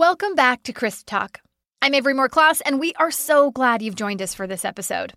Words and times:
Welcome 0.00 0.34
back 0.34 0.62
to 0.62 0.72
Crisp 0.72 1.04
Talk. 1.04 1.42
I'm 1.82 1.92
Avery 1.92 2.14
Moore-Kloss, 2.14 2.62
and 2.64 2.80
we 2.80 2.94
are 2.94 3.10
so 3.10 3.50
glad 3.50 3.82
you've 3.82 3.96
joined 3.96 4.22
us 4.22 4.32
for 4.32 4.46
this 4.46 4.64
episode. 4.64 5.12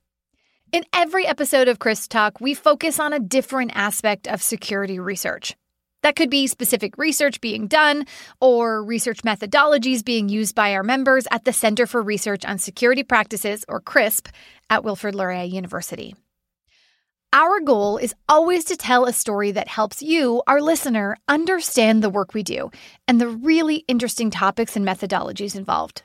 In 0.74 0.84
every 0.92 1.26
episode 1.26 1.70
of 1.70 1.80
Crisp 1.80 2.12
Talk, 2.12 2.42
we 2.42 2.54
focus 2.54 3.00
on 3.00 3.14
a 3.14 3.20
different 3.20 3.72
aspect 3.76 4.28
of 4.28 4.42
security 4.42 5.00
research. 5.00 5.56
That 6.02 6.18
could 6.18 6.30
be 6.30 6.48
specific 6.48 6.98
research 6.98 7.40
being 7.40 7.68
done 7.68 8.08
or 8.42 8.84
research 8.84 9.22
methodologies 9.22 10.04
being 10.04 10.28
used 10.28 10.54
by 10.54 10.74
our 10.74 10.84
members 10.84 11.28
at 11.32 11.46
the 11.46 11.54
Center 11.54 11.88
for 11.88 12.02
Research 12.02 12.44
on 12.44 12.58
Security 12.58 13.04
Practices, 13.04 13.64
or 13.70 13.80
CRISP, 13.80 14.28
at 14.70 14.84
Wilfrid 14.84 15.16
Laurier 15.16 15.46
University. 15.46 16.14
Our 17.36 17.62
goal 17.62 17.98
is 17.98 18.14
always 18.30 18.64
to 18.66 18.78
tell 18.78 19.06
a 19.06 19.12
story 19.12 19.50
that 19.54 19.68
helps 19.68 20.04
you, 20.04 20.44
our 20.46 20.62
listener, 20.62 21.18
understand 21.28 22.04
the 22.04 22.10
work 22.12 22.36
we 22.36 22.44
do 22.44 22.70
and 23.08 23.20
the 23.20 23.28
really 23.28 23.78
interesting 23.88 24.30
topics 24.30 24.76
and 24.76 24.86
methodologies 24.86 25.56
involved. 25.56 26.04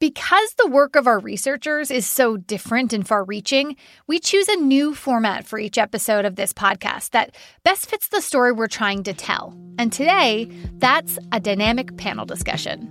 Because 0.00 0.54
the 0.56 0.70
work 0.70 0.96
of 0.96 1.06
our 1.06 1.18
researchers 1.18 1.90
is 1.90 2.06
so 2.06 2.38
different 2.38 2.94
and 2.94 3.06
far 3.06 3.24
reaching, 3.24 3.76
we 4.06 4.18
choose 4.18 4.48
a 4.48 4.56
new 4.56 4.94
format 4.94 5.46
for 5.46 5.58
each 5.58 5.76
episode 5.76 6.24
of 6.24 6.36
this 6.36 6.54
podcast 6.54 7.10
that 7.10 7.34
best 7.62 7.84
fits 7.84 8.08
the 8.08 8.22
story 8.22 8.50
we're 8.50 8.66
trying 8.66 9.02
to 9.02 9.12
tell. 9.12 9.54
And 9.78 9.92
today, 9.92 10.48
that's 10.78 11.18
a 11.30 11.40
dynamic 11.40 11.94
panel 11.98 12.24
discussion. 12.24 12.90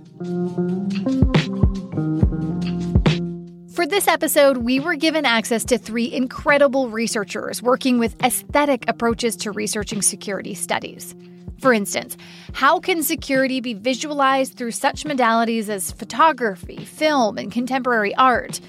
For 3.74 3.86
this 3.86 4.06
episode, 4.06 4.58
we 4.58 4.78
were 4.78 4.94
given 4.94 5.26
access 5.26 5.64
to 5.64 5.78
three 5.78 6.12
incredible 6.12 6.90
researchers 6.90 7.60
working 7.60 7.98
with 7.98 8.14
aesthetic 8.22 8.84
approaches 8.86 9.34
to 9.38 9.50
researching 9.50 10.00
security 10.00 10.54
studies. 10.54 11.12
For 11.58 11.72
instance, 11.72 12.16
how 12.52 12.78
can 12.78 13.02
security 13.02 13.60
be 13.60 13.74
visualized 13.74 14.56
through 14.56 14.70
such 14.70 15.02
modalities 15.02 15.68
as 15.68 15.90
photography, 15.90 16.84
film, 16.84 17.36
and 17.36 17.50
contemporary 17.50 18.14
art? 18.14 18.60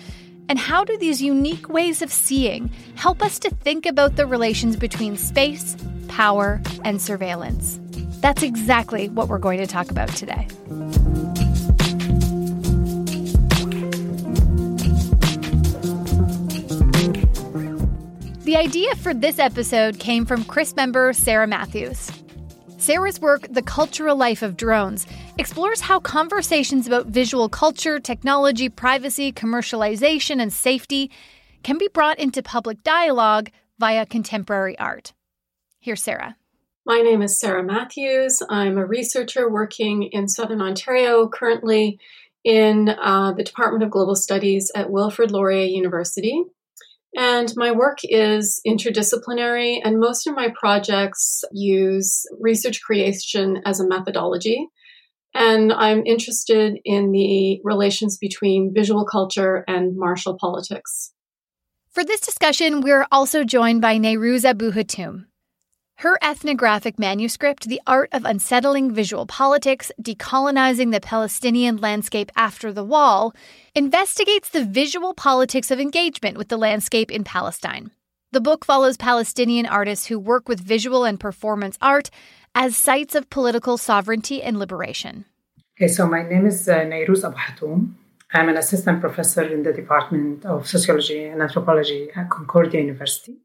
And 0.49 0.57
how 0.57 0.83
do 0.83 0.97
these 0.97 1.21
unique 1.21 1.69
ways 1.69 2.01
of 2.01 2.11
seeing 2.11 2.71
help 2.95 3.21
us 3.21 3.37
to 3.39 3.51
think 3.51 3.85
about 3.85 4.15
the 4.15 4.25
relations 4.25 4.75
between 4.75 5.17
space, 5.17 5.77
power, 6.07 6.63
and 6.83 6.99
surveillance? 6.99 7.79
That's 8.21 8.41
exactly 8.41 9.09
what 9.09 9.27
we're 9.27 9.37
going 9.37 9.59
to 9.59 9.67
talk 9.67 9.91
about 9.91 10.09
today. 10.09 10.47
The 18.45 18.57
idea 18.57 18.95
for 18.97 19.11
this 19.11 19.39
episode 19.39 19.97
came 19.97 20.23
from 20.23 20.43
CRISP 20.45 20.75
member 20.75 21.13
Sara 21.13 21.47
Matthews. 21.47 22.11
Sara's 22.77 23.19
work, 23.19 23.47
The 23.49 23.63
Cultural 23.63 24.15
Life 24.15 24.43
of 24.43 24.55
Drones, 24.55 25.07
explores 25.39 25.81
how 25.81 25.99
conversations 25.99 26.85
about 26.85 27.07
visual 27.07 27.49
culture, 27.49 27.99
technology, 27.99 28.69
privacy, 28.69 29.33
commercialization, 29.33 30.39
and 30.39 30.53
safety 30.53 31.09
can 31.63 31.79
be 31.79 31.89
brought 31.91 32.19
into 32.19 32.43
public 32.43 32.83
dialogue 32.83 33.49
via 33.79 34.05
contemporary 34.05 34.77
art. 34.77 35.13
Here's 35.79 36.03
Sara. 36.03 36.37
My 36.85 36.99
name 36.99 37.23
is 37.23 37.39
Sara 37.39 37.63
Matthews. 37.63 38.43
I'm 38.47 38.77
a 38.77 38.85
researcher 38.85 39.49
working 39.49 40.03
in 40.03 40.27
Southern 40.27 40.61
Ontario, 40.61 41.27
currently 41.27 41.97
in 42.43 42.89
uh, 42.89 43.33
the 43.35 43.43
Department 43.43 43.83
of 43.83 43.89
Global 43.89 44.15
Studies 44.15 44.71
at 44.75 44.91
Wilfrid 44.91 45.31
Laurier 45.31 45.65
University. 45.65 46.43
And 47.15 47.53
my 47.55 47.71
work 47.71 47.99
is 48.03 48.59
interdisciplinary, 48.67 49.79
and 49.83 49.99
most 49.99 50.27
of 50.27 50.35
my 50.35 50.49
projects 50.59 51.43
use 51.51 52.25
research 52.39 52.81
creation 52.81 53.61
as 53.65 53.79
a 53.79 53.87
methodology. 53.87 54.67
And 55.33 55.71
I'm 55.71 56.05
interested 56.05 56.77
in 56.83 57.11
the 57.11 57.59
relations 57.63 58.17
between 58.17 58.73
visual 58.73 59.05
culture 59.05 59.63
and 59.67 59.95
martial 59.97 60.37
politics. 60.39 61.13
For 61.89 62.03
this 62.03 62.19
discussion, 62.19 62.81
we're 62.81 63.07
also 63.11 63.45
joined 63.45 63.81
by 63.81 63.97
Nayrouz 63.97 64.43
Abu 64.43 64.71
Hatoum. 64.71 65.25
Her 65.99 66.19
ethnographic 66.21 66.99
manuscript, 66.99 67.69
The 67.69 67.81
Art 67.87 68.09
of 68.11 68.25
Unsettling 68.25 68.93
Visual 68.93 69.25
Politics 69.25 69.93
Decolonizing 70.01 70.91
the 70.91 70.99
Palestinian 70.99 71.77
Landscape 71.77 72.33
After 72.35 72.73
the 72.73 72.83
Wall, 72.83 73.33
investigates 73.73 74.49
the 74.49 74.65
visual 74.65 75.13
politics 75.13 75.71
of 75.71 75.79
engagement 75.79 76.37
with 76.37 76.49
the 76.49 76.57
landscape 76.57 77.09
in 77.09 77.23
Palestine. 77.23 77.91
The 78.33 78.41
book 78.41 78.65
follows 78.65 78.97
Palestinian 78.97 79.65
artists 79.65 80.07
who 80.07 80.19
work 80.19 80.49
with 80.49 80.59
visual 80.59 81.05
and 81.05 81.17
performance 81.17 81.77
art 81.81 82.09
as 82.53 82.75
sites 82.75 83.15
of 83.15 83.29
political 83.29 83.77
sovereignty 83.77 84.43
and 84.43 84.59
liberation. 84.59 85.23
Okay, 85.77 85.87
so 85.87 86.05
my 86.05 86.23
name 86.27 86.45
is 86.45 86.67
uh, 86.67 86.79
Nayrouz 86.79 87.23
Abu 87.23 87.37
Hatoum. 87.37 87.93
I'm 88.33 88.49
an 88.49 88.57
assistant 88.57 88.99
professor 88.99 89.43
in 89.43 89.63
the 89.63 89.71
Department 89.71 90.45
of 90.45 90.67
Sociology 90.67 91.23
and 91.23 91.41
Anthropology 91.41 92.09
at 92.13 92.29
Concordia 92.29 92.81
University 92.81 93.37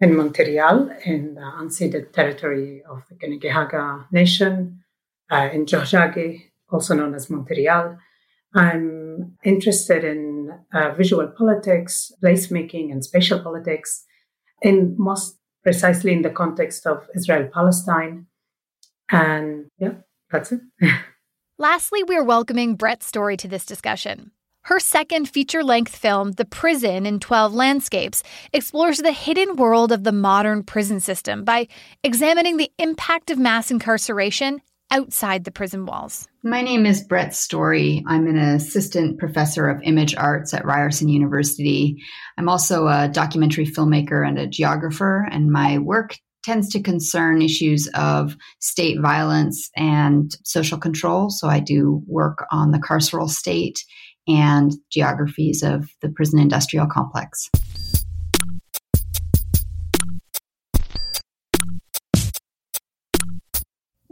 in 0.00 0.16
Montreal, 0.16 0.90
in 1.04 1.34
the 1.34 1.52
unceded 1.60 2.12
territory 2.12 2.82
of 2.88 3.02
the 3.08 3.14
Kanien'kehá:ka 3.14 4.06
Nation, 4.12 4.82
uh, 5.30 5.48
in 5.52 5.66
Tiohtià:ke, 5.66 6.52
also 6.70 6.94
known 6.94 7.14
as 7.14 7.30
Montreal. 7.30 7.98
I'm 8.54 9.36
interested 9.42 10.04
in 10.04 10.50
uh, 10.72 10.92
visual 10.92 11.28
politics, 11.28 12.12
placemaking, 12.22 12.92
and 12.92 13.04
spatial 13.04 13.40
politics, 13.40 14.04
in 14.62 14.94
most 14.98 15.38
precisely 15.62 16.12
in 16.12 16.22
the 16.22 16.30
context 16.30 16.86
of 16.86 17.08
Israel 17.16 17.48
Palestine. 17.52 18.26
And 19.10 19.66
yeah, 19.78 19.94
that's 20.30 20.52
it. 20.52 20.60
Lastly, 21.58 22.02
we're 22.02 22.24
welcoming 22.24 22.74
Brett 22.74 23.02
Story 23.02 23.36
to 23.38 23.48
this 23.48 23.64
discussion. 23.64 24.32
Her 24.64 24.80
second 24.80 25.28
feature 25.28 25.62
length 25.62 25.94
film, 25.94 26.32
The 26.32 26.46
Prison 26.46 27.04
in 27.04 27.20
12 27.20 27.52
Landscapes, 27.52 28.22
explores 28.50 28.96
the 28.96 29.12
hidden 29.12 29.56
world 29.56 29.92
of 29.92 30.04
the 30.04 30.12
modern 30.12 30.62
prison 30.62 31.00
system 31.00 31.44
by 31.44 31.68
examining 32.02 32.56
the 32.56 32.72
impact 32.78 33.30
of 33.30 33.38
mass 33.38 33.70
incarceration 33.70 34.62
outside 34.90 35.44
the 35.44 35.50
prison 35.50 35.84
walls. 35.84 36.26
My 36.42 36.62
name 36.62 36.86
is 36.86 37.02
Brett 37.02 37.34
Story. 37.34 38.02
I'm 38.06 38.26
an 38.26 38.38
assistant 38.38 39.18
professor 39.18 39.68
of 39.68 39.82
image 39.82 40.16
arts 40.16 40.54
at 40.54 40.64
Ryerson 40.64 41.10
University. 41.10 42.02
I'm 42.38 42.48
also 42.48 42.86
a 42.86 43.10
documentary 43.12 43.66
filmmaker 43.66 44.26
and 44.26 44.38
a 44.38 44.46
geographer, 44.46 45.28
and 45.30 45.52
my 45.52 45.76
work 45.76 46.16
tends 46.42 46.70
to 46.70 46.82
concern 46.82 47.42
issues 47.42 47.86
of 47.88 48.34
state 48.60 48.98
violence 49.00 49.68
and 49.76 50.34
social 50.42 50.78
control. 50.78 51.28
So 51.28 51.48
I 51.48 51.60
do 51.60 52.02
work 52.06 52.46
on 52.50 52.70
the 52.70 52.78
carceral 52.78 53.28
state 53.28 53.84
and 54.26 54.72
geographies 54.90 55.62
of 55.62 55.88
the 56.00 56.08
prison 56.08 56.38
industrial 56.38 56.86
complex. 56.86 57.50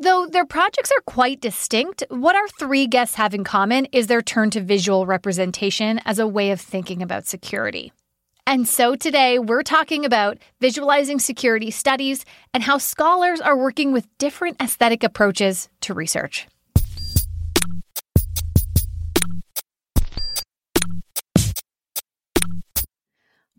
Though 0.03 0.27
their 0.27 0.45
projects 0.45 0.91
are 0.91 1.03
quite 1.07 1.41
distinct, 1.41 2.03
what 2.09 2.35
our 2.35 2.49
three 2.59 2.89
guests 2.89 3.15
have 3.15 3.35
in 3.35 3.45
common 3.45 3.87
is 3.93 4.09
their 4.09 4.21
turn 4.21 4.51
to 4.51 4.61
visual 4.61 5.07
representation 5.07 6.01
as 6.05 6.19
a 6.19 6.27
way 6.27 6.51
of 6.51 6.61
thinking 6.61 7.03
about 7.03 7.27
security. 7.27 7.93
And 8.45 8.67
so 8.67 8.97
today 8.97 9.39
we're 9.39 9.63
talking 9.63 10.05
about 10.05 10.39
visualizing 10.61 11.21
security 11.21 11.71
studies 11.71 12.25
and 12.53 12.65
how 12.65 12.79
scholars 12.79 13.41
are 13.41 13.57
working 13.57 13.93
with 13.93 14.09
different 14.19 14.61
aesthetic 14.61 15.05
approaches 15.05 15.69
to 15.83 15.95
research. 15.95 16.49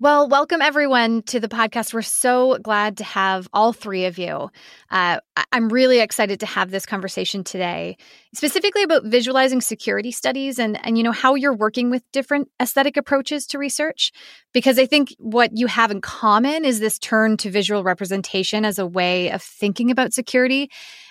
Well, 0.03 0.28
welcome 0.28 0.62
everyone 0.62 1.22
to 1.28 1.40
the 1.40 1.47
podcast. 1.47 1.94
We're 1.94 2.02
so 2.02 2.58
glad 2.62 2.97
to 2.97 3.06
have 3.06 3.47
all 3.53 3.72
three 3.72 4.04
of 4.04 4.18
you. 4.18 4.50
Uh, 4.92 5.19
I'm 5.54 5.69
really 5.69 6.01
excited 6.01 6.42
to 6.42 6.45
have 6.45 6.72
this 6.72 6.86
conversation 6.86 7.45
today, 7.45 7.95
specifically 8.33 8.83
about 8.83 9.06
visualizing 9.06 9.62
security 9.62 10.12
studies 10.12 10.60
and 10.60 10.77
and 10.86 10.98
you 10.98 11.06
know 11.06 11.13
how 11.13 11.36
you're 11.36 11.56
working 11.56 11.89
with 11.89 12.04
different 12.12 12.50
aesthetic 12.62 12.98
approaches 12.98 13.48
to 13.48 13.57
research. 13.57 14.12
Because 14.51 14.77
I 14.77 14.88
think 14.88 15.16
what 15.19 15.51
you 15.54 15.68
have 15.68 15.89
in 15.89 16.01
common 16.01 16.66
is 16.66 16.81
this 16.81 17.00
turn 17.00 17.38
to 17.38 17.50
visual 17.50 17.86
representation 17.86 18.66
as 18.66 18.80
a 18.80 18.86
way 18.86 19.31
of 19.31 19.42
thinking 19.42 19.89
about 19.89 20.12
security, 20.12 20.69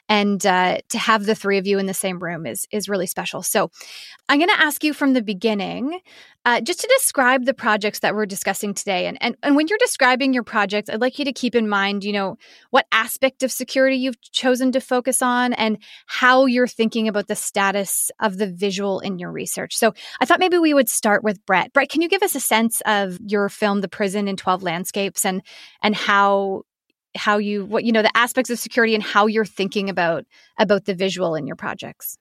and 0.09 0.45
uh, 0.45 0.79
to 0.89 0.99
have 0.99 1.25
the 1.25 1.35
three 1.35 1.59
of 1.59 1.67
you 1.67 1.79
in 1.79 1.87
the 1.87 1.95
same 1.95 2.19
room 2.19 2.47
is 2.47 2.67
is 2.71 2.89
really 2.89 3.07
special. 3.07 3.43
So, 3.43 3.71
I'm 4.29 4.39
going 4.39 4.51
to 4.51 4.61
ask 4.61 4.85
you 4.85 4.93
from 4.93 5.13
the 5.13 5.23
beginning, 5.23 6.01
uh, 6.45 6.61
just 6.61 6.81
to 6.81 6.95
describe 6.99 7.45
the 7.45 7.55
projects 7.55 8.01
that 8.01 8.15
we're 8.15 8.27
discussing 8.27 8.75
today. 8.75 9.07
And, 9.07 9.17
and 9.21 9.37
and 9.43 9.57
when 9.57 9.69
you're 9.69 9.79
describing 9.79 10.35
your 10.35 10.43
projects, 10.43 10.91
I'd 10.91 11.01
like 11.01 11.19
you 11.19 11.25
to 11.25 11.33
keep 11.33 11.55
in 11.55 11.69
mind, 11.69 12.05
you 12.05 12.13
know, 12.13 12.37
what 12.71 12.87
aspect 12.93 13.43
of 13.43 13.53
security 13.53 13.97
you've 13.97 14.21
chosen 14.21 14.73
to 14.73 14.81
focus 14.81 15.23
on, 15.23 15.53
and 15.55 15.79
how 16.07 16.47
you're 16.47 16.67
thinking 16.67 17.09
about 17.09 17.29
the 17.29 17.37
status 17.37 18.11
of 18.21 18.39
the 18.39 18.47
visual 18.47 19.01
in 19.01 19.19
your 19.19 19.33
research. 19.33 19.77
So, 19.77 19.95
I 20.21 20.25
thought 20.25 20.41
maybe 20.41 20.59
we 20.59 20.75
would 20.75 20.89
start 20.89 21.25
with 21.25 21.45
Brett. 21.47 21.73
Brett, 21.73 21.89
can 21.89 22.03
you 22.03 22.09
give 22.09 22.23
us 22.23 22.35
a 22.35 22.41
sense 22.41 22.83
of 22.87 23.19
your 23.27 23.49
film, 23.49 23.81
The 23.81 23.89
Prison 23.89 24.29
in 24.29 24.37
Twelve 24.37 24.63
Landscapes, 24.63 25.25
and 25.25 25.43
and 25.83 25.95
how 25.95 26.65
how 27.17 27.39
you 27.39 27.65
what 27.65 27.85
you 27.85 27.93
know 27.93 28.03
the 28.03 28.17
aspects 28.17 28.51
of 28.51 28.59
security 28.59 28.95
and 28.95 29.03
how 29.03 29.27
you're 29.27 29.45
thinking 29.45 29.91
about 29.91 30.25
about 30.59 30.85
the 30.85 30.95
visual 30.95 31.35
in 31.35 31.47
your 31.47 31.57
projects 31.57 32.19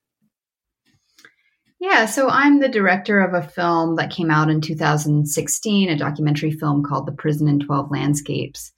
Yeah, 1.80 2.06
so 2.06 2.30
I'm 2.30 2.60
the 2.60 2.70
director 2.70 3.22
of 3.22 3.34
a 3.34 3.48
film 3.48 3.96
that 3.96 4.12
came 4.12 4.30
out 4.30 4.52
in 4.52 4.62
2016, 4.62 5.90
a 5.90 5.98
documentary 5.98 6.52
film 6.52 6.84
called 6.84 7.08
The 7.08 7.12
Prison 7.12 7.48
in 7.48 7.60
12 7.60 7.90
Landscapes. 7.90 8.72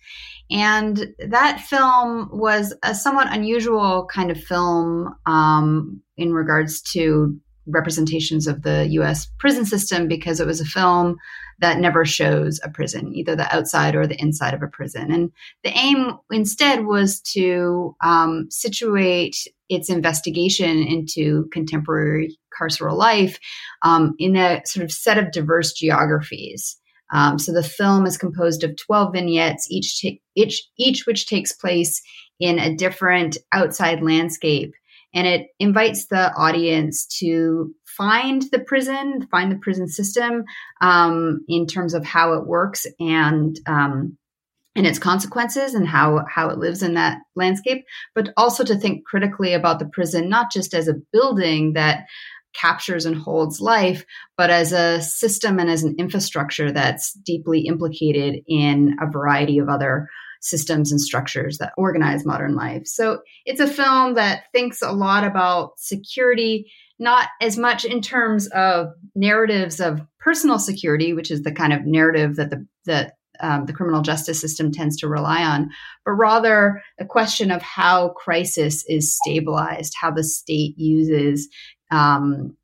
And 0.49 1.13
that 1.19 1.59
film 1.59 2.29
was 2.31 2.73
a 2.81 2.95
somewhat 2.95 3.27
unusual 3.29 4.07
kind 4.09 4.31
of 4.31 4.41
film 4.41 5.13
um, 5.25 6.01
in 6.15 6.31
regards 6.31 6.81
to 6.93 7.37
representations 7.65 8.47
of 8.47 8.63
the 8.63 8.87
US 8.91 9.27
prison 9.39 9.65
system 9.65 10.07
because 10.07 10.39
it 10.39 10.47
was 10.47 10.61
a 10.61 10.65
film 10.65 11.17
that 11.59 11.79
never 11.79 12.03
shows 12.03 12.59
a 12.63 12.69
prison, 12.69 13.13
either 13.13 13.35
the 13.35 13.53
outside 13.55 13.95
or 13.95 14.07
the 14.07 14.19
inside 14.19 14.53
of 14.53 14.61
a 14.61 14.67
prison. 14.67 15.11
And 15.11 15.31
the 15.63 15.69
aim 15.77 16.17
instead 16.31 16.85
was 16.85 17.21
to 17.33 17.95
um, 18.03 18.47
situate 18.49 19.37
its 19.69 19.89
investigation 19.89 20.83
into 20.83 21.47
contemporary 21.51 22.37
carceral 22.59 22.97
life 22.97 23.39
um, 23.81 24.15
in 24.19 24.35
a 24.35 24.61
sort 24.65 24.83
of 24.83 24.91
set 24.91 25.17
of 25.17 25.31
diverse 25.31 25.73
geographies. 25.73 26.77
Um, 27.11 27.37
so 27.37 27.53
the 27.53 27.63
film 27.63 28.05
is 28.05 28.17
composed 28.17 28.63
of 28.63 28.75
12 28.75 29.13
vignettes, 29.13 29.67
each, 29.69 30.01
ta- 30.01 30.19
each, 30.35 30.67
each 30.77 31.05
which 31.05 31.27
takes 31.27 31.53
place 31.53 32.01
in 32.39 32.59
a 32.59 32.75
different 32.75 33.37
outside 33.51 34.01
landscape. 34.01 34.73
And 35.13 35.27
it 35.27 35.47
invites 35.59 36.07
the 36.07 36.33
audience 36.33 37.05
to 37.19 37.73
find 37.85 38.43
the 38.51 38.59
prison, 38.59 39.27
find 39.29 39.51
the 39.51 39.59
prison 39.59 39.87
system 39.87 40.43
um, 40.81 41.45
in 41.47 41.67
terms 41.67 41.93
of 41.93 42.05
how 42.05 42.33
it 42.33 42.47
works 42.47 42.85
and 42.99 43.59
um, 43.67 44.17
and 44.75 44.87
its 44.87 44.97
consequences 44.97 45.75
and 45.75 45.87
how 45.87 46.25
how 46.27 46.49
it 46.49 46.57
lives 46.57 46.81
in 46.81 46.95
that 46.95 47.19
landscape, 47.35 47.85
but 48.15 48.33
also 48.37 48.63
to 48.63 48.75
think 48.75 49.05
critically 49.05 49.53
about 49.53 49.79
the 49.79 49.85
prison 49.85 50.29
not 50.29 50.51
just 50.51 50.73
as 50.73 50.87
a 50.87 50.95
building 51.11 51.73
that 51.73 52.05
captures 52.53 53.05
and 53.05 53.15
holds 53.15 53.59
life, 53.59 54.05
but 54.37 54.49
as 54.49 54.71
a 54.71 55.01
system 55.01 55.59
and 55.59 55.69
as 55.69 55.83
an 55.83 55.95
infrastructure 55.97 56.71
that's 56.71 57.13
deeply 57.13 57.61
implicated 57.61 58.41
in 58.47 58.95
a 59.01 59.09
variety 59.09 59.57
of 59.57 59.69
other 59.69 60.07
systems 60.43 60.91
and 60.91 60.99
structures 60.99 61.57
that 61.57 61.73
organize 61.77 62.25
modern 62.25 62.53
life. 62.53 62.85
So 62.85 63.21
it's 63.45 63.61
a 63.61 63.67
film 63.67 64.15
that 64.15 64.43
thinks 64.51 64.81
a 64.81 64.91
lot 64.91 65.23
about 65.23 65.79
security, 65.79 66.69
not 66.99 67.29
as 67.41 67.57
much 67.57 67.85
in 67.85 68.01
terms 68.01 68.47
of 68.47 68.87
narratives 69.15 69.79
of 69.79 70.01
personal 70.19 70.59
security, 70.59 71.13
which 71.13 71.31
is 71.31 71.43
the 71.43 71.51
kind 71.51 71.71
of 71.71 71.85
narrative 71.85 72.35
that 72.35 72.49
the 72.49 72.67
that 72.85 73.13
um, 73.39 73.65
the 73.65 73.73
criminal 73.73 74.01
justice 74.01 74.39
system 74.39 74.71
tends 74.71 74.97
to 74.97 75.07
rely 75.07 75.43
on, 75.43 75.71
but 76.05 76.11
rather 76.11 76.83
a 76.99 77.05
question 77.05 77.49
of 77.49 77.61
how 77.61 78.09
crisis 78.09 78.85
is 78.87 79.17
stabilized, 79.17 79.93
how 79.99 80.11
the 80.11 80.23
state 80.23 80.77
uses 80.77 81.49
um, 81.89 82.55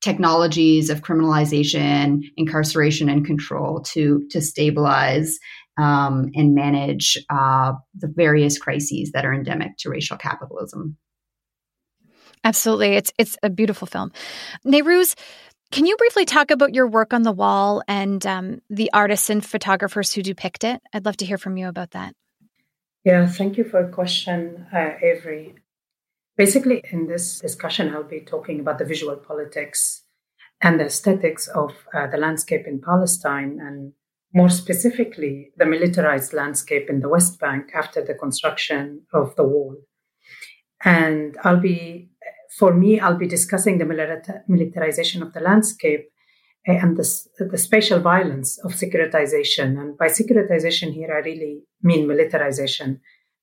technologies 0.00 0.90
of 0.90 1.02
criminalization, 1.02 2.22
incarceration, 2.36 3.08
and 3.08 3.24
control 3.24 3.80
to 3.82 4.26
to 4.30 4.40
stabilize 4.40 5.38
um, 5.80 6.30
and 6.34 6.54
manage 6.54 7.16
uh, 7.30 7.72
the 7.94 8.12
various 8.14 8.58
crises 8.58 9.12
that 9.12 9.24
are 9.24 9.32
endemic 9.32 9.76
to 9.78 9.88
racial 9.88 10.16
capitalism. 10.16 10.96
Absolutely, 12.44 12.96
it's 12.96 13.12
it's 13.18 13.36
a 13.42 13.50
beautiful 13.50 13.86
film. 13.86 14.12
Nayrouz, 14.64 15.14
can 15.70 15.86
you 15.86 15.96
briefly 15.96 16.24
talk 16.24 16.50
about 16.50 16.74
your 16.74 16.86
work 16.86 17.12
on 17.12 17.22
the 17.22 17.32
wall 17.32 17.82
and 17.86 18.24
um, 18.26 18.60
the 18.70 18.90
artists 18.92 19.30
and 19.30 19.44
photographers 19.44 20.12
who 20.12 20.22
depict 20.22 20.64
it? 20.64 20.80
I'd 20.92 21.04
love 21.04 21.16
to 21.18 21.26
hear 21.26 21.38
from 21.38 21.56
you 21.56 21.68
about 21.68 21.92
that. 21.92 22.14
Yeah, 23.04 23.26
thank 23.26 23.56
you 23.56 23.64
for 23.64 23.82
the 23.82 23.92
question, 23.92 24.66
uh, 24.72 24.92
Avery. 25.02 25.54
Basically, 26.36 26.82
in 26.90 27.06
this 27.06 27.40
discussion, 27.40 27.94
I'll 27.94 28.02
be 28.02 28.20
talking 28.20 28.60
about 28.60 28.78
the 28.78 28.84
visual 28.84 29.16
politics 29.16 30.04
and 30.62 30.78
the 30.78 30.86
aesthetics 30.86 31.48
of 31.48 31.72
uh, 31.94 32.06
the 32.06 32.18
landscape 32.18 32.66
in 32.66 32.80
Palestine, 32.80 33.58
and 33.60 33.92
more 34.32 34.48
specifically, 34.48 35.50
the 35.56 35.66
militarized 35.66 36.32
landscape 36.32 36.88
in 36.88 37.00
the 37.00 37.08
West 37.08 37.40
Bank 37.40 37.70
after 37.74 38.04
the 38.04 38.14
construction 38.14 39.02
of 39.12 39.34
the 39.36 39.44
wall. 39.44 39.76
And 40.84 41.36
I'll 41.42 41.60
be 41.60 42.10
for 42.50 42.74
me, 42.74 42.98
I'll 43.00 43.16
be 43.16 43.28
discussing 43.28 43.78
the 43.78 44.42
militarization 44.48 45.22
of 45.22 45.32
the 45.32 45.40
landscape 45.40 46.10
eh, 46.66 46.74
and 46.74 46.96
the, 46.96 47.06
the 47.38 47.58
spatial 47.58 48.00
violence 48.00 48.58
of 48.64 48.72
securitization. 48.72 49.80
And 49.80 49.96
by 49.96 50.08
securitization 50.08 50.92
here, 50.92 51.12
I 51.14 51.20
really 51.20 51.62
mean 51.82 52.08
militarization 52.08 53.00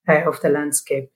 uh, 0.08 0.28
of 0.28 0.42
the 0.42 0.50
landscape. 0.50 1.10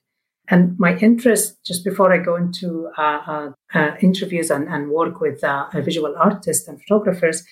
And 0.48 0.74
my 0.78 0.96
interest, 0.98 1.64
just 1.64 1.84
before 1.84 2.12
I 2.12 2.18
go 2.18 2.34
into 2.34 2.88
uh, 2.98 3.20
uh, 3.26 3.50
uh 3.74 3.92
interviews 4.00 4.50
and, 4.50 4.66
and, 4.68 4.90
work 4.90 5.20
with 5.20 5.44
uh, 5.44 5.66
visual 5.74 6.16
artists 6.18 6.66
and 6.66 6.80
photographers, 6.82 7.44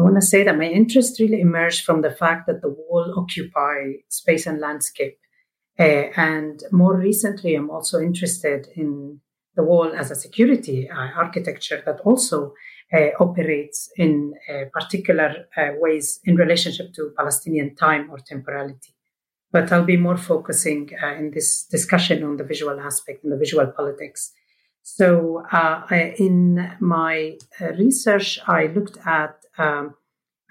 I 0.00 0.02
want 0.02 0.14
to 0.14 0.22
say 0.22 0.44
that 0.44 0.56
my 0.56 0.64
interest 0.64 1.20
really 1.20 1.42
emerged 1.42 1.84
from 1.84 2.00
the 2.00 2.10
fact 2.10 2.46
that 2.46 2.62
the 2.62 2.70
wall 2.70 3.12
occupy 3.18 3.96
space 4.08 4.46
and 4.46 4.58
landscape. 4.58 5.18
Uh, 5.78 6.08
and 6.16 6.62
more 6.72 6.96
recently, 6.96 7.54
I'm 7.54 7.68
also 7.68 8.00
interested 8.00 8.68
in 8.74 9.20
the 9.56 9.62
wall 9.62 9.92
as 9.94 10.10
a 10.10 10.14
security 10.14 10.88
uh, 10.88 10.94
architecture 10.96 11.82
that 11.84 12.00
also 12.00 12.54
uh, 12.94 13.08
operates 13.20 13.90
in 13.98 14.32
uh, 14.48 14.70
particular 14.72 15.46
ways 15.78 16.18
in 16.24 16.36
relationship 16.36 16.94
to 16.94 17.12
Palestinian 17.14 17.74
time 17.76 18.08
or 18.10 18.16
temporality. 18.20 18.94
But 19.52 19.70
I'll 19.70 19.84
be 19.84 19.98
more 19.98 20.16
focusing 20.16 20.88
in 21.18 21.32
this 21.32 21.64
discussion 21.64 22.22
on 22.22 22.38
the 22.38 22.44
visual 22.44 22.80
aspect 22.80 23.22
and 23.22 23.32
the 23.34 23.36
visual 23.36 23.66
politics. 23.66 24.32
So, 24.82 25.42
I, 25.52 26.14
in 26.16 26.72
my 26.80 27.36
research, 27.60 28.38
I 28.46 28.68
looked 28.68 28.96
at 29.04 29.39
um, 29.60 29.94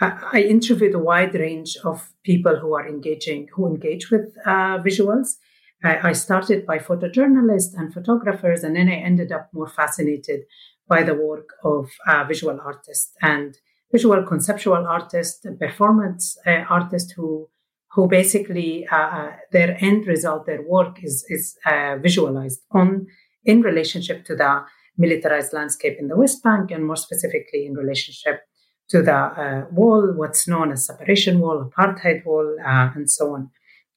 I 0.02 0.46
interviewed 0.48 0.96
a 0.96 1.00
wide 1.00 1.36
range 1.36 1.76
of 1.84 2.14
people 2.24 2.56
who 2.56 2.74
are 2.74 2.88
engaging, 2.88 3.50
who 3.54 3.68
engage 3.68 4.10
with 4.10 4.34
uh, 4.46 4.78
visuals, 4.80 5.36
I, 5.84 6.10
I 6.10 6.12
started 6.14 6.66
by 6.66 6.80
photojournalists 6.80 7.74
and 7.78 7.94
photographers, 7.94 8.64
and 8.64 8.76
then 8.76 8.90
I 8.90 8.96
ended 8.96 9.32
up 9.32 9.50
more 9.54 9.68
fascinated 9.68 10.42
by 10.88 11.04
the 11.04 11.16
work 11.16 11.50
of 11.64 11.90
uh, 12.08 12.24
visual 12.26 12.60
artists 12.64 13.14
and 13.22 13.58
visual 13.92 14.24
conceptual 14.24 14.86
artists, 14.88 15.46
performance 15.60 16.38
uh, 16.46 16.64
artists 16.70 17.12
who 17.12 17.50
who 17.92 18.08
basically 18.08 18.88
uh, 18.92 18.96
uh, 18.96 19.32
their 19.52 19.76
end 19.84 20.06
result, 20.06 20.46
their 20.46 20.62
work 20.62 21.04
is 21.04 21.26
is 21.30 21.58
uh, 21.66 21.98
visualized 21.98 22.62
on 22.72 23.08
in 23.46 23.62
relationship 23.62 24.26
to 24.26 24.36
the 24.36 24.64
militarized 24.98 25.54
landscape 25.54 25.98
in 25.98 26.08
the 26.08 26.16
West 26.16 26.44
Bank, 26.44 26.72
and 26.72 26.86
more 26.86 26.98
specifically 26.98 27.66
in 27.66 27.74
relationship 27.74 28.42
to 28.90 29.02
the 29.02 29.16
uh, 29.16 29.66
wall, 29.72 30.14
what's 30.16 30.48
known 30.48 30.72
as 30.72 30.86
separation 30.86 31.40
wall, 31.40 31.64
apartheid 31.64 32.26
wall, 32.26 32.58
uh, 32.66 32.90
and 32.96 33.10
so 33.10 33.36
on 33.36 33.52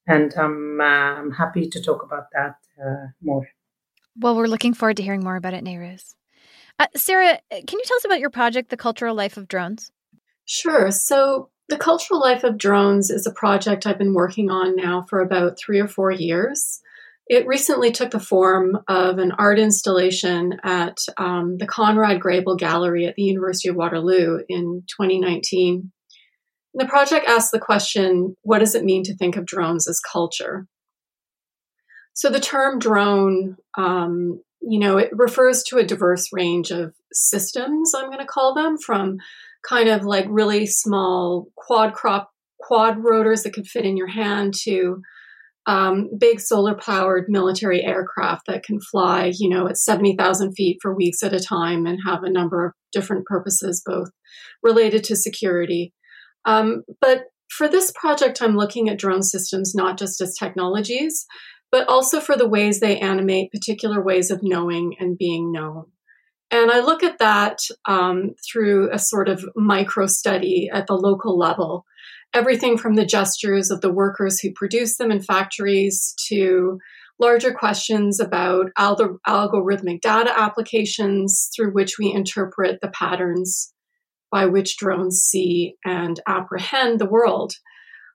and 0.07 0.35
I'm 0.37 0.81
uh, 0.81 0.85
I'm 0.85 1.31
happy 1.33 1.69
to 1.69 1.81
talk 1.81 2.03
about 2.03 2.27
that 2.33 2.57
uh, 2.85 3.09
more. 3.23 3.49
Well, 4.19 4.37
we're 4.37 4.47
looking 4.47 4.75
forward 4.75 4.97
to 4.99 5.03
hearing 5.03 5.25
more 5.25 5.37
about 5.37 5.55
it, 5.55 5.65
Nayrouz. 5.65 6.15
Uh, 6.79 6.87
Sara, 6.97 7.39
can 7.51 7.79
you 7.79 7.83
tell 7.85 7.97
us 7.97 8.05
about 8.05 8.21
your 8.21 8.31
project, 8.31 8.71
The 8.71 8.77
Cultural 8.77 9.15
Life 9.15 9.37
of 9.37 9.49
Drones? 9.49 9.91
Sure. 10.45 10.91
So, 10.91 11.51
The 11.69 11.79
Cultural 11.79 12.21
Life 12.21 12.45
of 12.45 12.59
Drones 12.59 13.11
is 13.11 13.27
a 13.27 13.33
project 13.33 13.87
I've 13.87 13.99
been 13.99 14.15
working 14.15 14.51
on 14.51 14.77
now 14.77 15.03
for 15.03 15.21
about 15.21 15.59
three 15.59 15.81
or 15.81 15.89
four 15.89 16.11
years. 16.11 16.81
It 17.33 17.47
recently 17.47 17.93
took 17.93 18.11
the 18.11 18.21
form 18.21 18.81
of 18.89 19.17
an 19.17 19.33
art 19.39 19.59
installation 19.59 20.61
at 20.63 20.99
um, 21.17 21.57
the 21.57 21.67
Conrad 21.67 22.21
Grebel 22.21 22.57
Gallery 22.57 23.07
at 23.07 23.15
the 23.15 23.23
University 23.23 23.71
of 23.71 23.75
Waterloo 23.75 24.41
in 24.51 24.83
2019. 24.87 25.91
The 26.75 26.85
project 26.85 27.27
asks 27.27 27.51
the 27.51 27.59
question 27.59 28.37
what 28.43 28.59
does 28.59 28.75
it 28.75 28.85
mean 28.85 29.03
to 29.05 29.17
think 29.17 29.37
of 29.37 29.47
drones 29.47 29.89
as 29.89 29.99
culture? 29.99 30.67
So 32.13 32.29
the 32.29 32.39
term 32.39 32.79
drone, 32.79 33.57
um, 33.79 34.43
you 34.61 34.79
know, 34.79 34.99
it 34.99 35.09
refers 35.13 35.63
to 35.69 35.79
a 35.79 35.87
diverse 35.87 36.27
range 36.35 36.71
of 36.71 36.93
systems, 37.15 37.95
I'm 37.95 38.09
going 38.09 38.19
to 38.19 38.27
call 38.27 38.53
them, 38.53 38.77
from 38.77 39.17
kind 39.67 39.89
of 39.89 40.05
like 40.05 40.27
really 40.29 40.67
small 40.67 41.47
quad 41.57 41.95
crop 41.95 42.31
quad 42.61 43.03
rotors 43.03 43.43
that 43.45 43.55
could 43.55 43.67
fit 43.67 43.87
in 43.87 43.97
your 43.97 44.09
hand 44.09 44.53
to 44.65 45.01
um, 45.67 46.11
big 46.19 46.41
solar 46.41 46.75
powered 46.75 47.27
military 47.29 47.83
aircraft 47.83 48.47
that 48.47 48.65
can 48.65 48.81
fly, 48.81 49.33
you 49.39 49.49
know, 49.49 49.69
at 49.69 49.79
70,000 49.79 50.53
feet 50.55 50.79
for 50.83 50.95
weeks 50.95 51.23
at 51.23 51.33
a 51.33 51.41
time 51.41 51.87
and 51.87 51.99
have 52.05 52.25
a 52.25 52.31
number 52.31 52.67
of 52.67 52.73
different 52.93 53.27
purposes, 53.27 53.83
both 53.87 54.09
related 54.63 55.05
to 55.05 55.17
security 55.17 55.93
um, 56.45 56.83
but 57.01 57.25
for 57.49 57.69
this 57.69 57.93
project, 57.93 58.41
I'm 58.41 58.57
looking 58.57 58.89
at 58.89 58.99
drone 58.99 59.23
systems 59.23 59.75
not 59.75 59.99
just 59.99 60.21
as 60.21 60.35
technologies, 60.35 61.27
but 61.71 61.89
also 61.89 62.21
for 62.21 62.37
the 62.37 62.49
ways 62.49 62.81
they 62.81 62.99
animate 62.99 63.53
particular 63.53 64.03
ways 64.03 64.31
of 64.31 64.41
knowing 64.43 64.97
and 64.99 65.19
being 65.19 65.53
known. 65.53 65.87
And 66.51 66.71
I 66.71 66.81
look 66.81 67.03
at 67.03 67.19
that 67.19 67.61
um, 67.87 68.35
through 68.51 68.91
a 68.93 68.99
sort 68.99 69.29
of 69.29 69.45
micro 69.57 70.07
study 70.07 70.69
at 70.73 70.87
the 70.87 70.95
local 70.95 71.39
level. 71.39 71.87
Everything 72.35 72.79
from 72.79 72.95
the 72.95 73.05
gestures 73.05 73.71
of 73.71 73.81
the 73.81 73.93
workers 73.93 74.41
who 74.41 74.53
produce 74.53 74.97
them 74.97 75.11
in 75.11 75.21
factories 75.21 76.15
to 76.29 76.79
larger 77.19 77.53
questions 77.53 78.19
about 78.19 78.67
alg- 78.79 79.19
algorithmic 79.27 80.01
data 80.01 80.33
applications 80.37 81.51
through 81.55 81.73
which 81.73 81.99
we 81.99 82.13
interpret 82.13 82.81
the 82.81 82.89
patterns 82.89 83.73
by 84.31 84.47
which 84.47 84.77
drones 84.79 85.21
see 85.21 85.75
and 85.85 86.21
apprehend 86.27 86.99
the 86.99 87.09
world. 87.09 87.53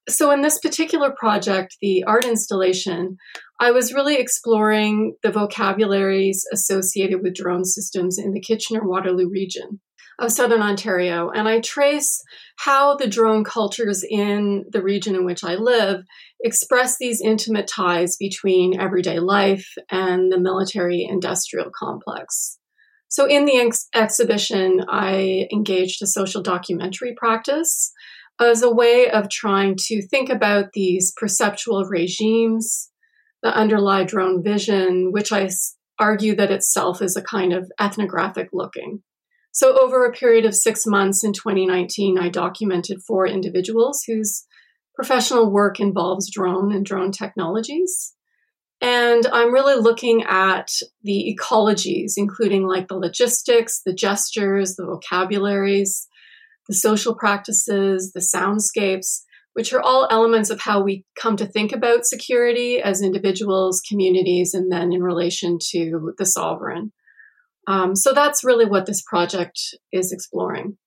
So, 0.10 0.32
in 0.32 0.42
this 0.42 0.60
particular 0.60 1.12
project, 1.12 1.78
the 1.82 2.04
art 2.06 2.26
installation, 2.26 3.18
I 3.60 3.72
was 3.72 3.94
really 3.94 4.18
exploring 4.18 5.16
the 5.24 5.32
vocabularies 5.32 6.46
associated 6.54 7.24
with 7.24 7.36
drone 7.36 7.66
systems 7.66 8.20
in 8.20 8.32
the 8.32 8.40
Kitchener 8.40 8.88
Waterloo 8.88 9.30
region 9.30 9.80
of 10.20 10.32
Southern 10.32 10.62
Ontario. 10.62 11.30
And 11.30 11.48
I 11.48 11.60
trace 11.60 12.22
how 12.58 12.96
the 12.96 13.08
drone 13.08 13.44
cultures 13.44 14.04
in 14.08 14.66
the 14.72 14.82
region 14.82 15.16
in 15.16 15.26
which 15.26 15.44
I 15.44 15.56
live 15.56 16.04
express 16.40 16.98
these 16.98 17.22
intimate 17.22 17.68
ties 17.68 18.16
between 18.16 18.80
everyday 18.80 19.20
life 19.20 19.68
and 19.90 20.32
the 20.32 20.40
military 20.40 21.04
industrial 21.04 21.72
complex. 21.78 22.60
So, 23.10 23.26
in 23.26 23.46
the 23.46 23.58
ex- 23.58 23.88
exhibition, 23.96 24.84
I 24.88 25.48
engaged 25.52 26.02
a 26.04 26.08
social 26.08 26.42
documentary 26.42 27.16
practice 27.16 27.92
as 28.40 28.62
a 28.62 28.74
way 28.74 29.10
of 29.10 29.30
trying 29.30 29.76
to 29.88 30.06
think 30.08 30.30
about 30.30 30.74
these 30.74 31.14
perceptual 31.18 31.86
regimes 31.86 32.90
that 33.44 33.56
underlie 33.56 34.04
drone 34.04 34.44
vision, 34.44 35.12
which 35.12 35.32
I 35.32 35.50
argue 36.00 36.36
that 36.36 36.52
itself 36.52 37.02
is 37.02 37.16
a 37.16 37.22
kind 37.22 37.54
of 37.54 37.72
ethnographic 37.80 38.50
looking. 38.54 39.04
So, 39.52 39.80
over 39.80 40.06
a 40.06 40.12
period 40.12 40.46
of 40.46 40.56
six 40.56 40.86
months 40.86 41.24
in 41.24 41.34
2019, 41.34 42.20
I 42.20 42.30
documented 42.30 43.02
four 43.02 43.26
individuals 43.26 44.04
whose 44.06 44.46
professional 44.94 45.52
work 45.52 45.80
involves 45.80 46.32
drone 46.32 46.72
and 46.72 46.86
drone 46.86 47.12
technologies. 47.12 48.14
And 48.82 49.26
I'm 49.34 49.52
really 49.52 49.82
looking 49.82 50.24
at 50.24 50.70
the 51.04 51.36
ecologies, 51.36 52.14
including 52.18 52.68
like 52.68 52.88
the 52.88 52.98
logistics, 52.98 53.82
the 53.84 53.94
gestures, 53.94 54.76
the 54.76 54.86
vocabularies, 54.86 56.08
the 56.68 56.76
social 56.76 57.16
practices, 57.16 58.12
the 58.14 58.20
soundscapes, 58.20 59.22
which 59.58 59.74
are 59.74 59.82
all 59.82 60.08
elements 60.12 60.52
of 60.52 60.62
how 60.62 60.84
we 60.84 61.04
come 61.20 61.36
to 61.36 61.48
think 61.48 61.72
about 61.72 62.06
security 62.06 62.80
as 62.80 63.02
individuals, 63.02 63.82
communities, 63.90 64.54
and 64.54 64.72
then 64.72 64.94
in 64.94 65.02
relation 65.02 65.58
to 65.60 66.14
the 66.20 66.28
sovereign. 66.28 66.94
Um, 67.66 67.96
so 67.96 68.14
that's 68.14 68.44
really 68.44 68.68
what 68.68 68.86
this 68.86 69.02
project 69.02 69.60
is 69.92 70.12
exploring. 70.12 70.78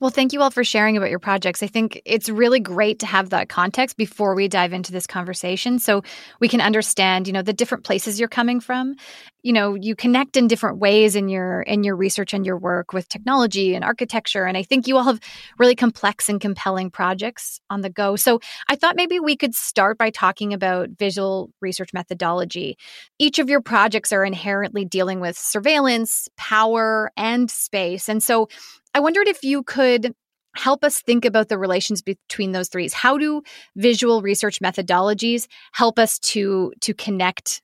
Well, 0.00 0.10
thank 0.10 0.32
you 0.32 0.42
all 0.42 0.50
for 0.50 0.64
sharing 0.64 0.96
about 0.96 1.10
your 1.10 1.20
projects. 1.20 1.62
I 1.62 1.68
think 1.68 2.02
it's 2.04 2.28
really 2.28 2.58
great 2.58 2.98
to 2.98 3.06
have 3.06 3.30
that 3.30 3.48
context 3.48 3.96
before 3.96 4.34
we 4.34 4.48
dive 4.48 4.72
into 4.72 4.90
this 4.90 5.06
conversation 5.06 5.78
so 5.78 6.02
we 6.40 6.48
can 6.48 6.60
understand, 6.60 7.28
you 7.28 7.32
know, 7.32 7.42
the 7.42 7.52
different 7.52 7.84
places 7.84 8.18
you're 8.18 8.28
coming 8.28 8.58
from. 8.58 8.96
You 9.44 9.52
know, 9.52 9.74
you 9.74 9.94
connect 9.94 10.38
in 10.38 10.48
different 10.48 10.78
ways 10.78 11.14
in 11.14 11.28
your 11.28 11.60
in 11.62 11.84
your 11.84 11.96
research 11.96 12.32
and 12.32 12.46
your 12.46 12.58
work 12.58 12.94
with 12.94 13.10
technology 13.10 13.74
and 13.74 13.84
architecture 13.84 14.46
and 14.46 14.56
I 14.56 14.62
think 14.62 14.88
you 14.88 14.96
all 14.96 15.04
have 15.04 15.20
really 15.58 15.76
complex 15.76 16.30
and 16.30 16.40
compelling 16.40 16.90
projects 16.90 17.60
on 17.68 17.82
the 17.82 17.90
go. 17.90 18.16
So, 18.16 18.40
I 18.70 18.74
thought 18.74 18.96
maybe 18.96 19.20
we 19.20 19.36
could 19.36 19.54
start 19.54 19.98
by 19.98 20.08
talking 20.08 20.54
about 20.54 20.88
visual 20.98 21.50
research 21.60 21.90
methodology. 21.92 22.78
Each 23.18 23.38
of 23.38 23.50
your 23.50 23.60
projects 23.60 24.12
are 24.12 24.24
inherently 24.24 24.86
dealing 24.86 25.20
with 25.20 25.36
surveillance, 25.36 26.26
power, 26.38 27.12
and 27.16 27.50
space. 27.50 28.08
And 28.08 28.22
so 28.22 28.48
I 28.94 29.00
wondered 29.00 29.28
if 29.28 29.44
you 29.44 29.62
could 29.62 30.14
help 30.56 30.84
us 30.84 31.00
think 31.02 31.24
about 31.24 31.48
the 31.48 31.58
relations 31.58 32.00
between 32.00 32.52
those 32.52 32.68
three. 32.68 32.88
How 32.92 33.18
do 33.18 33.42
visual 33.76 34.22
research 34.22 34.60
methodologies 34.60 35.48
help 35.72 35.98
us 35.98 36.18
to 36.20 36.72
to 36.80 36.94
connect 36.94 37.60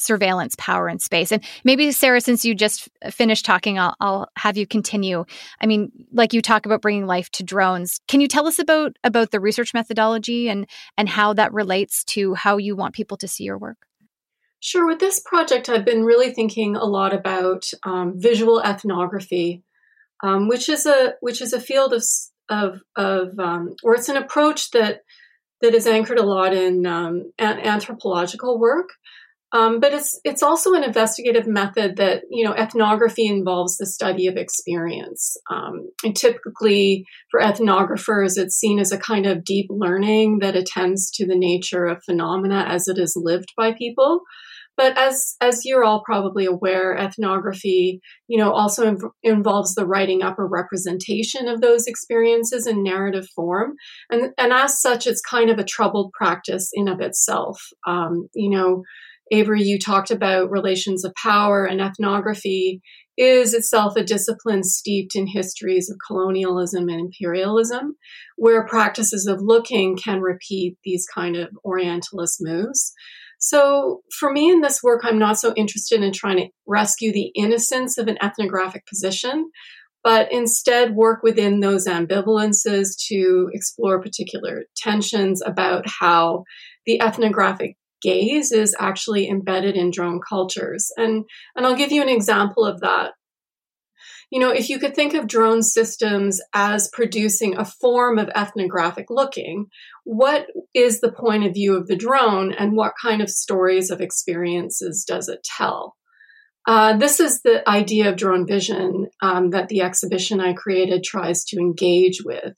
surveillance, 0.00 0.54
power, 0.58 0.88
in 0.88 0.98
space? 0.98 1.32
And 1.32 1.44
maybe 1.64 1.92
Sara, 1.92 2.20
since 2.20 2.44
you 2.44 2.54
just 2.54 2.88
finished 3.10 3.44
talking, 3.44 3.78
I'll, 3.78 3.94
I'll 4.00 4.28
have 4.36 4.56
you 4.56 4.66
continue. 4.66 5.24
I 5.60 5.66
mean, 5.66 5.92
like 6.12 6.32
you 6.32 6.42
talk 6.42 6.66
about 6.66 6.82
bringing 6.82 7.06
life 7.06 7.30
to 7.32 7.42
drones. 7.42 8.00
Can 8.08 8.20
you 8.20 8.28
tell 8.28 8.46
us 8.46 8.58
about 8.58 8.96
about 9.04 9.30
the 9.30 9.40
research 9.40 9.74
methodology 9.74 10.48
and 10.48 10.66
and 10.96 11.08
how 11.08 11.32
that 11.34 11.52
relates 11.52 12.04
to 12.04 12.34
how 12.34 12.56
you 12.56 12.76
want 12.76 12.94
people 12.94 13.16
to 13.18 13.28
see 13.28 13.44
your 13.44 13.58
work? 13.58 13.78
Sure. 14.62 14.86
With 14.86 14.98
this 14.98 15.20
project, 15.20 15.70
I've 15.70 15.86
been 15.86 16.04
really 16.04 16.32
thinking 16.32 16.76
a 16.76 16.84
lot 16.84 17.14
about 17.14 17.70
um, 17.84 18.20
visual 18.20 18.60
ethnography 18.60 19.62
um, 20.22 20.48
which 20.48 20.68
is 20.68 20.86
a 20.86 21.14
which 21.20 21.40
is 21.40 21.52
a 21.52 21.60
field 21.60 21.92
of 21.92 22.04
of 22.48 22.82
of 22.96 23.38
um, 23.38 23.74
or 23.82 23.94
it's 23.94 24.08
an 24.08 24.16
approach 24.16 24.70
that 24.72 25.02
that 25.60 25.74
is 25.74 25.86
anchored 25.86 26.18
a 26.18 26.24
lot 26.24 26.54
in 26.54 26.86
um, 26.86 27.32
anthropological 27.38 28.58
work. 28.58 28.90
Um, 29.52 29.80
but 29.80 29.92
it's 29.92 30.20
it's 30.22 30.42
also 30.42 30.74
an 30.74 30.84
investigative 30.84 31.46
method 31.46 31.96
that 31.96 32.22
you 32.30 32.44
know 32.44 32.54
ethnography 32.54 33.26
involves 33.26 33.76
the 33.76 33.86
study 33.86 34.28
of 34.28 34.36
experience, 34.36 35.36
um, 35.50 35.90
and 36.04 36.14
typically 36.14 37.04
for 37.30 37.40
ethnographers, 37.40 38.38
it's 38.38 38.56
seen 38.56 38.78
as 38.78 38.92
a 38.92 38.98
kind 38.98 39.26
of 39.26 39.44
deep 39.44 39.66
learning 39.68 40.38
that 40.40 40.56
attends 40.56 41.10
to 41.12 41.26
the 41.26 41.36
nature 41.36 41.86
of 41.86 42.04
phenomena 42.04 42.64
as 42.68 42.86
it 42.86 42.98
is 42.98 43.14
lived 43.16 43.52
by 43.56 43.72
people. 43.72 44.20
But 44.76 44.96
as 44.96 45.36
as 45.40 45.64
you're 45.64 45.84
all 45.84 46.02
probably 46.06 46.46
aware, 46.46 46.96
ethnography, 46.96 48.00
you 48.28 48.38
know, 48.38 48.52
also 48.52 48.94
inv- 48.94 49.10
involves 49.22 49.74
the 49.74 49.84
writing 49.84 50.22
up 50.22 50.38
or 50.38 50.46
representation 50.46 51.48
of 51.48 51.60
those 51.60 51.86
experiences 51.86 52.66
in 52.66 52.82
narrative 52.82 53.26
form, 53.34 53.74
and 54.10 54.32
and 54.38 54.52
as 54.52 54.80
such, 54.80 55.06
it's 55.06 55.20
kind 55.20 55.50
of 55.50 55.58
a 55.58 55.64
troubled 55.64 56.12
practice 56.12 56.70
in 56.72 56.88
of 56.88 57.00
itself. 57.00 57.60
Um, 57.86 58.28
you 58.32 58.48
know, 58.48 58.84
Avery, 59.30 59.62
you 59.62 59.78
talked 59.78 60.10
about 60.10 60.50
relations 60.50 61.04
of 61.04 61.14
power, 61.14 61.64
and 61.64 61.80
ethnography 61.80 62.80
is 63.16 63.54
itself 63.54 63.96
a 63.96 64.02
discipline 64.02 64.64
steeped 64.64 65.14
in 65.14 65.26
histories 65.26 65.90
of 65.90 65.98
colonialism 66.06 66.88
and 66.88 67.00
imperialism, 67.00 67.96
where 68.36 68.66
practices 68.66 69.26
of 69.26 69.40
looking 69.40 69.96
can 69.96 70.20
repeat 70.20 70.76
these 70.84 71.06
kind 71.14 71.36
of 71.36 71.50
Orientalist 71.64 72.38
moves. 72.40 72.92
So, 73.38 74.02
for 74.18 74.32
me 74.32 74.50
in 74.50 74.60
this 74.60 74.82
work, 74.82 75.02
I'm 75.04 75.18
not 75.18 75.38
so 75.38 75.54
interested 75.56 76.02
in 76.02 76.12
trying 76.12 76.38
to 76.38 76.48
rescue 76.66 77.12
the 77.12 77.30
innocence 77.34 77.98
of 77.98 78.08
an 78.08 78.18
ethnographic 78.22 78.86
position, 78.86 79.50
but 80.02 80.32
instead 80.32 80.94
work 80.94 81.22
within 81.22 81.60
those 81.60 81.86
ambivalences 81.86 82.88
to 83.08 83.48
explore 83.52 84.02
particular 84.02 84.64
tensions 84.76 85.42
about 85.44 85.84
how 85.86 86.44
the 86.84 87.00
ethnographic 87.00 87.76
gaze 88.00 88.52
is 88.52 88.74
actually 88.78 89.28
embedded 89.28 89.76
in 89.76 89.90
drone 89.90 90.20
cultures. 90.26 90.90
And, 90.96 91.24
and 91.56 91.66
I'll 91.66 91.76
give 91.76 91.92
you 91.92 92.02
an 92.02 92.08
example 92.08 92.64
of 92.64 92.80
that 92.80 93.12
you 94.30 94.38
know, 94.38 94.50
if 94.50 94.68
you 94.68 94.78
could 94.78 94.94
think 94.94 95.14
of 95.14 95.26
drone 95.26 95.62
systems 95.62 96.40
as 96.54 96.88
producing 96.92 97.56
a 97.56 97.64
form 97.64 98.16
of 98.18 98.30
ethnographic 98.34 99.06
looking, 99.10 99.66
what 100.04 100.46
is 100.72 101.00
the 101.00 101.12
point 101.12 101.44
of 101.44 101.54
view 101.54 101.76
of 101.76 101.88
the 101.88 101.96
drone 101.96 102.52
and 102.52 102.76
what 102.76 102.92
kind 103.00 103.20
of 103.20 103.28
stories 103.28 103.90
of 103.90 104.00
experiences 104.00 105.04
does 105.06 105.28
it 105.28 105.42
tell? 105.42 105.96
Uh, 106.66 106.96
this 106.96 107.18
is 107.18 107.42
the 107.42 107.68
idea 107.68 108.08
of 108.08 108.16
drone 108.16 108.46
vision 108.46 109.08
um, 109.20 109.50
that 109.50 109.68
the 109.68 109.80
exhibition 109.80 110.40
I 110.40 110.52
created 110.52 111.02
tries 111.02 111.44
to 111.46 111.58
engage 111.58 112.22
with. 112.24 112.54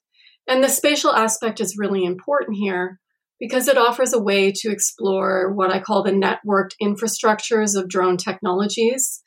And 0.47 0.63
the 0.63 0.69
spatial 0.69 1.13
aspect 1.13 1.61
is 1.61 1.79
really 1.79 2.05
important 2.05 2.59
here 2.59 3.01
because 3.43 3.67
it 3.67 3.77
offers 3.77 4.13
a 4.13 4.23
way 4.23 4.53
to 4.55 4.71
explore 4.71 5.53
what 5.53 5.73
I 5.73 5.81
call 5.81 6.05
the 6.05 6.13
networked 6.13 6.77
infrastructures 6.81 7.77
of 7.77 7.89
drone 7.89 8.17
technologies 8.17 9.21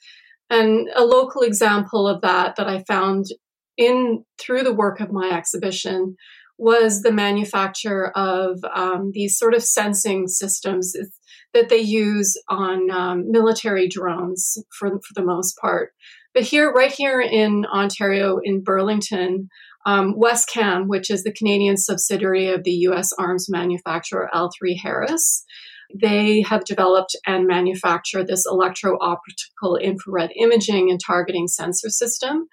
and 0.50 0.88
a 0.96 1.04
local 1.04 1.42
example 1.42 2.08
of 2.08 2.22
that 2.22 2.56
that 2.56 2.68
I 2.68 2.84
found 2.88 3.26
in 3.78 4.24
through 4.40 4.64
the 4.64 4.74
work 4.74 5.02
of 5.02 5.12
my 5.12 5.32
exhibition 5.32 6.16
was 6.58 7.02
the 7.02 7.12
manufacture 7.12 8.08
of 8.16 8.60
um, 8.74 9.12
these 9.14 9.38
sort 9.38 9.54
of 9.54 9.64
sensing 9.64 10.30
systems 10.30 10.94
that 11.54 11.68
they 11.68 11.80
use 11.80 12.36
on 12.48 12.90
um, 12.90 13.30
military 13.30 13.90
drones 13.90 14.58
for, 14.80 14.90
for 14.90 15.14
the 15.14 15.26
most 15.26 15.58
part. 15.60 15.92
But 16.34 16.44
here, 16.44 16.72
right 16.72 16.92
here 16.92 17.20
in 17.20 17.66
Ontario, 17.66 18.40
in 18.42 18.64
Burlington, 18.64 19.50
um, 19.86 20.16
Wescam, 20.16 20.88
which 20.88 21.10
is 21.10 21.24
the 21.24 21.34
Canadian 21.34 21.78
subsidiary 21.78 22.50
of 22.50 22.64
the 22.64 22.72
US 22.90 23.10
arms 23.18 23.48
manufacturer 23.50 24.30
L3 24.34 24.78
Harris, 24.82 25.46
they 25.94 26.42
have 26.42 26.66
developed 26.66 27.16
and 27.26 27.48
manufacture 27.48 28.24
this 28.24 28.44
electro 28.50 28.98
optical 29.00 29.78
infrared 29.78 30.32
imaging 30.36 30.90
and 30.90 31.00
targeting 31.06 31.48
sensor 31.48 31.90
system. 31.90 32.48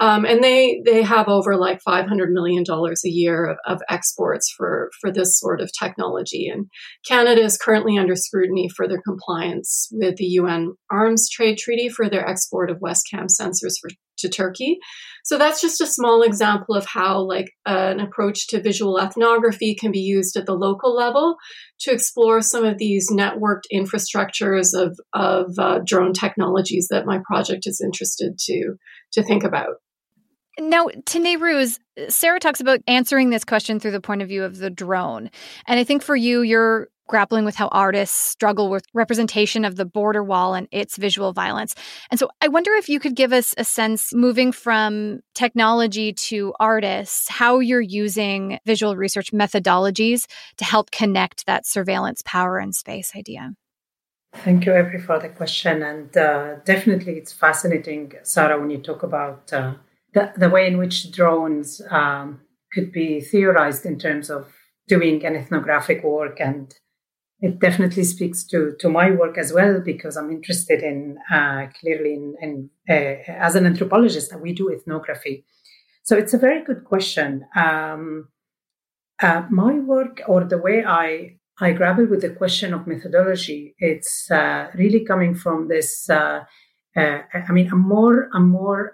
Um, 0.00 0.24
and 0.24 0.42
they 0.42 0.82
they 0.84 1.02
have 1.02 1.28
over 1.28 1.54
like 1.56 1.80
500 1.82 2.32
million 2.32 2.64
dollars 2.64 3.02
a 3.04 3.10
year 3.10 3.44
of, 3.44 3.58
of, 3.66 3.82
exports 3.88 4.52
for 4.56 4.90
for 5.00 5.12
this 5.12 5.38
sort 5.38 5.60
of 5.60 5.70
technology 5.78 6.48
and 6.48 6.66
canada 7.06 7.42
is 7.42 7.58
currently 7.58 7.98
under 7.98 8.16
scrutiny 8.16 8.68
for 8.74 8.88
their 8.88 9.02
compliance 9.02 9.88
with 9.92 10.16
the 10.16 10.24
un 10.24 10.72
arms 10.90 11.28
trade 11.30 11.58
treaty 11.58 11.88
for 11.88 12.08
their 12.08 12.26
export 12.26 12.70
of 12.70 12.78
Wescam 12.78 13.26
sensors 13.28 13.74
for, 13.80 13.90
to 14.22 14.28
Turkey. 14.28 14.78
So 15.24 15.38
that's 15.38 15.60
just 15.60 15.80
a 15.80 15.86
small 15.86 16.22
example 16.22 16.74
of 16.74 16.84
how 16.86 17.20
like 17.20 17.52
an 17.64 18.00
approach 18.00 18.48
to 18.48 18.60
visual 18.60 18.98
ethnography 18.98 19.74
can 19.74 19.92
be 19.92 20.00
used 20.00 20.36
at 20.36 20.46
the 20.46 20.54
local 20.54 20.94
level 20.94 21.36
to 21.80 21.92
explore 21.92 22.40
some 22.40 22.64
of 22.64 22.78
these 22.78 23.10
networked 23.10 23.62
infrastructures 23.72 24.74
of, 24.74 24.98
of 25.12 25.52
uh, 25.58 25.80
drone 25.84 26.12
technologies 26.12 26.88
that 26.90 27.06
my 27.06 27.20
project 27.26 27.66
is 27.66 27.80
interested 27.80 28.38
to, 28.38 28.74
to 29.12 29.22
think 29.22 29.44
about. 29.44 29.76
Now, 30.58 30.88
to 30.88 31.18
Nayrouz, 31.18 31.78
Sara 32.08 32.38
talks 32.38 32.60
about 32.60 32.80
answering 32.86 33.30
this 33.30 33.44
question 33.44 33.80
through 33.80 33.92
the 33.92 34.00
point 34.00 34.22
of 34.22 34.28
view 34.28 34.44
of 34.44 34.58
the 34.58 34.70
drone. 34.70 35.30
And 35.66 35.80
I 35.80 35.84
think 35.84 36.02
for 36.02 36.16
you, 36.16 36.42
you're 36.42 36.88
grappling 37.12 37.44
with 37.44 37.54
how 37.54 37.68
artists 37.68 38.18
struggle 38.18 38.70
with 38.70 38.86
representation 38.94 39.66
of 39.66 39.76
the 39.76 39.84
border 39.84 40.24
wall 40.24 40.54
and 40.54 40.66
its 40.72 40.96
visual 40.96 41.34
violence. 41.34 41.74
And 42.10 42.18
so 42.18 42.30
I 42.40 42.48
wonder 42.48 42.72
if 42.72 42.88
you 42.88 42.98
could 42.98 43.14
give 43.14 43.34
us 43.34 43.54
a 43.58 43.64
sense, 43.64 44.14
moving 44.14 44.50
from 44.50 45.20
technology 45.34 46.14
to 46.30 46.54
artists, 46.58 47.28
how 47.28 47.58
you're 47.58 47.82
using 47.82 48.58
visual 48.64 48.96
research 48.96 49.30
methodologies 49.30 50.24
to 50.56 50.64
help 50.64 50.90
connect 50.90 51.44
that 51.44 51.66
surveillance 51.66 52.22
power 52.24 52.56
and 52.56 52.74
space 52.74 53.12
idea. 53.14 53.52
Thank 54.36 54.64
you, 54.64 54.72
Avery, 54.72 54.98
for 54.98 55.18
the 55.18 55.28
question. 55.28 55.82
And 55.82 56.16
uh, 56.16 56.54
definitely 56.64 57.18
it's 57.18 57.34
fascinating, 57.34 58.14
Sara, 58.22 58.58
when 58.58 58.70
you 58.70 58.78
talk 58.78 59.02
about 59.02 59.52
uh, 59.52 59.74
the, 60.14 60.32
the 60.34 60.48
way 60.48 60.66
in 60.66 60.78
which 60.78 61.12
drones 61.12 61.82
um, 61.90 62.40
could 62.72 62.90
be 62.90 63.20
theorized 63.20 63.84
in 63.84 63.98
terms 63.98 64.30
of 64.30 64.50
doing 64.88 65.26
an 65.26 65.36
ethnographic 65.36 66.02
work 66.02 66.40
and 66.40 66.74
it 67.42 67.58
definitely 67.58 68.04
speaks 68.04 68.44
to 68.44 68.74
to 68.78 68.88
my 68.88 69.10
work 69.10 69.36
as 69.36 69.52
well 69.52 69.80
because 69.80 70.16
I'm 70.16 70.30
interested 70.30 70.82
in 70.82 71.18
uh, 71.30 71.66
clearly 71.78 72.14
in, 72.14 72.34
in 72.40 72.70
uh, 72.88 73.32
as 73.48 73.56
an 73.56 73.66
anthropologist 73.66 74.34
we 74.40 74.52
do 74.54 74.72
ethnography. 74.72 75.44
So 76.04 76.16
it's 76.16 76.34
a 76.34 76.38
very 76.38 76.64
good 76.64 76.84
question. 76.84 77.44
Um, 77.56 78.28
uh, 79.20 79.42
my 79.50 79.74
work 79.74 80.22
or 80.26 80.44
the 80.44 80.58
way 80.58 80.84
I 80.84 81.38
I 81.60 81.72
grapple 81.72 82.06
with 82.06 82.22
the 82.22 82.30
question 82.30 82.72
of 82.72 82.86
methodology, 82.86 83.74
it's 83.78 84.30
uh, 84.30 84.68
really 84.74 85.04
coming 85.04 85.34
from 85.34 85.68
this. 85.68 86.08
Uh, 86.08 86.44
uh, 86.96 87.18
I 87.48 87.52
mean, 87.52 87.68
I'm 87.72 87.86
more 87.96 88.28
I'm 88.32 88.50
more 88.50 88.92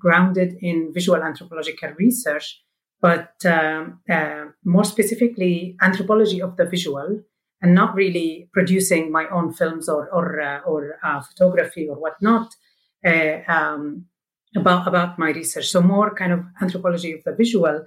grounded 0.00 0.56
in 0.60 0.92
visual 0.92 1.22
anthropological 1.22 1.90
research, 1.98 2.60
but 3.00 3.32
um, 3.46 4.00
more 4.64 4.84
specifically 4.84 5.76
anthropology 5.80 6.42
of 6.42 6.56
the 6.56 6.64
visual 6.64 7.22
and 7.62 7.74
not 7.74 7.94
really 7.94 8.48
producing 8.52 9.12
my 9.12 9.28
own 9.28 9.52
films 9.52 9.88
or 9.88 10.08
or 10.10 10.40
uh, 10.40 10.60
or 10.60 10.98
uh, 11.02 11.20
photography 11.20 11.88
or 11.88 11.96
whatnot 11.96 12.54
uh, 13.04 13.38
um, 13.48 14.06
about 14.56 14.88
about 14.88 15.18
my 15.18 15.30
research. 15.30 15.68
So 15.68 15.82
more 15.82 16.14
kind 16.14 16.32
of 16.32 16.44
anthropology 16.60 17.12
of 17.12 17.22
the 17.24 17.34
visual. 17.34 17.84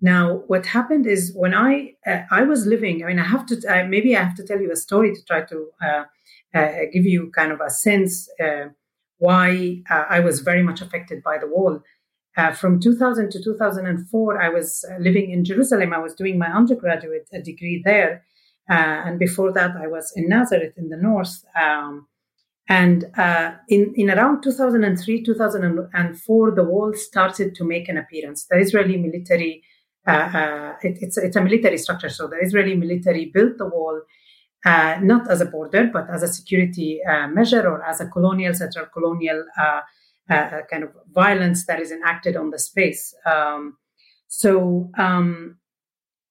Now, 0.00 0.42
what 0.46 0.66
happened 0.66 1.06
is 1.06 1.32
when 1.34 1.54
I 1.54 1.94
uh, 2.06 2.22
I 2.30 2.42
was 2.42 2.66
living. 2.66 3.02
I 3.02 3.08
mean, 3.08 3.18
I 3.18 3.24
have 3.24 3.46
to 3.46 3.56
uh, 3.68 3.86
maybe 3.86 4.16
I 4.16 4.22
have 4.22 4.36
to 4.36 4.44
tell 4.44 4.60
you 4.60 4.70
a 4.70 4.76
story 4.76 5.14
to 5.14 5.24
try 5.24 5.42
to 5.42 5.70
uh, 5.84 6.04
give 6.92 7.04
you 7.04 7.30
kind 7.34 7.52
of 7.52 7.60
a 7.60 7.70
sense 7.70 8.28
why 9.18 9.82
I 9.88 10.20
was 10.20 10.40
very 10.40 10.62
much 10.62 10.82
affected 10.82 11.22
by 11.22 11.38
the 11.38 11.48
wall. 11.48 11.80
from 12.54 12.78
2000 12.80 13.30
to 13.30 13.42
2004, 13.42 14.42
I 14.42 14.50
was 14.50 14.84
living 15.00 15.30
in 15.30 15.42
Jerusalem. 15.42 15.94
I 15.94 15.98
was 15.98 16.14
doing 16.14 16.38
my 16.38 16.48
undergraduate 16.48 17.28
degree 17.42 17.82
there 17.82 18.12
uh, 18.14 18.35
and 18.68 19.18
before 19.18 19.52
that, 19.52 19.76
I 19.76 19.86
was 19.86 20.12
in 20.16 20.28
Nazareth 20.28 20.74
in 20.76 20.88
the 20.88 20.96
north. 20.96 21.44
Um, 21.60 22.08
and 22.68 23.04
uh, 23.16 23.52
in, 23.68 23.92
in 23.96 24.10
around 24.10 24.42
2003, 24.42 25.22
2004, 25.22 26.50
the 26.50 26.64
wall 26.64 26.92
started 26.94 27.54
to 27.54 27.64
make 27.64 27.88
an 27.88 27.96
appearance. 27.96 28.46
The 28.46 28.58
Israeli 28.58 28.96
military, 28.96 29.62
uh, 30.06 30.10
uh, 30.10 30.72
it, 30.82 30.98
it's, 31.00 31.16
it's 31.16 31.36
a 31.36 31.40
military 31.40 31.78
structure. 31.78 32.08
So 32.08 32.26
the 32.26 32.38
Israeli 32.42 32.74
military 32.74 33.26
built 33.26 33.58
the 33.58 33.66
wall 33.66 34.02
uh, 34.64 34.98
not 35.00 35.30
as 35.30 35.40
a 35.40 35.46
border, 35.46 35.88
but 35.92 36.10
as 36.10 36.24
a 36.24 36.28
security 36.28 37.00
uh, 37.04 37.28
measure 37.28 37.68
or 37.68 37.84
as 37.84 38.00
a 38.00 38.08
colonial, 38.08 38.52
a 38.52 38.86
colonial 38.86 39.44
kind 40.28 40.82
of 40.82 40.90
violence 41.12 41.66
that 41.66 41.78
is 41.78 41.92
enacted 41.92 42.36
on 42.36 42.50
the 42.50 42.58
space. 42.58 43.14
Um, 43.24 43.76
so 44.26 44.90
um, 44.98 45.58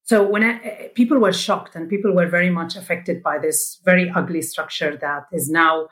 so 0.06 0.24
when 0.24 0.44
I, 0.44 0.92
people 0.94 1.18
were 1.18 1.34
shocked 1.34 1.76
and 1.76 1.90
people 1.90 2.14
were 2.14 2.28
very 2.28 2.52
much 2.52 2.76
affected 2.76 3.24
by 3.24 3.40
this 3.40 3.82
very 3.84 4.10
ugly 4.16 4.44
structure 4.44 4.96
that 5.02 5.24
is 5.34 5.50
now 5.50 5.88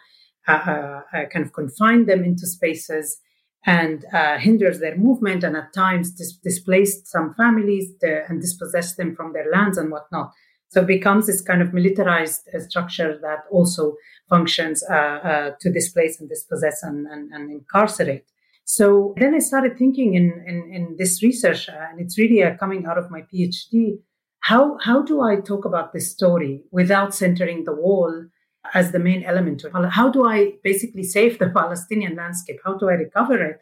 uh, 0.47 0.51
uh, 0.51 1.01
uh 1.13 1.25
kind 1.31 1.45
of 1.45 1.53
confined 1.53 2.07
them 2.07 2.23
into 2.23 2.45
spaces 2.45 3.17
and 3.65 4.05
uh, 4.13 4.37
hinders 4.37 4.79
their 4.79 4.97
movement 4.97 5.43
and 5.43 5.55
at 5.57 5.73
times 5.73 6.11
dis- 6.11 6.37
displaced 6.43 7.07
some 7.07 7.33
families 7.33 7.91
to, 8.01 8.23
and 8.29 8.39
dispossessed 8.41 8.97
them 8.97 9.15
from 9.15 9.33
their 9.33 9.49
lands 9.51 9.77
and 9.77 9.89
whatnot. 9.89 10.31
So 10.69 10.81
it 10.81 10.87
becomes 10.87 11.27
this 11.27 11.41
kind 11.41 11.61
of 11.61 11.73
militarized 11.73 12.41
uh, 12.53 12.59
structure 12.59 13.17
that 13.21 13.45
also 13.51 13.95
functions 14.29 14.83
uh, 14.83 15.51
to 15.59 15.71
displace 15.71 16.19
and 16.19 16.29
dispossess 16.29 16.83
and, 16.83 17.07
and, 17.07 17.31
and 17.31 17.49
incarcerate. 17.49 18.25
So 18.65 19.13
then 19.17 19.35
I 19.35 19.39
started 19.39 19.77
thinking 19.77 20.15
in, 20.15 20.43
in, 20.47 20.73
in 20.73 20.95
this 20.97 21.21
research, 21.21 21.69
uh, 21.69 21.73
and 21.91 21.99
it's 21.99 22.17
really 22.17 22.43
uh, 22.43 22.55
coming 22.57 22.85
out 22.85 22.97
of 22.97 23.11
my 23.11 23.21
PhD. 23.21 23.99
How, 24.39 24.77
how 24.81 25.01
do 25.01 25.21
I 25.21 25.37
talk 25.37 25.65
about 25.65 25.93
this 25.93 26.11
story 26.11 26.63
without 26.71 27.13
centering 27.13 27.65
the 27.65 27.73
wall 27.73 28.25
as 28.73 28.91
the 28.91 28.99
main 28.99 29.23
element? 29.23 29.63
How 29.91 30.09
do 30.09 30.25
I 30.25 30.53
basically 30.63 31.03
save 31.03 31.39
the 31.39 31.49
Palestinian 31.55 32.15
landscape? 32.15 32.59
How 32.65 32.77
do 32.77 32.89
I 32.89 32.93
recover 32.93 33.41
it 33.41 33.59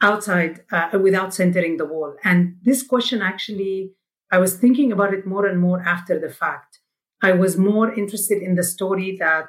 outside 0.00 0.60
uh, 0.72 0.98
without 1.00 1.34
centering 1.34 1.76
the 1.76 1.86
wall? 1.86 2.14
And 2.24 2.56
this 2.62 2.82
question 2.82 3.22
actually, 3.22 3.92
I 4.30 4.38
was 4.38 4.56
thinking 4.56 4.92
about 4.92 5.12
it 5.12 5.26
more 5.26 5.46
and 5.46 5.60
more 5.60 5.80
after 5.80 6.18
the 6.18 6.30
fact. 6.30 6.78
I 7.22 7.32
was 7.32 7.56
more 7.56 7.92
interested 7.92 8.42
in 8.42 8.54
the 8.54 8.62
story 8.62 9.16
that 9.18 9.48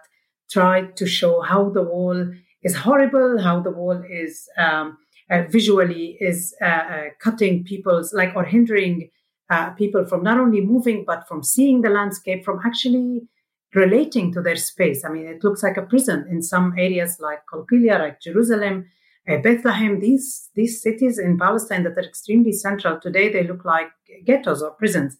tried 0.49 0.97
to 0.97 1.05
show 1.05 1.41
how 1.41 1.69
the 1.69 1.83
wall 1.83 2.31
is 2.63 2.75
horrible, 2.75 3.41
how 3.41 3.59
the 3.59 3.71
wall 3.71 4.01
is 4.09 4.47
um, 4.57 4.97
uh, 5.29 5.43
visually 5.49 6.17
is 6.19 6.53
uh, 6.61 6.65
uh, 6.65 7.03
cutting 7.19 7.63
people's 7.63 8.13
like 8.13 8.35
or 8.35 8.43
hindering 8.43 9.09
uh, 9.49 9.71
people 9.71 10.05
from 10.05 10.23
not 10.23 10.39
only 10.39 10.61
moving 10.61 11.03
but 11.05 11.27
from 11.27 11.43
seeing 11.43 11.81
the 11.81 11.89
landscape, 11.89 12.43
from 12.43 12.59
actually 12.65 13.21
relating 13.73 14.33
to 14.33 14.41
their 14.41 14.55
space. 14.55 15.03
I 15.05 15.09
mean, 15.09 15.25
it 15.25 15.43
looks 15.43 15.63
like 15.63 15.77
a 15.77 15.83
prison 15.83 16.27
in 16.29 16.41
some 16.41 16.73
areas 16.77 17.17
like 17.19 17.39
Qalqilia, 17.51 17.99
like 17.99 18.21
Jerusalem, 18.21 18.85
uh, 19.29 19.37
Bethlehem. 19.37 19.99
These 19.99 20.49
these 20.55 20.81
cities 20.81 21.17
in 21.17 21.37
Palestine 21.37 21.83
that 21.83 21.97
are 21.97 22.03
extremely 22.03 22.51
central 22.51 22.99
today, 22.99 23.31
they 23.31 23.47
look 23.47 23.65
like 23.65 23.89
ghettos 24.25 24.61
or 24.61 24.71
prisons. 24.71 25.17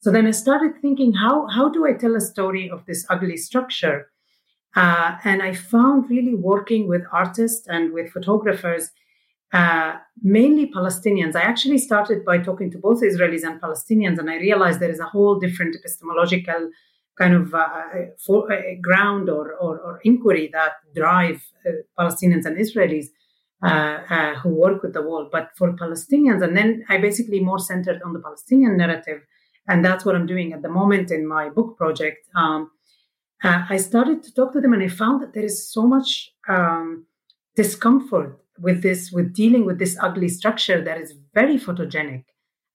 So 0.00 0.10
then 0.10 0.26
I 0.26 0.32
started 0.32 0.72
thinking, 0.82 1.14
how 1.14 1.46
how 1.48 1.68
do 1.70 1.86
I 1.86 1.94
tell 1.94 2.14
a 2.14 2.20
story 2.20 2.70
of 2.70 2.84
this 2.86 3.06
ugly 3.08 3.38
structure? 3.38 4.10
Uh, 4.74 5.16
and 5.24 5.42
I 5.42 5.54
found 5.54 6.10
really 6.10 6.34
working 6.34 6.88
with 6.88 7.02
artists 7.12 7.66
and 7.68 7.92
with 7.92 8.10
photographers, 8.10 8.90
uh, 9.52 9.94
mainly 10.20 10.70
Palestinians. 10.72 11.36
I 11.36 11.42
actually 11.42 11.78
started 11.78 12.24
by 12.24 12.38
talking 12.38 12.70
to 12.72 12.78
both 12.78 13.02
Israelis 13.02 13.44
and 13.44 13.60
Palestinians, 13.60 14.18
and 14.18 14.28
I 14.28 14.36
realized 14.36 14.80
there 14.80 14.90
is 14.90 14.98
a 14.98 15.04
whole 15.04 15.38
different 15.38 15.76
epistemological 15.76 16.70
kind 17.16 17.34
of 17.34 17.54
uh, 17.54 17.84
for, 18.26 18.52
uh, 18.52 18.60
ground 18.82 19.30
or, 19.30 19.52
or, 19.54 19.78
or, 19.78 20.00
inquiry 20.02 20.50
that 20.52 20.72
drive 20.96 21.40
uh, 21.64 21.70
Palestinians 21.96 22.44
and 22.44 22.56
Israelis. 22.56 23.06
Uh, 23.62 24.34
who 24.34 24.50
work 24.50 24.82
with 24.82 24.92
the 24.92 25.00
wall, 25.00 25.26
but 25.32 25.48
for 25.56 25.72
Palestinians, 25.72 26.42
and 26.42 26.54
then 26.54 26.84
I 26.90 26.98
basically 26.98 27.40
more 27.40 27.58
centered 27.58 28.02
on 28.04 28.12
the 28.12 28.18
Palestinian 28.18 28.76
narrative, 28.76 29.22
and 29.66 29.82
that's 29.82 30.04
what 30.04 30.14
I'm 30.14 30.26
doing 30.26 30.52
at 30.52 30.60
the 30.60 30.68
moment 30.68 31.10
in 31.10 31.26
my 31.26 31.48
book 31.48 31.78
project. 31.78 32.28
Um, 32.34 32.70
uh, 33.44 33.66
I 33.68 33.76
started 33.76 34.22
to 34.22 34.34
talk 34.34 34.52
to 34.54 34.60
them 34.60 34.72
and 34.72 34.82
I 34.82 34.88
found 34.88 35.22
that 35.22 35.34
there 35.34 35.44
is 35.44 35.70
so 35.70 35.86
much 35.86 36.30
um, 36.48 37.06
discomfort 37.54 38.40
with 38.58 38.82
this, 38.82 39.12
with 39.12 39.34
dealing 39.34 39.66
with 39.66 39.78
this 39.78 39.96
ugly 40.00 40.28
structure 40.28 40.82
that 40.82 40.98
is 40.98 41.14
very 41.34 41.58
photogenic, 41.58 42.24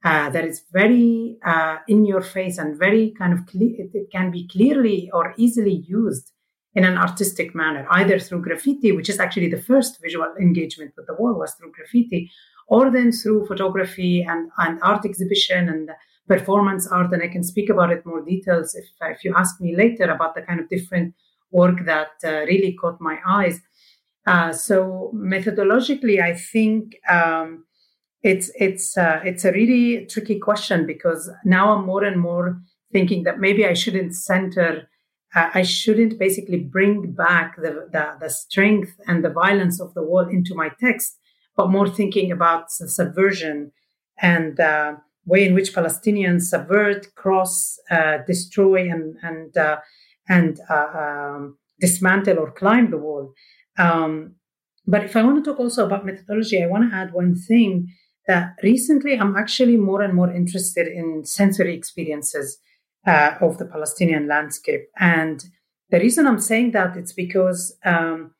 uh, 0.03 0.29
that 0.29 0.45
is 0.45 0.63
very 0.71 1.38
uh, 1.43 1.77
in 1.88 2.05
your 2.05 2.21
face 2.21 2.58
and 2.60 2.77
very 2.77 3.13
kind 3.17 3.34
of, 3.34 3.45
cle- 3.47 3.75
it, 3.77 3.89
it 3.93 4.12
can 4.12 4.29
be 4.29 4.47
clearly 4.47 5.10
or 5.12 5.34
easily 5.38 5.84
used 5.88 6.32
in 6.75 6.86
an 6.86 6.97
artistic 6.97 7.55
manner, 7.55 7.88
either 7.89 8.19
through 8.19 8.43
graffiti, 8.43 8.91
which 8.91 9.10
is 9.10 9.19
actually 9.19 9.49
the 9.49 9.62
first 9.62 9.99
visual 10.01 10.32
engagement 10.39 10.93
with 10.95 11.08
the 11.08 11.15
wall 11.15 11.34
was 11.34 11.53
through 11.55 11.71
graffiti, 11.71 12.29
or 12.67 12.91
then 12.91 13.12
through 13.12 13.47
photography 13.47 14.21
and, 14.21 14.51
and 14.60 14.79
art 14.84 15.03
exhibition 15.03 15.67
and 15.67 15.89
performance 16.30 16.88
art, 16.88 17.12
and 17.12 17.24
I 17.24 17.28
can 17.28 17.44
speak 17.44 17.70
about 17.70 17.92
it 17.92 18.06
more 18.06 18.24
details 18.34 18.76
if 18.76 18.86
if 19.15 19.24
you 19.26 19.34
ask 19.36 19.60
me 19.60 19.76
later 19.76 20.06
about 20.15 20.36
the 20.36 20.44
kind 20.44 20.60
of 20.62 20.70
different 20.70 21.15
work 21.52 21.78
that 21.86 22.13
uh, 22.24 22.46
really 22.52 22.74
caught 22.80 23.02
my 23.02 23.18
eyes. 23.28 23.60
Uh, 24.28 24.54
so 24.54 25.12
methodologically, 25.15 26.22
I 26.22 26.36
think 26.36 26.98
um, 27.10 27.65
it's 28.22 28.52
it's 28.56 28.98
uh, 28.98 29.20
it's 29.26 29.44
a 29.44 29.52
really 29.52 30.06
tricky 30.06 30.38
question 30.39 30.86
because 30.86 31.32
now 31.44 31.65
I'm 31.74 31.86
more 31.86 32.04
and 32.04 32.22
more 32.22 32.62
thinking 32.94 33.24
that 33.24 33.39
maybe 33.39 33.65
I 33.65 33.74
shouldn't 33.74 34.15
center. 34.15 34.88
Uh, 35.36 35.50
I 35.54 35.63
shouldn't 35.63 36.18
basically 36.18 36.60
bring 36.76 37.12
back 37.12 37.56
the, 37.56 37.72
the 37.92 38.06
the 38.22 38.30
strength 38.30 38.92
and 39.08 39.24
the 39.26 39.36
violence 39.44 39.82
of 39.82 39.94
the 39.96 40.04
wall 40.04 40.28
into 40.38 40.54
my 40.54 40.70
text, 40.80 41.18
but 41.58 41.72
more 41.72 41.89
thinking 41.89 42.32
about 42.32 42.72
subversion 42.72 43.72
and 44.22 44.58
the 44.58 44.98
way 45.30 45.46
in 45.48 45.54
which 45.54 45.74
Palestinians 45.74 46.44
subvert, 46.54 47.13
cross, 47.15 47.78
uh, 47.92 48.18
destroy, 48.28 48.89
and 48.89 49.15
and 49.22 49.56
uh, 49.58 49.78
and 50.28 50.60
uh, 50.70 50.88
um, 51.04 51.58
dismantle 51.80 52.39
or 52.39 52.52
climb 52.52 52.92
the 52.92 52.98
wall. 52.98 53.34
Um, 53.78 54.36
but 54.86 55.04
if 55.04 55.15
I 55.15 55.24
want 55.24 55.38
to 55.38 55.50
talk 55.50 55.60
also 55.60 55.86
about 55.86 56.06
methodology, 56.06 56.62
I 56.62 56.68
want 56.68 56.89
to 56.89 56.96
add 56.96 57.13
one 57.13 57.36
thing 57.36 57.94
that 58.28 58.56
recently 58.63 59.13
I'm 59.20 59.36
actually 59.36 59.78
more 59.78 60.02
and 60.02 60.13
more 60.13 60.32
interested 60.32 60.88
in 60.88 61.26
sensory 61.26 61.76
experiences 61.76 62.58
uh, 63.06 63.32
of 63.42 63.58
the 63.58 63.65
Palestinian 63.65 64.28
landscape. 64.28 64.86
And 65.00 65.44
the 65.89 66.00
reason 66.00 66.28
I'm 66.28 66.39
saying 66.39 66.72
that 66.72 66.98
it's 66.98 67.13
because 67.13 67.78
um, 67.86 68.34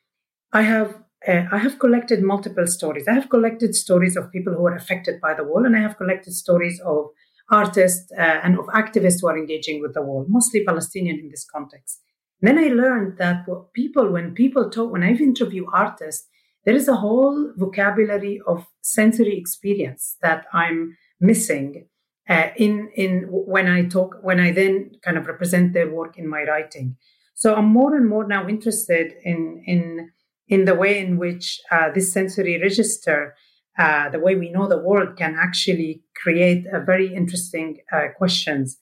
I 0.54 0.64
have 0.64 1.02
uh, 1.28 1.44
I 1.52 1.58
have 1.58 1.80
collected 1.80 2.24
multiple 2.24 2.68
stories. 2.68 3.08
I 3.08 3.14
have 3.14 3.30
collected 3.30 3.76
stories 3.76 4.16
of 4.16 4.32
people 4.32 4.54
who 4.54 4.66
are 4.68 4.76
affected 4.76 5.20
by 5.20 5.34
the 5.34 5.44
wall, 5.44 5.66
and 5.66 5.76
I 5.76 5.82
have 5.82 5.98
collected 5.98 6.34
stories 6.34 6.80
of 6.86 7.10
artists 7.52 8.12
uh, 8.18 8.22
and 8.44 8.58
of 8.58 8.66
activists 8.68 9.22
who 9.22 9.28
are 9.28 9.38
engaging 9.38 9.82
with 9.82 9.94
the 9.94 10.02
wall, 10.02 10.26
mostly 10.28 10.64
Palestinian 10.64 11.20
in 11.20 11.30
this 11.30 11.46
context. 11.46 12.02
And 12.42 12.48
then 12.48 12.64
I 12.64 12.68
learned 12.68 13.18
that 13.18 13.46
people, 13.74 14.10
when 14.12 14.34
people 14.34 14.70
talk, 14.70 14.92
when 14.92 15.04
I've 15.04 15.20
interviewed 15.20 15.68
artists, 15.74 16.28
there 16.66 16.76
is 16.76 16.88
a 16.88 16.96
whole 16.96 17.52
vocabulary 17.58 18.40
of 18.48 18.66
sensory 18.82 19.38
experience 19.38 20.16
that 20.22 20.46
I'm 20.54 20.98
missing 21.20 21.88
uh, 22.30 22.50
in 22.56 22.90
in 22.96 23.26
when 23.30 23.68
I 23.68 23.86
talk 23.86 24.18
when 24.22 24.40
I 24.40 24.52
then 24.52 24.92
kind 25.02 25.18
of 25.18 25.26
represent 25.26 25.74
their 25.74 25.90
work 25.90 26.18
in 26.18 26.30
my 26.30 26.44
writing. 26.44 26.96
So 27.34 27.56
I'm 27.56 27.66
more 27.66 27.96
and 27.96 28.08
more 28.08 28.28
now 28.28 28.48
interested 28.48 29.14
in 29.24 29.64
in 29.66 30.12
in 30.50 30.66
the 30.66 30.76
way 30.76 31.00
in 31.00 31.18
which 31.18 31.62
uh, 31.72 31.90
this 31.94 32.12
sensory 32.12 32.60
register, 32.60 33.36
uh, 33.78 34.10
the 34.10 34.20
way 34.20 34.36
we 34.36 34.52
know 34.52 34.68
the 34.68 34.80
world, 34.80 35.16
can 35.16 35.38
actually 35.40 36.04
create 36.22 36.66
very 36.86 37.14
interesting 37.14 37.78
uh, 37.94 38.08
questions. 38.18 38.78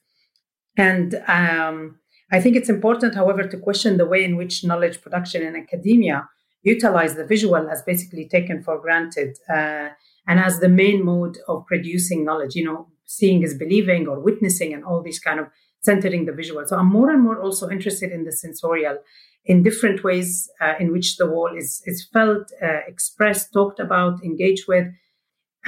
And 0.78 1.22
um, 1.28 2.00
I 2.32 2.40
think 2.42 2.56
it's 2.56 2.70
important, 2.70 3.16
however, 3.16 3.44
to 3.44 3.58
question 3.58 3.98
the 3.98 4.06
way 4.06 4.24
in 4.24 4.38
which 4.38 4.64
knowledge 4.64 5.02
production 5.02 5.42
in 5.44 5.56
academia 5.56 6.28
utilize 6.64 7.16
the 7.16 7.26
visual 7.26 7.70
as 7.70 7.82
basically 7.84 8.28
taken 8.28 8.62
for 8.62 8.80
granted 8.80 9.38
uh, 9.50 9.90
and 10.28 10.40
as 10.40 10.60
the 10.60 10.70
main 10.70 11.04
mode 11.04 11.38
of 11.48 11.66
producing 11.66 12.26
knowledge. 12.26 12.56
You 12.56 12.66
know, 12.66 12.88
seeing 13.06 13.44
is 13.44 13.58
believing 13.58 14.08
or 14.08 14.20
witnessing, 14.20 14.74
and 14.74 14.84
all 14.84 15.02
these 15.02 15.20
kind 15.20 15.40
of 15.40 15.48
centering 15.90 16.24
the 16.26 16.38
visual. 16.42 16.64
So 16.68 16.76
I'm 16.80 16.92
more 17.00 17.10
and 17.14 17.22
more 17.28 17.40
also 17.46 17.66
interested 17.76 18.10
in 18.18 18.22
the 18.28 18.36
sensorial 18.44 18.98
in 19.52 19.64
different 19.70 20.00
ways 20.08 20.30
uh, 20.64 20.76
in 20.84 20.88
which 20.96 21.10
the 21.20 21.30
wall 21.34 21.52
is, 21.62 21.70
is 21.92 21.98
felt, 22.16 22.46
uh, 22.68 22.82
expressed, 22.94 23.46
talked 23.58 23.80
about, 23.88 24.16
engaged 24.30 24.66
with, 24.74 24.88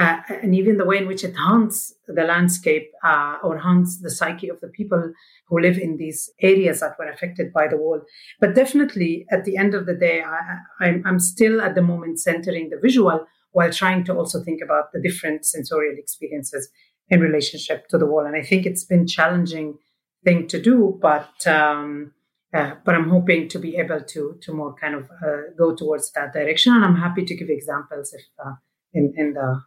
uh, 0.03 0.17
and 0.43 0.51
even 0.59 0.77
the 0.77 0.89
way 0.91 0.97
in 0.97 1.07
which 1.11 1.23
it 1.29 1.35
haunts 1.35 1.77
the 2.17 2.25
landscape 2.33 2.87
uh, 3.11 3.35
or 3.45 3.53
haunts 3.67 3.91
the 4.05 4.13
psyche 4.17 4.49
of 4.49 4.59
the 4.61 4.71
people 4.79 5.03
who 5.47 5.57
live 5.65 5.77
in 5.77 5.97
these 6.03 6.21
areas 6.51 6.77
that 6.79 6.97
were 6.99 7.09
affected 7.15 7.47
by 7.59 7.65
the 7.67 7.79
wall. 7.83 7.99
But 8.41 8.55
definitely, 8.61 9.25
at 9.35 9.43
the 9.45 9.57
end 9.63 9.73
of 9.73 9.85
the 9.85 9.97
day, 10.07 10.17
I, 10.21 10.85
I'm, 10.85 11.03
I'm 11.07 11.19
still 11.19 11.61
at 11.67 11.75
the 11.75 11.81
moment 11.91 12.19
centering 12.19 12.69
the 12.69 12.81
visual 12.87 13.17
while 13.55 13.73
trying 13.81 14.03
to 14.05 14.13
also 14.19 14.37
think 14.43 14.61
about 14.67 14.85
the 14.93 15.01
different 15.07 15.45
sensorial 15.45 15.95
experiences 15.97 16.63
in 17.09 17.19
relationship 17.29 17.87
to 17.89 17.97
the 17.97 18.09
wall. 18.11 18.25
And 18.25 18.35
I 18.41 18.43
think 18.49 18.65
it's 18.65 18.85
been 18.93 19.05
challenging 19.17 19.77
thing 20.23 20.47
to 20.47 20.61
do, 20.61 20.97
but 21.01 21.45
um, 21.47 22.13
uh, 22.53 22.75
but 22.83 22.95
I'm 22.95 23.09
hoping 23.09 23.47
to 23.49 23.59
be 23.59 23.77
able 23.77 24.01
to 24.01 24.37
to 24.41 24.53
more 24.53 24.73
kind 24.73 24.95
of 24.95 25.09
uh, 25.25 25.53
go 25.57 25.75
towards 25.75 26.11
that 26.13 26.33
direction, 26.33 26.73
and 26.73 26.83
I'm 26.83 26.95
happy 26.95 27.25
to 27.25 27.35
give 27.35 27.49
examples 27.49 28.13
if 28.13 28.25
uh, 28.43 28.53
in 28.93 29.13
in 29.17 29.33
the 29.33 29.61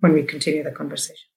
when 0.00 0.12
we 0.12 0.22
continue 0.22 0.62
the 0.62 0.70
conversation. 0.70 1.28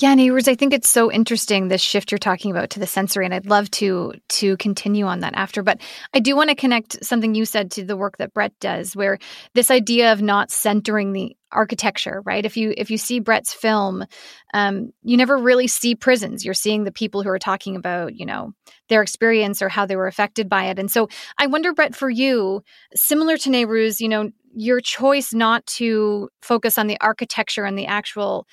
Yeah, 0.00 0.14
Nayrouz, 0.14 0.48
I 0.48 0.54
think 0.54 0.72
it's 0.72 0.88
so 0.88 1.12
interesting 1.12 1.68
this 1.68 1.82
shift 1.82 2.10
you're 2.10 2.18
talking 2.18 2.50
about 2.50 2.70
to 2.70 2.80
the 2.80 2.86
sensory, 2.86 3.26
and 3.26 3.34
I'd 3.34 3.44
love 3.44 3.70
to 3.72 4.14
to 4.30 4.56
continue 4.56 5.04
on 5.04 5.20
that 5.20 5.34
after. 5.34 5.62
But 5.62 5.82
I 6.14 6.20
do 6.20 6.34
want 6.34 6.48
to 6.48 6.56
connect 6.56 7.04
something 7.04 7.34
you 7.34 7.44
said 7.44 7.70
to 7.72 7.84
the 7.84 7.98
work 7.98 8.16
that 8.16 8.32
Brett 8.32 8.58
does, 8.60 8.96
where 8.96 9.18
this 9.52 9.70
idea 9.70 10.10
of 10.12 10.22
not 10.22 10.50
centering 10.50 11.12
the 11.12 11.36
architecture, 11.52 12.22
right? 12.24 12.46
If 12.46 12.56
you 12.56 12.72
if 12.78 12.90
you 12.90 12.96
see 12.96 13.20
Brett's 13.20 13.52
film, 13.52 14.06
um, 14.54 14.90
you 15.02 15.18
never 15.18 15.36
really 15.36 15.66
see 15.66 15.94
prisons. 15.94 16.46
You're 16.46 16.54
seeing 16.54 16.84
the 16.84 16.92
people 16.92 17.22
who 17.22 17.28
are 17.28 17.38
talking 17.38 17.76
about, 17.76 18.14
you 18.16 18.24
know, 18.24 18.52
their 18.88 19.02
experience 19.02 19.60
or 19.60 19.68
how 19.68 19.84
they 19.84 19.96
were 19.96 20.06
affected 20.06 20.48
by 20.48 20.64
it. 20.64 20.78
And 20.78 20.90
so 20.90 21.10
I 21.36 21.46
wonder, 21.46 21.74
Brett, 21.74 21.94
for 21.94 22.08
you, 22.08 22.62
similar 22.94 23.36
to 23.36 23.50
Nayrouz, 23.50 24.00
you 24.00 24.08
know, 24.08 24.30
your 24.54 24.80
choice 24.80 25.34
not 25.34 25.66
to 25.66 26.30
focus 26.40 26.78
on 26.78 26.86
the 26.86 26.98
architecture 27.02 27.66
and 27.66 27.78
the 27.78 27.86
actual 27.86 28.46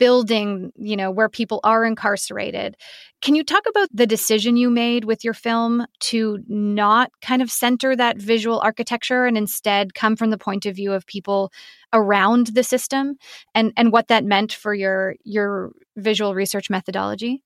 building, 0.00 0.72
you 0.76 0.96
know, 0.96 1.12
where 1.12 1.28
people 1.28 1.60
are 1.62 1.84
incarcerated. 1.84 2.76
Can 3.22 3.36
you 3.36 3.44
talk 3.44 3.64
about 3.68 3.88
the 3.92 4.06
decision 4.06 4.56
you 4.56 4.70
made 4.70 5.04
with 5.04 5.22
your 5.22 5.34
film 5.34 5.86
to 6.00 6.38
not 6.48 7.12
kind 7.20 7.42
of 7.42 7.50
center 7.50 7.94
that 7.94 8.16
visual 8.16 8.60
architecture 8.60 9.26
and 9.26 9.36
instead 9.36 9.94
come 9.94 10.16
from 10.16 10.30
the 10.30 10.38
point 10.38 10.66
of 10.66 10.74
view 10.74 10.92
of 10.92 11.06
people 11.06 11.52
around 11.92 12.48
the 12.48 12.64
system 12.64 13.16
and 13.54 13.72
and 13.76 13.92
what 13.92 14.08
that 14.08 14.24
meant 14.24 14.52
for 14.52 14.74
your 14.74 15.14
your 15.22 15.70
visual 15.96 16.34
research 16.34 16.70
methodology? 16.70 17.44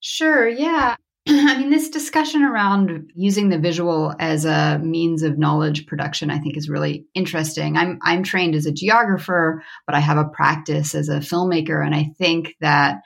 Sure, 0.00 0.48
yeah. 0.48 0.96
I 1.28 1.58
mean, 1.58 1.70
this 1.70 1.88
discussion 1.88 2.42
around 2.42 3.10
using 3.14 3.48
the 3.48 3.58
visual 3.58 4.14
as 4.18 4.44
a 4.44 4.78
means 4.78 5.22
of 5.22 5.38
knowledge 5.38 5.86
production, 5.86 6.30
I 6.30 6.38
think, 6.38 6.56
is 6.56 6.68
really 6.68 7.06
interesting. 7.14 7.76
I'm 7.76 7.98
I'm 8.02 8.22
trained 8.22 8.54
as 8.54 8.66
a 8.66 8.72
geographer, 8.72 9.62
but 9.86 9.94
I 9.94 10.00
have 10.00 10.18
a 10.18 10.28
practice 10.28 10.94
as 10.94 11.08
a 11.08 11.20
filmmaker, 11.20 11.84
and 11.84 11.94
I 11.94 12.10
think 12.18 12.56
that 12.60 13.00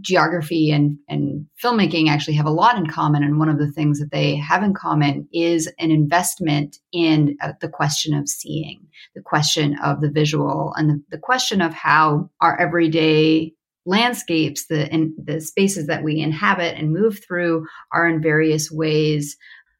geography 0.00 0.70
and, 0.70 0.98
and 1.08 1.46
filmmaking 1.62 2.08
actually 2.08 2.34
have 2.34 2.46
a 2.46 2.50
lot 2.50 2.78
in 2.78 2.86
common. 2.86 3.22
And 3.22 3.38
one 3.38 3.48
of 3.48 3.58
the 3.58 3.70
things 3.70 4.00
that 4.00 4.10
they 4.10 4.36
have 4.36 4.62
in 4.62 4.74
common 4.74 5.28
is 5.32 5.70
an 5.78 5.90
investment 5.90 6.78
in 6.92 7.36
uh, 7.42 7.52
the 7.60 7.68
question 7.68 8.14
of 8.14 8.28
seeing, 8.28 8.86
the 9.14 9.20
question 9.20 9.76
of 9.84 10.00
the 10.00 10.10
visual, 10.10 10.72
and 10.76 10.88
the, 10.88 11.02
the 11.10 11.18
question 11.18 11.60
of 11.60 11.74
how 11.74 12.30
our 12.40 12.58
everyday 12.58 13.52
landscapes, 13.86 14.66
the 14.66 14.92
in, 14.92 15.14
the 15.22 15.40
spaces 15.40 15.86
that 15.86 16.04
we 16.04 16.20
inhabit 16.20 16.76
and 16.76 16.92
move 16.92 17.20
through, 17.24 17.66
are 17.92 18.06
in 18.06 18.22
various 18.22 18.70
ways 18.70 19.36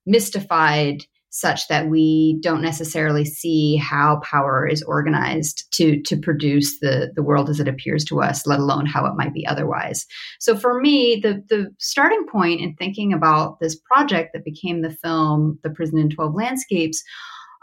mystified 0.06 1.04
such 1.30 1.68
that 1.68 1.88
we 1.88 2.38
don't 2.42 2.60
necessarily 2.60 3.24
see 3.24 3.76
how 3.76 4.20
power 4.24 4.66
is 4.66 4.82
organized 4.82 5.64
to 5.72 6.02
to 6.02 6.16
produce 6.16 6.80
the 6.80 7.12
the 7.14 7.22
world 7.22 7.48
as 7.48 7.60
it 7.60 7.68
appears 7.68 8.04
to 8.04 8.20
us 8.20 8.46
let 8.46 8.58
alone 8.58 8.84
how 8.84 9.06
it 9.06 9.14
might 9.16 9.32
be 9.32 9.46
otherwise. 9.46 10.06
So 10.40 10.56
for 10.56 10.80
me 10.80 11.20
the 11.22 11.42
the 11.48 11.70
starting 11.78 12.26
point 12.30 12.60
in 12.60 12.74
thinking 12.74 13.12
about 13.12 13.60
this 13.60 13.76
project 13.76 14.30
that 14.32 14.44
became 14.44 14.82
the 14.82 14.90
film 14.90 15.58
the 15.62 15.70
prison 15.70 15.98
in 15.98 16.10
12 16.10 16.34
landscapes 16.34 17.02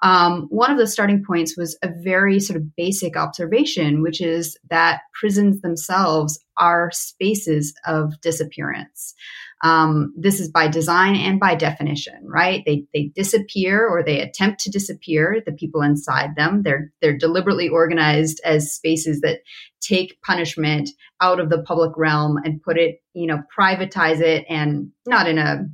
um, 0.04 0.48
one 0.50 0.72
of 0.72 0.78
the 0.78 0.88
starting 0.88 1.24
points 1.26 1.58
was 1.58 1.78
a 1.82 1.90
very 2.04 2.40
sort 2.40 2.58
of 2.58 2.76
basic 2.76 3.18
observation, 3.18 4.02
which 4.02 4.22
is 4.22 4.58
that 4.70 5.02
prisons 5.14 5.62
themselves 5.62 6.40
are 6.58 6.92
spaces 6.92 7.74
of 7.86 8.20
disappearance. 8.22 9.16
Um, 9.64 10.14
this 10.16 10.40
is 10.40 10.52
by 10.52 10.68
design 10.68 11.16
and 11.16 11.40
by 11.40 11.56
definition, 11.56 12.20
right? 12.24 12.62
They 12.66 12.86
they 12.94 13.12
disappear 13.16 13.88
or 13.88 14.04
they 14.04 14.22
attempt 14.22 14.60
to 14.62 14.70
disappear. 14.70 15.42
The 15.44 15.52
people 15.52 15.82
inside 15.82 16.36
them 16.36 16.62
they're 16.62 16.92
they're 17.02 17.18
deliberately 17.18 17.68
organized 17.68 18.40
as 18.46 18.72
spaces 18.72 19.22
that 19.22 19.40
take 19.82 20.22
punishment 20.22 20.92
out 21.22 21.40
of 21.40 21.50
the 21.50 21.64
public 21.64 21.98
realm 21.98 22.38
and 22.44 22.62
put 22.62 22.78
it, 22.78 23.02
you 23.14 23.26
know, 23.26 23.42
privatize 23.58 24.22
it, 24.22 24.46
and 24.48 24.92
not 25.08 25.28
in 25.28 25.40
a 25.40 25.66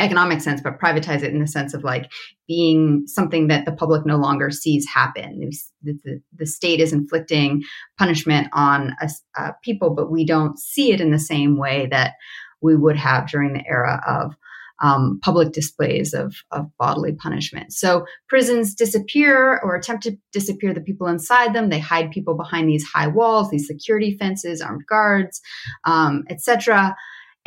economic 0.00 0.40
sense, 0.40 0.60
but 0.60 0.78
privatize 0.80 1.22
it 1.22 1.32
in 1.32 1.40
the 1.40 1.46
sense 1.46 1.74
of 1.74 1.84
like 1.84 2.10
being 2.48 3.04
something 3.06 3.48
that 3.48 3.64
the 3.64 3.72
public 3.72 4.04
no 4.04 4.16
longer 4.16 4.50
sees 4.50 4.86
happen. 4.86 5.50
The, 5.82 5.98
the, 6.04 6.22
the 6.36 6.46
state 6.46 6.80
is 6.80 6.92
inflicting 6.92 7.62
punishment 7.98 8.48
on 8.52 8.94
uh, 9.36 9.52
people, 9.62 9.90
but 9.90 10.10
we 10.10 10.24
don't 10.24 10.58
see 10.58 10.92
it 10.92 11.00
in 11.00 11.10
the 11.10 11.18
same 11.18 11.56
way 11.56 11.86
that 11.90 12.14
we 12.60 12.76
would 12.76 12.96
have 12.96 13.28
during 13.28 13.52
the 13.52 13.66
era 13.66 14.02
of 14.06 14.34
um, 14.82 15.20
public 15.22 15.52
displays 15.52 16.14
of, 16.14 16.36
of 16.50 16.66
bodily 16.78 17.12
punishment. 17.12 17.72
So 17.72 18.06
prisons 18.28 18.74
disappear 18.74 19.58
or 19.62 19.76
attempt 19.76 20.04
to 20.04 20.16
disappear 20.32 20.72
the 20.72 20.80
people 20.80 21.06
inside 21.06 21.54
them. 21.54 21.68
They 21.68 21.78
hide 21.78 22.10
people 22.10 22.34
behind 22.34 22.68
these 22.68 22.84
high 22.84 23.06
walls, 23.06 23.50
these 23.50 23.66
security 23.66 24.16
fences, 24.18 24.62
armed 24.62 24.86
guards, 24.88 25.40
um, 25.84 26.24
etc 26.30 26.96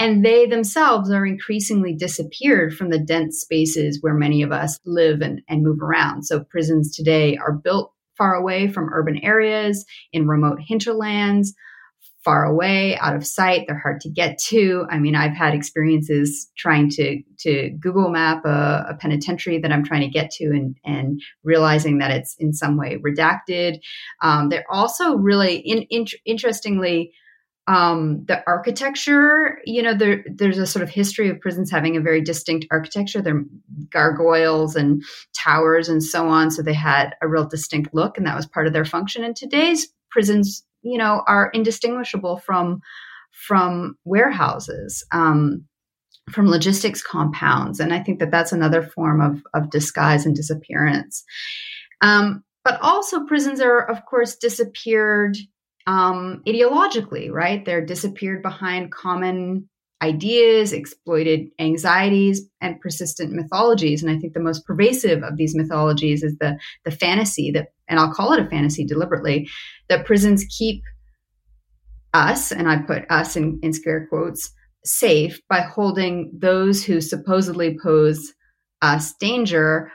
and 0.03 0.25
they 0.25 0.45
themselves 0.45 1.09
are 1.11 1.25
increasingly 1.25 1.95
disappeared 1.95 2.75
from 2.75 2.89
the 2.89 2.99
dense 2.99 3.39
spaces 3.39 3.99
where 4.01 4.13
many 4.13 4.41
of 4.41 4.51
us 4.51 4.77
live 4.85 5.21
and, 5.21 5.41
and 5.47 5.63
move 5.63 5.81
around. 5.81 6.23
So 6.23 6.43
prisons 6.43 6.93
today 6.93 7.37
are 7.37 7.53
built 7.53 7.93
far 8.17 8.35
away 8.35 8.67
from 8.67 8.89
urban 8.93 9.17
areas 9.23 9.85
in 10.11 10.27
remote 10.27 10.59
hinterlands, 10.59 11.53
far 12.25 12.43
away, 12.43 12.97
out 12.97 13.15
of 13.15 13.25
sight. 13.25 13.63
They're 13.65 13.79
hard 13.79 14.01
to 14.01 14.09
get 14.09 14.37
to. 14.49 14.85
I 14.89 14.99
mean, 14.99 15.15
I've 15.15 15.37
had 15.37 15.53
experiences 15.53 16.51
trying 16.57 16.89
to 16.91 17.21
to 17.39 17.69
Google 17.79 18.09
Map 18.09 18.43
a, 18.43 18.87
a 18.89 18.97
penitentiary 18.99 19.59
that 19.59 19.71
I'm 19.71 19.85
trying 19.85 20.01
to 20.01 20.09
get 20.09 20.31
to, 20.31 20.47
and 20.47 20.75
and 20.83 21.21
realizing 21.45 21.99
that 21.99 22.11
it's 22.11 22.35
in 22.39 22.51
some 22.51 22.75
way 22.75 22.97
redacted. 22.97 23.79
Um, 24.21 24.49
they're 24.49 24.65
also 24.69 25.15
really 25.15 25.55
in, 25.55 25.83
in, 25.83 26.07
interestingly. 26.25 27.13
Um, 27.65 28.25
the 28.25 28.43
architecture, 28.45 29.59
you 29.63 29.81
know, 29.81 29.93
there, 29.93 30.25
there's 30.29 30.57
a 30.57 30.67
sort 30.67 30.83
of 30.83 30.89
history 30.89 31.29
of 31.29 31.39
prisons 31.39 31.71
having 31.71 31.95
a 31.95 32.01
very 32.01 32.19
distinct 32.19 32.65
architecture. 32.71 33.21
They're 33.21 33.45
gargoyles 33.89 34.75
and 34.75 35.01
towers 35.33 35.87
and 35.87 36.03
so 36.03 36.27
on. 36.27 36.51
So 36.51 36.61
they 36.61 36.73
had 36.73 37.15
a 37.21 37.27
real 37.27 37.47
distinct 37.47 37.93
look, 37.93 38.17
and 38.17 38.27
that 38.27 38.35
was 38.35 38.45
part 38.45 38.67
of 38.67 38.73
their 38.73 38.83
function. 38.83 39.23
And 39.23 39.35
today's 39.35 39.87
prisons 40.09 40.65
you 40.83 40.97
know 40.97 41.23
are 41.27 41.49
indistinguishable 41.53 42.37
from 42.37 42.81
from 43.31 43.97
warehouses 44.05 45.03
um, 45.11 45.65
from 46.29 46.47
logistics 46.47 47.01
compounds 47.01 47.79
and 47.79 47.93
i 47.93 47.99
think 48.01 48.19
that 48.19 48.31
that's 48.31 48.51
another 48.51 48.83
form 48.83 49.19
of 49.19 49.41
of 49.53 49.71
disguise 49.71 50.25
and 50.25 50.35
disappearance 50.35 51.23
um, 52.01 52.43
but 52.63 52.79
also 52.81 53.25
prisons 53.25 53.59
are 53.59 53.79
of 53.79 54.05
course 54.05 54.35
disappeared 54.35 55.35
um, 55.87 56.41
ideologically 56.47 57.31
right 57.31 57.65
they're 57.65 57.85
disappeared 57.85 58.41
behind 58.41 58.91
common 58.91 59.69
ideas, 60.03 60.73
exploited 60.73 61.47
anxieties, 61.59 62.41
and 62.59 62.79
persistent 62.81 63.31
mythologies. 63.31 64.03
And 64.03 64.11
I 64.11 64.19
think 64.19 64.33
the 64.33 64.41
most 64.41 64.65
pervasive 64.65 65.23
of 65.23 65.37
these 65.37 65.55
mythologies 65.55 66.23
is 66.23 66.37
the 66.39 66.59
the 66.83 66.91
fantasy 66.91 67.51
that, 67.51 67.67
and 67.87 67.99
I'll 67.99 68.13
call 68.13 68.33
it 68.33 68.45
a 68.45 68.49
fantasy 68.49 68.85
deliberately, 68.85 69.49
that 69.87 70.05
prisons 70.05 70.45
keep 70.57 70.83
us, 72.13 72.51
and 72.51 72.69
I 72.69 72.77
put 72.77 73.09
us 73.09 73.35
in, 73.35 73.59
in 73.63 73.73
scare 73.73 74.05
quotes, 74.07 74.51
safe 74.83 75.39
by 75.49 75.61
holding 75.61 76.31
those 76.37 76.83
who 76.83 76.99
supposedly 76.99 77.77
pose 77.81 78.33
us 78.81 79.13
danger 79.19 79.89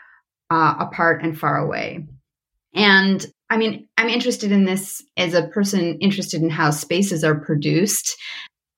uh, 0.51 0.75
apart 0.79 1.23
and 1.23 1.39
far 1.39 1.59
away. 1.59 2.07
And 2.75 3.25
I 3.51 3.57
mean, 3.57 3.89
I'm 3.97 4.09
interested 4.09 4.53
in 4.53 4.65
this 4.65 5.03
as 5.17 5.35
a 5.35 5.49
person 5.49 5.99
interested 6.01 6.43
in 6.43 6.51
how 6.51 6.71
spaces 6.71 7.25
are 7.25 7.41
produced 7.41 8.17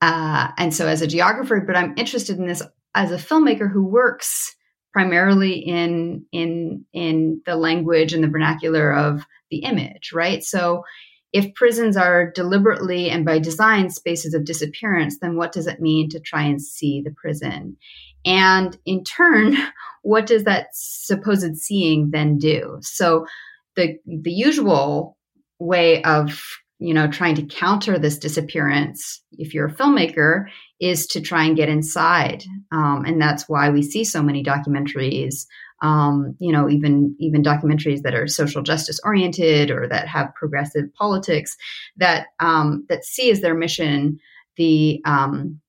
uh, 0.01 0.47
and 0.57 0.73
so 0.73 0.87
as 0.87 1.01
a 1.01 1.07
geographer, 1.07 1.61
but 1.61 1.77
I'm 1.77 1.93
interested 1.95 2.37
in 2.37 2.47
this 2.47 2.63
as 2.95 3.11
a 3.11 3.17
filmmaker 3.17 3.71
who 3.71 3.85
works 3.85 4.55
primarily 4.91 5.53
in 5.59 6.25
in 6.31 6.85
in 6.91 7.41
the 7.45 7.55
language 7.55 8.13
and 8.13 8.23
the 8.23 8.27
vernacular 8.27 8.93
of 8.93 9.25
the 9.51 9.59
image, 9.59 10.11
right? 10.13 10.43
So 10.43 10.83
if 11.31 11.53
prisons 11.53 11.95
are 11.95 12.29
deliberately 12.31 13.09
and 13.09 13.23
by 13.23 13.39
design 13.39 13.89
spaces 13.89 14.33
of 14.33 14.43
disappearance, 14.43 15.19
then 15.19 15.37
what 15.37 15.53
does 15.53 15.67
it 15.67 15.79
mean 15.79 16.09
to 16.09 16.19
try 16.19 16.43
and 16.43 16.61
see 16.61 17.01
the 17.01 17.11
prison? 17.15 17.77
And 18.25 18.77
in 18.85 19.03
turn, 19.03 19.55
what 20.01 20.25
does 20.25 20.43
that 20.43 20.67
supposed 20.73 21.55
seeing 21.57 22.09
then 22.11 22.37
do? 22.37 22.79
So 22.81 23.27
the 23.75 23.97
the 24.05 24.31
usual 24.31 25.17
way 25.59 26.03
of 26.03 26.41
you 26.81 26.95
know, 26.95 27.07
trying 27.07 27.35
to 27.35 27.45
counter 27.45 27.99
this 27.99 28.17
disappearance, 28.17 29.23
if 29.33 29.53
you're 29.53 29.67
a 29.67 29.73
filmmaker, 29.73 30.45
is 30.79 31.05
to 31.05 31.21
try 31.21 31.45
and 31.45 31.55
get 31.55 31.69
inside. 31.69 32.43
Um, 32.71 33.05
and 33.05 33.21
that's 33.21 33.47
why 33.47 33.69
we 33.69 33.83
see 33.83 34.03
so 34.03 34.23
many 34.23 34.43
documentaries, 34.43 35.45
um, 35.83 36.35
you 36.39 36.51
know, 36.51 36.67
even 36.67 37.15
even 37.19 37.43
documentaries 37.43 38.01
that 38.01 38.15
are 38.15 38.27
social 38.27 38.63
justice 38.63 38.99
oriented 39.03 39.69
or 39.69 39.87
that 39.89 40.07
have 40.07 40.33
progressive 40.33 40.91
politics 40.95 41.55
that 41.97 42.25
um, 42.39 42.83
that 42.89 43.05
see 43.05 43.29
as 43.29 43.41
their 43.41 43.55
mission 43.55 44.17
the 44.57 45.01
um, 45.05 45.61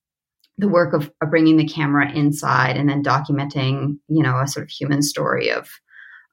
the 0.56 0.68
work 0.68 0.94
of, 0.94 1.10
of 1.20 1.28
bringing 1.28 1.58
the 1.58 1.68
camera 1.68 2.10
inside 2.10 2.78
and 2.78 2.88
then 2.88 3.02
documenting, 3.02 3.98
you 4.08 4.22
know, 4.22 4.38
a 4.38 4.48
sort 4.48 4.64
of 4.64 4.70
human 4.70 5.02
story 5.02 5.50
of 5.50 5.68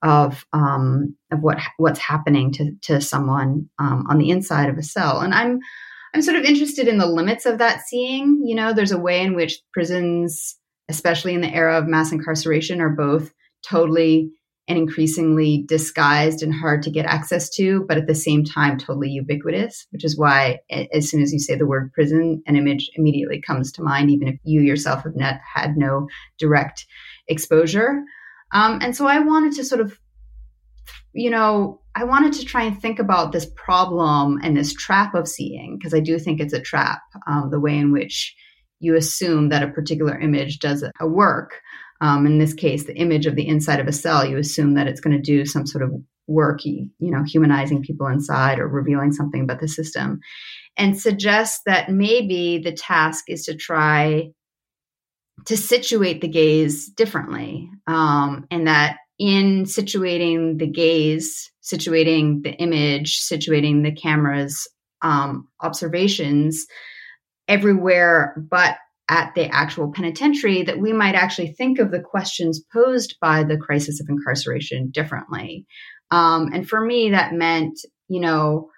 of 0.02 0.46
um, 0.54 1.16
of 1.32 1.40
what 1.42 1.60
what's 1.78 2.00
happening 2.00 2.52
to 2.54 2.72
to 2.84 3.02
someone 3.02 3.70
um, 3.80 4.06
on 4.10 4.18
the 4.18 4.30
inside 4.30 4.70
of 4.70 4.78
a 4.78 4.84
cell. 4.84 5.20
And 5.22 5.34
I'm 5.34 5.60
I'm 6.14 6.22
sort 6.22 6.38
of 6.38 6.44
interested 6.44 6.88
in 6.88 6.98
the 6.98 7.06
limits 7.06 7.46
of 7.46 7.58
that 7.60 7.82
seeing. 7.88 8.42
You 8.46 8.56
know, 8.56 8.74
there's 8.74 8.92
a 8.92 9.00
way 9.00 9.22
in 9.22 9.36
which 9.36 9.60
prisons, 9.74 10.58
especially 10.90 11.34
in 11.34 11.42
the 11.42 11.54
era 11.54 11.78
of 11.78 11.88
mass 11.88 12.12
incarceration, 12.12 12.82
are 12.82 12.90
both 12.90 13.34
totally 13.68 14.32
and 14.70 14.78
increasingly 14.78 15.66
disguised 15.68 16.44
and 16.44 16.54
hard 16.54 16.84
to 16.84 16.92
get 16.92 17.06
access 17.06 17.50
to, 17.50 17.84
but 17.88 17.98
at 17.98 18.06
the 18.06 18.14
same 18.14 18.46
time 18.46 18.78
totally 18.78 19.10
ubiquitous, 19.10 19.88
which 19.90 20.06
is 20.06 20.16
why 20.16 20.60
as 20.94 21.10
soon 21.10 21.24
as 21.24 21.34
you 21.34 21.40
say 21.40 21.56
the 21.56 21.66
word 21.66 21.92
prison, 21.92 22.44
an 22.46 22.56
image 22.56 22.90
immediately 22.94 23.42
comes 23.42 23.72
to 23.72 23.82
mind, 23.82 24.12
even 24.12 24.28
if 24.28 24.36
you 24.44 24.62
yourself 24.62 25.04
have 25.04 25.16
not 25.16 25.40
had 25.56 25.76
no 25.76 26.08
direct 26.38 26.86
exposure. 27.28 28.04
Um, 28.52 28.80
and 28.82 28.96
so 28.96 29.08
I 29.08 29.20
wanted 29.20 29.54
to 29.54 29.64
sort 29.64 29.82
of, 29.82 30.00
you 31.14 31.30
know, 31.30 31.82
I 31.96 32.04
wanted 32.04 32.34
to 32.34 32.46
try 32.46 32.64
and 32.64 32.80
think 32.80 33.00
about 33.00 33.32
this 33.32 33.48
problem 33.56 34.40
and 34.44 34.56
this 34.56 34.74
trap 34.74 35.16
of 35.16 35.28
seeing, 35.28 35.78
because 35.78 35.94
I 35.94 36.00
do 36.00 36.20
think 36.20 36.40
it's 36.40 36.54
a 36.54 36.62
trap, 36.62 37.02
um, 37.28 37.50
the 37.52 37.60
way 37.60 37.78
in 37.78 37.92
which 37.92 38.36
you 38.80 38.96
assume 38.96 39.50
that 39.50 39.64
a 39.64 39.68
particular 39.68 40.18
image 40.18 40.60
does 40.60 40.84
a 41.00 41.08
work. 41.08 41.60
Um, 42.02 42.26
in 42.26 42.38
this 42.38 42.54
case, 42.54 42.86
the 42.86 42.96
image 42.96 43.26
of 43.26 43.36
the 43.36 43.48
inside 43.48 43.80
of 43.80 43.88
a 43.88 43.92
cell, 43.92 44.26
you 44.26 44.38
assume 44.38 44.76
that 44.76 44.88
it's 44.88 45.02
going 45.02 45.16
to 45.16 45.22
do 45.22 45.46
some 45.46 45.68
sort 45.68 45.84
of 45.84 45.92
work, 46.28 46.64
you 46.64 46.90
know, 47.00 47.24
humanizing 47.24 47.82
people 47.82 48.08
inside 48.08 48.60
or 48.60 48.68
revealing 48.70 49.12
something 49.12 49.42
about 49.42 49.60
the 49.60 49.68
system, 49.68 50.20
and 50.78 50.98
suggest 50.98 51.62
that 51.66 51.90
maybe 51.90 52.62
the 52.64 52.72
task 52.72 53.26
is 53.28 53.44
to 53.46 53.56
try 53.56 54.30
to 55.46 55.58
situate 55.58 56.22
the 56.22 56.28
gaze 56.28 56.88
differently, 56.90 57.70
um, 57.88 58.46
and 58.52 58.68
that 58.68 58.98
in 59.18 59.66
situating 59.66 60.58
the 60.58 60.68
gaze, 60.68 61.52
situating 61.62 62.42
the 62.44 62.52
image, 62.54 63.22
situating 63.22 63.84
the 63.84 63.92
camera's 63.92 64.68
um, 65.02 65.48
observations 65.62 66.66
everywhere 67.48 68.36
but 68.50 68.78
at 69.10 69.34
the 69.34 69.48
actual 69.48 69.92
penitentiary, 69.92 70.62
that 70.64 70.80
we 70.80 70.94
might 70.94 71.16
actually 71.16 71.48
think 71.48 71.80
of 71.80 71.90
the 71.90 72.00
questions 72.00 72.64
posed 72.72 73.16
by 73.20 73.44
the 73.44 73.58
crisis 73.58 74.00
of 74.00 74.08
incarceration 74.08 74.92
differently. 74.92 75.66
Um, 76.12 76.52
and 76.54 76.70
for 76.70 76.80
me, 76.80 77.10
that 77.10 77.34
meant, 77.34 77.80
you 78.08 78.20
know, 78.20 78.70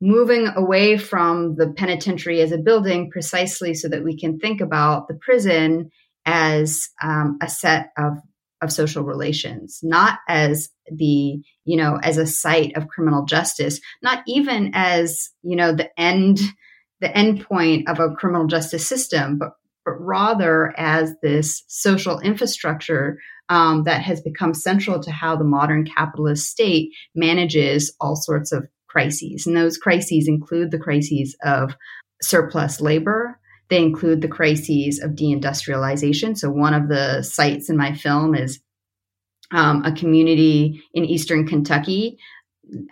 moving 0.00 0.48
away 0.54 0.96
from 0.96 1.56
the 1.56 1.72
penitentiary 1.76 2.40
as 2.40 2.52
a 2.52 2.58
building 2.58 3.10
precisely 3.10 3.74
so 3.74 3.88
that 3.88 4.04
we 4.04 4.16
can 4.16 4.38
think 4.38 4.60
about 4.60 5.08
the 5.08 5.14
prison 5.14 5.90
as 6.24 6.88
um, 7.02 7.38
a 7.42 7.48
set 7.48 7.90
of 7.96 8.18
of 8.60 8.72
social 8.72 9.04
relations, 9.04 9.78
not 9.84 10.18
as 10.28 10.68
the 10.90 11.40
you 11.64 11.76
know 11.76 11.98
as 12.02 12.18
a 12.18 12.26
site 12.26 12.76
of 12.76 12.88
criminal 12.88 13.24
justice, 13.24 13.80
not 14.02 14.22
even 14.26 14.72
as 14.74 15.30
you 15.42 15.56
know 15.56 15.72
the 15.72 15.88
end 15.98 16.40
the 17.00 17.16
end 17.16 17.44
point 17.44 17.88
of 17.88 18.00
a 18.00 18.14
criminal 18.14 18.46
justice 18.46 18.86
system, 18.86 19.38
but 19.38 19.50
but 19.84 19.94
rather 20.00 20.74
as 20.78 21.14
this 21.22 21.64
social 21.68 22.20
infrastructure 22.20 23.18
um, 23.48 23.84
that 23.84 24.02
has 24.02 24.20
become 24.20 24.52
central 24.52 25.00
to 25.00 25.10
how 25.10 25.34
the 25.36 25.44
modern 25.44 25.86
capitalist 25.86 26.46
state 26.46 26.90
manages 27.14 27.94
all 28.00 28.14
sorts 28.14 28.52
of 28.52 28.66
crises. 28.88 29.46
And 29.46 29.56
those 29.56 29.78
crises 29.78 30.28
include 30.28 30.70
the 30.70 30.78
crises 30.78 31.36
of 31.44 31.76
surplus 32.22 32.80
labor. 32.80 33.38
They 33.70 33.82
include 33.82 34.22
the 34.22 34.28
crises 34.28 35.00
of 35.00 35.12
deindustrialization. 35.12 36.36
So, 36.36 36.50
one 36.50 36.74
of 36.74 36.88
the 36.88 37.22
sites 37.22 37.68
in 37.68 37.76
my 37.76 37.94
film 37.94 38.34
is 38.34 38.60
um, 39.52 39.84
a 39.84 39.92
community 39.92 40.82
in 40.94 41.04
eastern 41.04 41.46
Kentucky 41.46 42.18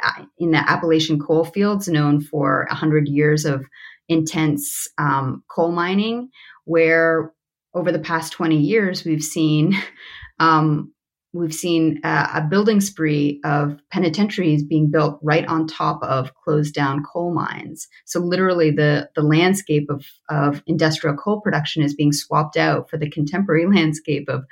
uh, 0.02 0.24
in 0.38 0.50
the 0.52 0.70
Appalachian 0.70 1.18
coal 1.18 1.44
fields, 1.44 1.88
known 1.88 2.20
for 2.20 2.66
100 2.70 3.08
years 3.08 3.44
of 3.44 3.64
intense 4.08 4.88
um, 4.98 5.42
coal 5.48 5.72
mining, 5.72 6.30
where 6.64 7.32
over 7.74 7.92
the 7.92 7.98
past 7.98 8.32
20 8.32 8.56
years, 8.56 9.04
we've 9.04 9.22
seen 9.22 9.74
um, 10.38 10.92
we've 11.36 11.54
seen 11.54 12.00
a, 12.02 12.28
a, 12.36 12.46
building 12.48 12.80
spree 12.80 13.40
of 13.44 13.78
penitentiaries 13.90 14.62
being 14.62 14.90
built 14.90 15.18
right 15.22 15.46
on 15.46 15.66
top 15.66 16.02
of 16.02 16.34
closed 16.34 16.74
down 16.74 17.04
coal 17.04 17.32
mines. 17.32 17.86
So 18.04 18.20
literally, 18.20 18.70
the 18.70 19.10
the 19.14 19.22
landscape 19.22 19.88
of 19.90 20.04
of 20.28 20.62
industrial 20.66 21.16
coal 21.16 21.40
production 21.40 21.82
is 21.82 21.94
being 21.94 22.12
swapped 22.12 22.56
out 22.56 22.88
for 22.90 22.96
the 22.96 23.10
contemporary 23.10 23.66
landscape 23.74 24.28
of 24.28 24.44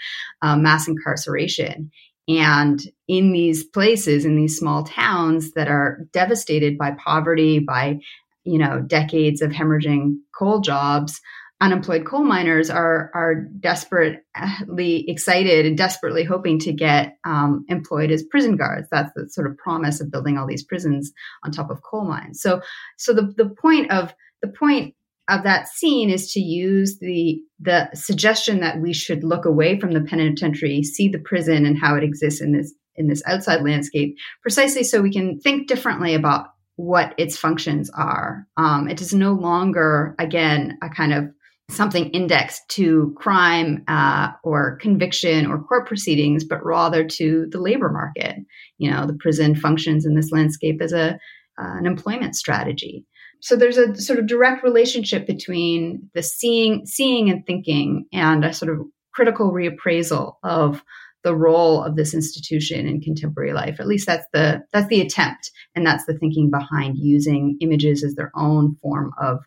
uh, 0.43 0.57
mass 0.57 0.87
incarceration. 0.87 1.91
And 2.27 2.81
in 3.07 3.33
these 3.33 3.65
places, 3.65 4.25
in 4.25 4.37
these 4.37 4.57
small 4.57 4.85
towns 4.85 5.53
that 5.53 5.69
are 5.69 6.07
devastated 6.13 6.79
by 6.79 6.93
poverty, 6.93 7.59
by 7.59 7.99
you 8.45 8.59
know 8.59 8.81
decades 8.81 9.43
of 9.43 9.51
hemorrhaging 9.51 10.17
coal 10.39 10.61
jobs, 10.61 11.21
unemployed 11.65 12.05
coal 12.05 12.23
miners 12.25 12.69
are 12.69 13.11
are 13.15 13.47
desperately 13.59 15.05
excited 15.09 15.65
and 15.65 15.79
desperately 15.79 16.23
hoping 16.23 16.59
to 16.59 16.73
get 16.75 17.17
um, 17.25 17.65
employed 17.69 18.11
as 18.11 18.23
prison 18.31 18.57
guards. 18.57 18.87
That's 18.91 19.11
the 19.17 19.31
sort 19.31 19.51
of 19.51 19.57
promise 19.57 19.99
of 20.01 20.11
building 20.11 20.37
all 20.37 20.47
these 20.47 20.63
prisons 20.63 21.11
on 21.43 21.53
top 21.53 21.71
of 21.71 21.83
coal 21.83 22.05
mines. 22.05 22.43
So, 22.43 22.61
so 22.99 23.15
the 23.15 23.33
the 23.37 23.49
point 23.49 23.91
of 23.91 24.15
the 24.43 24.49
point 24.49 24.95
of 25.29 25.45
that 25.45 25.69
scene 25.69 26.11
is 26.11 26.33
to 26.33 26.41
use 26.41 26.99
the 26.99 27.41
the 27.61 27.89
suggestion 27.95 28.61
that 28.61 28.81
we 28.81 28.93
should 28.93 29.25
look 29.25 29.47
away 29.47 29.81
from 29.81 29.93
the 29.93 30.03
penitentiary, 30.03 30.83
see 30.83 31.09
the 31.09 31.19
prison 31.19 31.65
and 31.65 31.79
how 31.79 31.97
it 31.97 32.05
exists 32.05 32.43
in 32.43 32.53
this 32.53 32.75
in 32.95 33.09
this 33.09 33.23
outside 33.27 33.63
landscape, 33.63 34.17
precisely 34.43 34.85
so 34.85 35.01
we 35.01 35.11
can 35.11 35.41
think 35.41 35.67
differently 35.67 36.15
about 36.15 36.49
what 36.77 37.15
its 37.17 37.39
functions 37.39 37.91
are. 37.91 38.47
Um, 38.59 38.89
it 38.89 39.01
is 39.01 39.15
no 39.15 39.33
longer, 39.33 40.15
again, 40.19 40.77
a 40.83 40.89
kind 40.91 41.15
of 41.15 41.31
something 41.71 42.11
indexed 42.11 42.63
to 42.69 43.15
crime 43.17 43.85
uh, 43.89 44.29
or 44.43 44.77
conviction 44.77 45.47
or 45.47 45.63
court 45.63 45.87
proceedings, 45.87 46.45
but 46.45 46.65
rather 46.65 47.05
to 47.05 47.47
the 47.51 47.61
labor 47.61 47.91
market. 47.91 48.37
You 48.79 48.91
know, 48.91 49.07
the 49.07 49.15
prison 49.19 49.55
functions 49.55 50.05
in 50.05 50.15
this 50.15 50.31
landscape 50.31 50.81
as 50.81 50.93
a 50.93 51.19
uh, 51.57 51.77
an 51.79 51.87
employment 51.87 52.35
strategy. 52.35 53.07
So 53.41 53.57
there's 53.57 53.79
a 53.79 53.95
sort 53.97 54.19
of 54.19 54.27
direct 54.27 54.65
relationship 54.65 55.27
between 55.27 56.11
the 56.15 56.23
seeing, 56.23 56.87
seeing 56.87 57.31
and 57.31 57.47
thinking, 57.47 58.07
and 58.13 58.45
a 58.45 58.53
sort 58.53 58.73
of 58.73 58.87
critical 59.13 59.53
reappraisal 59.53 60.35
of 60.43 60.83
the 61.23 61.35
role 61.35 61.83
of 61.83 61.97
this 61.97 62.13
institution 62.13 62.87
in 62.87 63.01
contemporary 63.01 63.53
life. 63.53 63.81
At 63.81 63.87
least 63.87 64.07
that's 64.07 64.27
the 64.33 64.63
that's 64.73 64.89
the 64.89 65.01
attempt, 65.01 65.51
and 65.75 65.87
that's 65.87 66.05
the 66.07 66.17
thinking 66.19 66.51
behind 66.51 66.99
using 66.99 67.57
images 67.61 68.03
as 68.03 68.15
their 68.15 68.33
own 68.35 68.77
form 68.83 69.13
of 69.21 69.41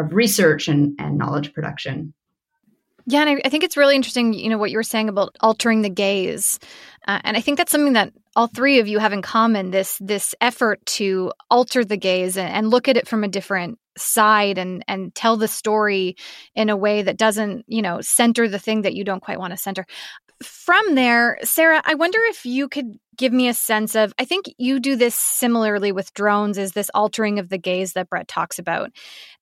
of 0.00 0.14
research 0.14 0.68
and, 0.68 0.94
and 0.98 1.18
knowledge 1.18 1.52
production. 1.52 2.14
Yeah, 3.06 3.22
and 3.22 3.30
I, 3.30 3.40
I, 3.44 3.48
think 3.48 3.64
it's 3.64 3.76
really 3.76 3.96
interesting, 3.96 4.34
you 4.34 4.48
know, 4.48 4.58
what 4.58 4.70
you 4.70 4.76
were 4.76 4.82
saying 4.82 5.08
about 5.08 5.34
altering 5.40 5.82
the 5.82 5.90
gaze, 5.90 6.58
uh, 7.08 7.20
and 7.24 7.36
I 7.36 7.40
think 7.40 7.56
that's 7.58 7.72
something 7.72 7.94
that 7.94 8.12
all 8.36 8.46
three 8.46 8.78
of 8.78 8.86
you 8.86 8.98
have 8.98 9.12
in 9.12 9.22
common 9.22 9.70
this 9.70 9.98
this 10.00 10.34
effort 10.40 10.84
to 10.86 11.32
alter 11.50 11.84
the 11.84 11.96
gaze 11.96 12.36
and, 12.36 12.52
and 12.52 12.70
look 12.70 12.88
at 12.88 12.96
it 12.96 13.08
from 13.08 13.24
a 13.24 13.28
different 13.28 13.78
side 13.96 14.58
and 14.58 14.84
and 14.86 15.14
tell 15.14 15.36
the 15.36 15.48
story 15.48 16.14
in 16.54 16.68
a 16.68 16.76
way 16.76 17.02
that 17.02 17.16
doesn't, 17.16 17.64
you 17.66 17.82
know, 17.82 18.00
center 18.02 18.48
the 18.48 18.58
thing 18.58 18.82
that 18.82 18.94
you 18.94 19.02
don't 19.02 19.22
quite 19.22 19.38
want 19.38 19.52
to 19.52 19.56
center 19.56 19.86
from 20.42 20.94
there, 20.94 21.38
Sara, 21.42 21.82
I 21.84 21.94
wonder 21.94 22.18
if 22.28 22.46
you 22.46 22.68
could 22.68 22.98
give 23.16 23.32
me 23.32 23.48
a 23.48 23.54
sense 23.54 23.94
of 23.94 24.14
I 24.18 24.24
think 24.24 24.46
you 24.56 24.80
do 24.80 24.96
this 24.96 25.14
similarly 25.14 25.92
with 25.92 26.14
drones 26.14 26.56
is 26.56 26.72
this 26.72 26.90
altering 26.94 27.38
of 27.38 27.50
the 27.50 27.58
gaze 27.58 27.92
that 27.92 28.08
Brett 28.08 28.28
talks 28.28 28.58
about. 28.58 28.90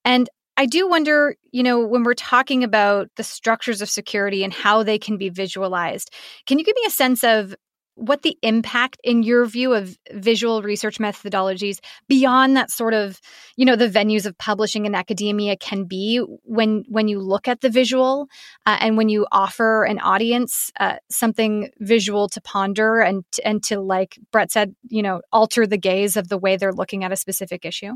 And 0.05 0.29
I 0.59 0.66
do 0.66 0.88
wonder, 0.88 1.37
you 1.53 1.62
know, 1.62 1.87
when 1.87 2.03
we're 2.03 2.14
talking 2.14 2.64
about 2.64 3.11
the 3.14 3.23
structures 3.23 3.81
of 3.81 3.88
security 3.88 4.42
and 4.42 4.53
how 4.53 4.83
they 4.83 4.99
can 4.99 5.16
be 5.16 5.29
visualized, 5.29 6.11
can 6.47 6.59
you 6.59 6.64
give 6.64 6.75
me 6.75 6.83
a 6.85 6.90
sense 6.90 7.23
of 7.23 7.55
what 7.94 8.23
the 8.23 8.37
impact 8.42 8.99
in 9.05 9.23
your 9.23 9.44
view 9.47 9.73
of 9.73 9.97
visual 10.12 10.62
research 10.62 10.99
methodologies 10.99 11.79
beyond 12.09 12.57
that 12.57 12.71
sort 12.71 12.94
of 12.94 13.21
you 13.57 13.64
know 13.64 13.75
the 13.75 13.88
venues 13.88 14.25
of 14.25 14.38
publishing 14.38 14.87
and 14.87 14.94
academia 14.94 15.57
can 15.57 15.85
be 15.85 16.18
when 16.44 16.85
when 16.88 17.09
you 17.09 17.18
look 17.18 17.49
at 17.49 17.61
the 17.61 17.68
visual 17.68 18.29
uh, 18.66 18.79
and 18.81 18.97
when 18.97 19.09
you 19.09 19.27
offer 19.33 19.83
an 19.83 19.99
audience 19.99 20.71
uh, 20.79 20.94
something 21.11 21.71
visual 21.81 22.29
to 22.29 22.40
ponder 22.40 23.01
and 23.01 23.25
and 23.44 23.64
to 23.64 23.81
like 23.81 24.16
brett 24.31 24.53
said 24.53 24.77
you 24.88 25.03
know 25.03 25.21
alter 25.33 25.66
the 25.66 25.77
gaze 25.77 26.16
of 26.16 26.29
the 26.29 26.38
way 26.38 26.57
they're 26.57 26.73
looking 26.73 27.03
at 27.03 27.11
a 27.11 27.16
specific 27.16 27.64
issue 27.64 27.94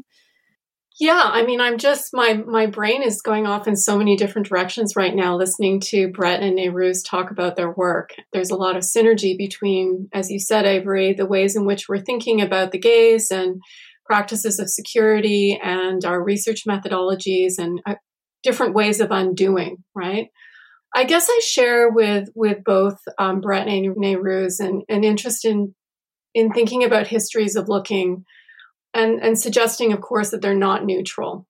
yeah, 0.98 1.22
I 1.24 1.44
mean, 1.44 1.60
I'm 1.60 1.78
just 1.78 2.12
my 2.12 2.34
my 2.34 2.66
brain 2.66 3.02
is 3.02 3.22
going 3.22 3.46
off 3.46 3.66
in 3.66 3.76
so 3.76 3.96
many 3.96 4.16
different 4.16 4.48
directions 4.48 4.94
right 4.94 5.14
now, 5.14 5.36
listening 5.36 5.80
to 5.86 6.08
Brett 6.08 6.42
and 6.42 6.58
Nayrouz 6.58 7.02
talk 7.04 7.30
about 7.30 7.56
their 7.56 7.70
work. 7.70 8.10
There's 8.32 8.50
a 8.50 8.56
lot 8.56 8.76
of 8.76 8.82
synergy 8.82 9.36
between, 9.36 10.08
as 10.12 10.30
you 10.30 10.38
said, 10.38 10.66
Avery, 10.66 11.14
the 11.14 11.26
ways 11.26 11.56
in 11.56 11.64
which 11.64 11.88
we're 11.88 12.00
thinking 12.00 12.40
about 12.40 12.72
the 12.72 12.78
gaze 12.78 13.30
and 13.30 13.60
practices 14.04 14.58
of 14.58 14.68
security 14.68 15.58
and 15.62 16.04
our 16.04 16.22
research 16.22 16.64
methodologies 16.68 17.54
and 17.58 17.80
uh, 17.86 17.94
different 18.42 18.74
ways 18.74 19.00
of 19.00 19.10
undoing. 19.10 19.78
Right. 19.94 20.28
I 20.94 21.04
guess 21.04 21.26
I 21.30 21.40
share 21.42 21.88
with 21.88 22.28
with 22.34 22.64
both 22.64 22.98
um, 23.18 23.40
Brett 23.40 23.66
and 23.66 23.96
Nayrouz 23.96 24.60
an, 24.60 24.82
an 24.90 25.04
interest 25.04 25.46
in 25.46 25.74
in 26.34 26.52
thinking 26.52 26.84
about 26.84 27.06
histories 27.06 27.56
of 27.56 27.68
looking 27.68 28.24
and, 28.94 29.22
and 29.22 29.38
suggesting, 29.38 29.92
of 29.92 30.00
course, 30.00 30.30
that 30.30 30.42
they're 30.42 30.54
not 30.54 30.84
neutral. 30.84 31.46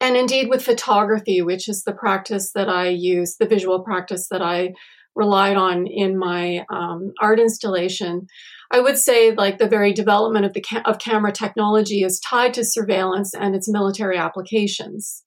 And 0.00 0.16
indeed, 0.16 0.48
with 0.48 0.64
photography, 0.64 1.42
which 1.42 1.68
is 1.68 1.84
the 1.84 1.92
practice 1.92 2.52
that 2.54 2.68
I 2.68 2.88
use, 2.88 3.36
the 3.36 3.46
visual 3.46 3.80
practice 3.84 4.28
that 4.30 4.42
I 4.42 4.74
relied 5.14 5.56
on 5.56 5.86
in 5.86 6.18
my 6.18 6.64
um, 6.70 7.12
art 7.20 7.38
installation, 7.38 8.26
I 8.72 8.80
would 8.80 8.96
say 8.96 9.32
like 9.32 9.58
the 9.58 9.68
very 9.68 9.92
development 9.92 10.46
of 10.46 10.54
the 10.54 10.62
ca- 10.62 10.82
of 10.86 10.98
camera 10.98 11.30
technology 11.32 12.02
is 12.02 12.18
tied 12.18 12.54
to 12.54 12.64
surveillance 12.64 13.34
and 13.34 13.54
its 13.54 13.70
military 13.70 14.16
applications. 14.16 15.22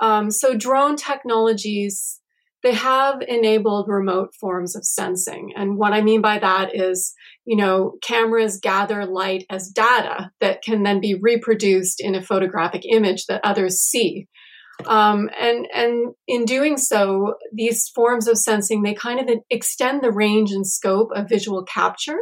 Um, 0.00 0.30
so 0.30 0.56
drone 0.56 0.96
technologies 0.96 2.20
they 2.62 2.74
have 2.74 3.22
enabled 3.22 3.88
remote 3.88 4.34
forms 4.40 4.74
of 4.74 4.84
sensing. 4.84 5.52
And 5.56 5.76
what 5.76 5.92
I 5.92 6.00
mean 6.00 6.20
by 6.20 6.38
that 6.38 6.74
is, 6.74 7.14
you 7.44 7.56
know, 7.56 7.94
cameras 8.02 8.58
gather 8.60 9.06
light 9.06 9.44
as 9.48 9.68
data 9.68 10.30
that 10.40 10.62
can 10.62 10.82
then 10.82 11.00
be 11.00 11.14
reproduced 11.14 12.00
in 12.00 12.14
a 12.14 12.22
photographic 12.22 12.82
image 12.84 13.26
that 13.26 13.40
others 13.44 13.80
see. 13.80 14.26
Um, 14.86 15.28
and 15.38 15.66
and 15.74 16.14
in 16.28 16.44
doing 16.44 16.76
so, 16.76 17.34
these 17.52 17.88
forms 17.88 18.28
of 18.28 18.38
sensing 18.38 18.82
they 18.82 18.94
kind 18.94 19.18
of 19.18 19.36
extend 19.50 20.02
the 20.02 20.12
range 20.12 20.52
and 20.52 20.66
scope 20.66 21.10
of 21.14 21.28
visual 21.28 21.64
capture 21.64 22.18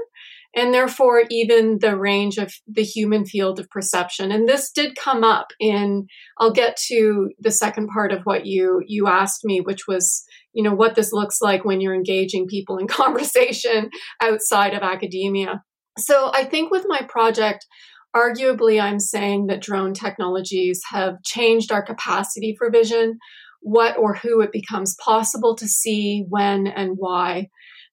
and 0.54 0.72
therefore 0.72 1.24
even 1.30 1.78
the 1.80 1.96
range 1.96 2.38
of 2.38 2.52
the 2.66 2.82
human 2.82 3.24
field 3.24 3.59
of 3.59 3.68
perception. 3.70 4.32
And 4.32 4.48
this 4.48 4.70
did 4.70 4.96
come 4.96 5.24
up 5.24 5.48
in 5.61 6.06
i'll 6.38 6.52
get 6.52 6.76
to 6.88 7.30
the 7.38 7.50
second 7.50 7.88
part 7.88 8.12
of 8.12 8.22
what 8.24 8.46
you 8.46 8.82
you 8.87 9.06
asked 9.06 9.44
me 9.44 9.61
which 9.61 9.87
was 9.87 10.24
you 10.52 10.62
know 10.62 10.74
what 10.74 10.94
this 10.94 11.12
looks 11.12 11.40
like 11.40 11.64
when 11.64 11.80
you're 11.80 11.94
engaging 11.94 12.46
people 12.46 12.78
in 12.78 12.87
conversation 12.88 13.90
outside 14.20 14.74
of 14.74 14.82
academia. 14.82 15.62
So 15.98 16.30
i 16.32 16.44
think 16.44 16.70
with 16.70 16.85
my 16.88 17.02
project 17.09 17.66
arguably 18.14 18.80
i'm 18.80 19.00
saying 19.00 19.46
that 19.46 19.62
drone 19.62 19.92
technologies 19.92 20.80
have 20.90 21.22
changed 21.24 21.72
our 21.72 21.82
capacity 21.82 22.54
for 22.59 22.70
vision 22.70 23.18
what 23.61 23.98
or 23.98 24.14
who 24.14 24.40
it 24.40 24.52
becomes 24.52 24.96
possible 25.04 25.56
to 25.56 25.66
see 25.66 26.24
when 26.28 26.66
and 26.66 26.92
why 26.96 27.48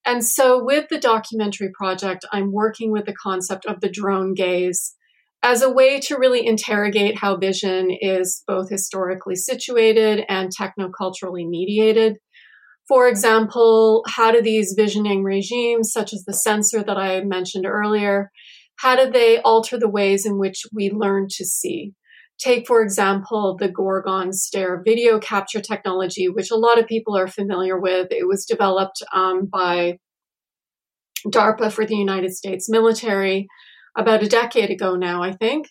and 0.05 0.25
so 0.25 0.63
with 0.63 0.87
the 0.89 0.99
documentary 0.99 1.71
project, 1.73 2.25
I'm 2.31 2.51
working 2.51 2.91
with 2.91 3.05
the 3.05 3.15
concept 3.21 3.65
of 3.65 3.79
the 3.79 3.89
drone 3.89 4.33
gaze 4.33 4.95
as 5.41 5.61
a 5.61 5.69
way 5.69 5.99
to 5.99 6.17
really 6.17 6.45
interrogate 6.45 7.19
how 7.19 7.35
vision 7.35 7.89
is 7.91 8.43
both 8.47 8.69
historically 8.69 9.35
situated 9.35 10.23
and 10.29 10.49
technoculturally 10.55 11.47
mediated. 11.47 12.17
For 12.87 13.07
example, 13.07 14.03
how 14.07 14.31
do 14.31 14.41
these 14.41 14.73
visioning 14.77 15.23
regimes, 15.23 15.91
such 15.91 16.13
as 16.13 16.23
the 16.25 16.33
sensor 16.33 16.83
that 16.83 16.97
I 16.97 17.21
mentioned 17.21 17.65
earlier, 17.65 18.31
how 18.77 18.95
do 18.95 19.11
they 19.11 19.39
alter 19.39 19.77
the 19.77 19.89
ways 19.89 20.25
in 20.25 20.37
which 20.37 20.63
we 20.73 20.89
learn 20.89 21.27
to 21.31 21.45
see? 21.45 21.93
Take, 22.39 22.67
for 22.67 22.81
example, 22.81 23.55
the 23.57 23.69
Gorgon 23.69 24.33
Stare 24.33 24.81
video 24.83 25.19
capture 25.19 25.61
technology, 25.61 26.27
which 26.27 26.51
a 26.51 26.55
lot 26.55 26.79
of 26.79 26.87
people 26.87 27.15
are 27.15 27.27
familiar 27.27 27.79
with. 27.79 28.07
It 28.11 28.27
was 28.27 28.45
developed 28.45 29.01
um, 29.13 29.45
by 29.45 29.99
DARPA 31.27 31.71
for 31.71 31.85
the 31.85 31.95
United 31.95 32.33
States 32.33 32.69
military 32.69 33.47
about 33.95 34.23
a 34.23 34.27
decade 34.27 34.69
ago 34.69 34.95
now, 34.95 35.23
I 35.23 35.31
think. 35.31 35.69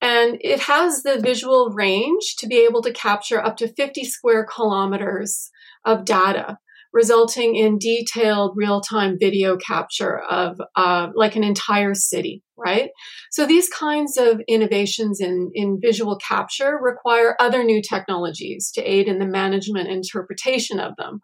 And 0.00 0.38
it 0.40 0.60
has 0.60 1.02
the 1.02 1.18
visual 1.20 1.70
range 1.70 2.36
to 2.38 2.46
be 2.46 2.64
able 2.64 2.82
to 2.82 2.92
capture 2.92 3.42
up 3.42 3.56
to 3.56 3.72
50 3.72 4.04
square 4.04 4.44
kilometers 4.44 5.50
of 5.84 6.04
data 6.04 6.58
resulting 6.94 7.56
in 7.56 7.76
detailed 7.78 8.52
real-time 8.56 9.18
video 9.20 9.58
capture 9.58 10.20
of 10.20 10.58
uh, 10.76 11.08
like 11.14 11.36
an 11.36 11.44
entire 11.44 11.92
city 11.94 12.42
right? 12.56 12.90
So 13.32 13.46
these 13.46 13.68
kinds 13.68 14.16
of 14.16 14.40
innovations 14.46 15.20
in, 15.20 15.50
in 15.54 15.80
visual 15.82 16.16
capture 16.16 16.78
require 16.80 17.36
other 17.40 17.64
new 17.64 17.82
technologies 17.82 18.70
to 18.76 18.82
aid 18.82 19.08
in 19.08 19.18
the 19.18 19.26
management 19.26 19.88
interpretation 19.88 20.78
of 20.78 20.94
them. 20.96 21.20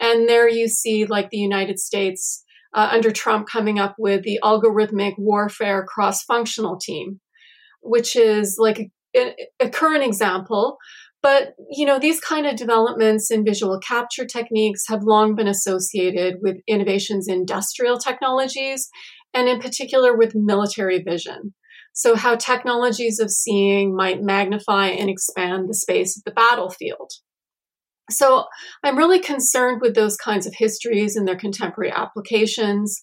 And 0.00 0.28
there 0.28 0.48
you 0.48 0.68
see 0.68 1.04
like 1.04 1.30
the 1.30 1.38
united 1.38 1.78
states 1.78 2.44
uh, 2.74 2.88
under 2.90 3.10
trump 3.10 3.46
coming 3.46 3.78
up 3.78 3.94
with 3.98 4.22
the 4.22 4.40
algorithmic 4.42 5.14
warfare 5.18 5.84
cross-functional 5.84 6.78
team 6.78 7.20
which 7.82 8.16
is 8.16 8.56
like 8.58 8.90
a, 9.14 9.34
a 9.60 9.68
current 9.68 10.02
example 10.02 10.78
but, 11.22 11.54
you 11.70 11.86
know, 11.86 11.98
these 11.98 12.20
kind 12.20 12.46
of 12.46 12.56
developments 12.56 13.30
in 13.30 13.44
visual 13.44 13.78
capture 13.78 14.26
techniques 14.26 14.84
have 14.88 15.04
long 15.04 15.34
been 15.34 15.48
associated 15.48 16.36
with 16.42 16.56
innovations 16.66 17.28
in 17.28 17.36
industrial 17.36 17.98
technologies 17.98 18.88
and 19.32 19.48
in 19.48 19.60
particular 19.60 20.16
with 20.16 20.34
military 20.34 21.02
vision. 21.02 21.54
So 21.94 22.16
how 22.16 22.36
technologies 22.36 23.20
of 23.20 23.30
seeing 23.30 23.94
might 23.94 24.22
magnify 24.22 24.88
and 24.88 25.08
expand 25.08 25.68
the 25.68 25.74
space 25.74 26.16
of 26.16 26.24
the 26.24 26.32
battlefield. 26.32 27.10
So 28.10 28.46
I'm 28.82 28.98
really 28.98 29.20
concerned 29.20 29.80
with 29.80 29.94
those 29.94 30.16
kinds 30.16 30.46
of 30.46 30.54
histories 30.56 31.16
and 31.16 31.26
their 31.26 31.38
contemporary 31.38 31.92
applications 31.92 33.00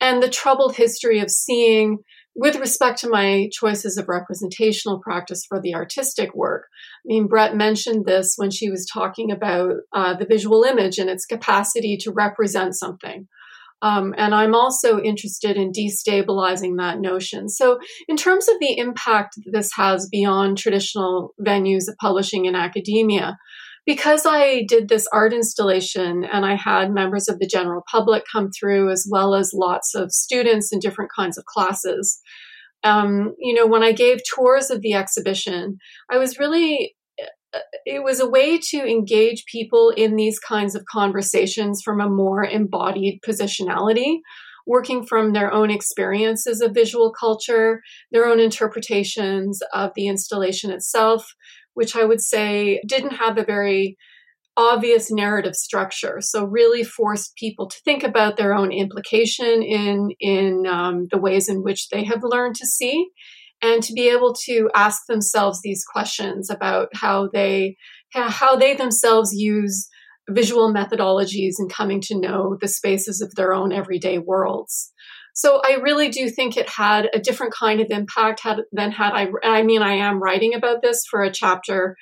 and 0.00 0.22
the 0.22 0.28
troubled 0.28 0.76
history 0.76 1.20
of 1.20 1.30
seeing 1.30 1.98
with 2.34 2.56
respect 2.56 2.98
to 3.00 3.10
my 3.10 3.48
choices 3.52 3.98
of 3.98 4.08
representational 4.08 5.00
practice 5.00 5.44
for 5.46 5.60
the 5.60 5.74
artistic 5.74 6.34
work, 6.34 6.68
I 7.04 7.06
mean, 7.06 7.26
Brett 7.26 7.54
mentioned 7.54 8.06
this 8.06 8.34
when 8.36 8.50
she 8.50 8.70
was 8.70 8.86
talking 8.86 9.30
about 9.30 9.74
uh, 9.92 10.14
the 10.14 10.26
visual 10.26 10.64
image 10.64 10.98
and 10.98 11.10
its 11.10 11.26
capacity 11.26 11.96
to 11.98 12.12
represent 12.12 12.74
something. 12.74 13.28
Um, 13.82 14.14
and 14.16 14.32
I'm 14.32 14.54
also 14.54 15.00
interested 15.00 15.56
in 15.56 15.72
destabilizing 15.72 16.78
that 16.78 17.00
notion. 17.00 17.48
So, 17.48 17.80
in 18.08 18.16
terms 18.16 18.48
of 18.48 18.54
the 18.60 18.78
impact 18.78 19.34
this 19.44 19.72
has 19.74 20.08
beyond 20.08 20.56
traditional 20.56 21.34
venues 21.40 21.88
of 21.88 21.96
publishing 22.00 22.44
in 22.44 22.54
academia, 22.54 23.36
because 23.84 24.24
I 24.26 24.64
did 24.68 24.88
this 24.88 25.06
art 25.12 25.32
installation 25.32 26.24
and 26.24 26.44
I 26.44 26.54
had 26.54 26.92
members 26.92 27.28
of 27.28 27.38
the 27.38 27.46
general 27.46 27.82
public 27.90 28.24
come 28.30 28.50
through, 28.50 28.90
as 28.90 29.06
well 29.10 29.34
as 29.34 29.52
lots 29.54 29.94
of 29.94 30.12
students 30.12 30.72
in 30.72 30.78
different 30.78 31.10
kinds 31.16 31.36
of 31.36 31.44
classes. 31.44 32.20
Um, 32.84 33.34
you 33.38 33.54
know, 33.54 33.66
when 33.66 33.82
I 33.82 33.92
gave 33.92 34.20
tours 34.24 34.70
of 34.70 34.82
the 34.82 34.94
exhibition, 34.94 35.78
I 36.10 36.18
was 36.18 36.38
really 36.38 36.94
it 37.84 38.02
was 38.02 38.20
a 38.20 38.28
way 38.28 38.58
to 38.58 38.78
engage 38.78 39.44
people 39.44 39.90
in 39.90 40.16
these 40.16 40.38
kinds 40.38 40.74
of 40.74 40.84
conversations 40.90 41.82
from 41.84 42.00
a 42.00 42.08
more 42.08 42.44
embodied 42.44 43.20
positionality, 43.26 44.20
working 44.66 45.04
from 45.04 45.32
their 45.32 45.52
own 45.52 45.70
experiences 45.70 46.60
of 46.60 46.72
visual 46.74 47.12
culture, 47.12 47.82
their 48.10 48.26
own 48.26 48.40
interpretations 48.40 49.60
of 49.74 49.90
the 49.94 50.06
installation 50.06 50.70
itself, 50.70 51.34
which 51.74 51.96
I 51.96 52.04
would 52.04 52.20
say 52.20 52.80
didn't 52.86 53.12
have 53.16 53.38
a 53.38 53.44
very 53.44 53.96
obvious 54.56 55.10
narrative 55.10 55.54
structure. 55.54 56.18
So 56.20 56.44
really 56.44 56.84
forced 56.84 57.36
people 57.36 57.68
to 57.68 57.76
think 57.84 58.02
about 58.02 58.36
their 58.36 58.54
own 58.54 58.70
implication 58.70 59.62
in 59.62 60.10
in 60.20 60.66
um, 60.66 61.08
the 61.10 61.18
ways 61.18 61.48
in 61.48 61.62
which 61.62 61.88
they 61.88 62.04
have 62.04 62.20
learned 62.22 62.56
to 62.56 62.66
see 62.66 63.08
and 63.62 63.82
to 63.82 63.92
be 63.92 64.08
able 64.08 64.34
to 64.44 64.68
ask 64.74 65.02
themselves 65.06 65.60
these 65.62 65.84
questions 65.84 66.50
about 66.50 66.88
how 66.94 67.28
they 67.32 67.76
how 68.12 68.56
they 68.56 68.74
themselves 68.74 69.32
use 69.32 69.88
visual 70.28 70.72
methodologies 70.72 71.54
and 71.58 71.72
coming 71.72 72.00
to 72.00 72.18
know 72.18 72.56
the 72.60 72.68
spaces 72.68 73.20
of 73.20 73.34
their 73.34 73.52
own 73.52 73.72
everyday 73.72 74.18
worlds. 74.18 74.92
So 75.32 75.60
I 75.64 75.78
really 75.82 76.10
do 76.10 76.28
think 76.28 76.56
it 76.56 76.68
had 76.68 77.08
a 77.14 77.18
different 77.18 77.54
kind 77.54 77.80
of 77.80 77.86
impact 77.90 78.40
had, 78.40 78.58
than 78.70 78.92
had 78.92 79.12
I. 79.12 79.28
I 79.42 79.62
mean, 79.62 79.82
I 79.82 79.94
am 79.94 80.22
writing 80.22 80.54
about 80.54 80.82
this 80.82 81.04
for 81.10 81.22
a 81.22 81.32
chapter 81.32 81.96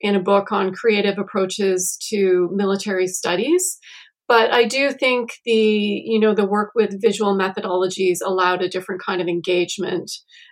in 0.00 0.14
a 0.14 0.20
book 0.20 0.52
on 0.52 0.74
creative 0.74 1.18
approaches 1.18 1.96
to 2.10 2.50
military 2.52 3.06
studies, 3.06 3.78
but 4.28 4.52
I 4.52 4.64
do 4.64 4.90
think 4.90 5.30
the 5.44 5.52
you 5.52 6.20
know 6.20 6.34
the 6.34 6.46
work 6.46 6.72
with 6.74 7.00
visual 7.00 7.36
methodologies 7.36 8.18
allowed 8.24 8.62
a 8.62 8.68
different 8.68 9.02
kind 9.02 9.20
of 9.20 9.28
engagement 9.28 10.10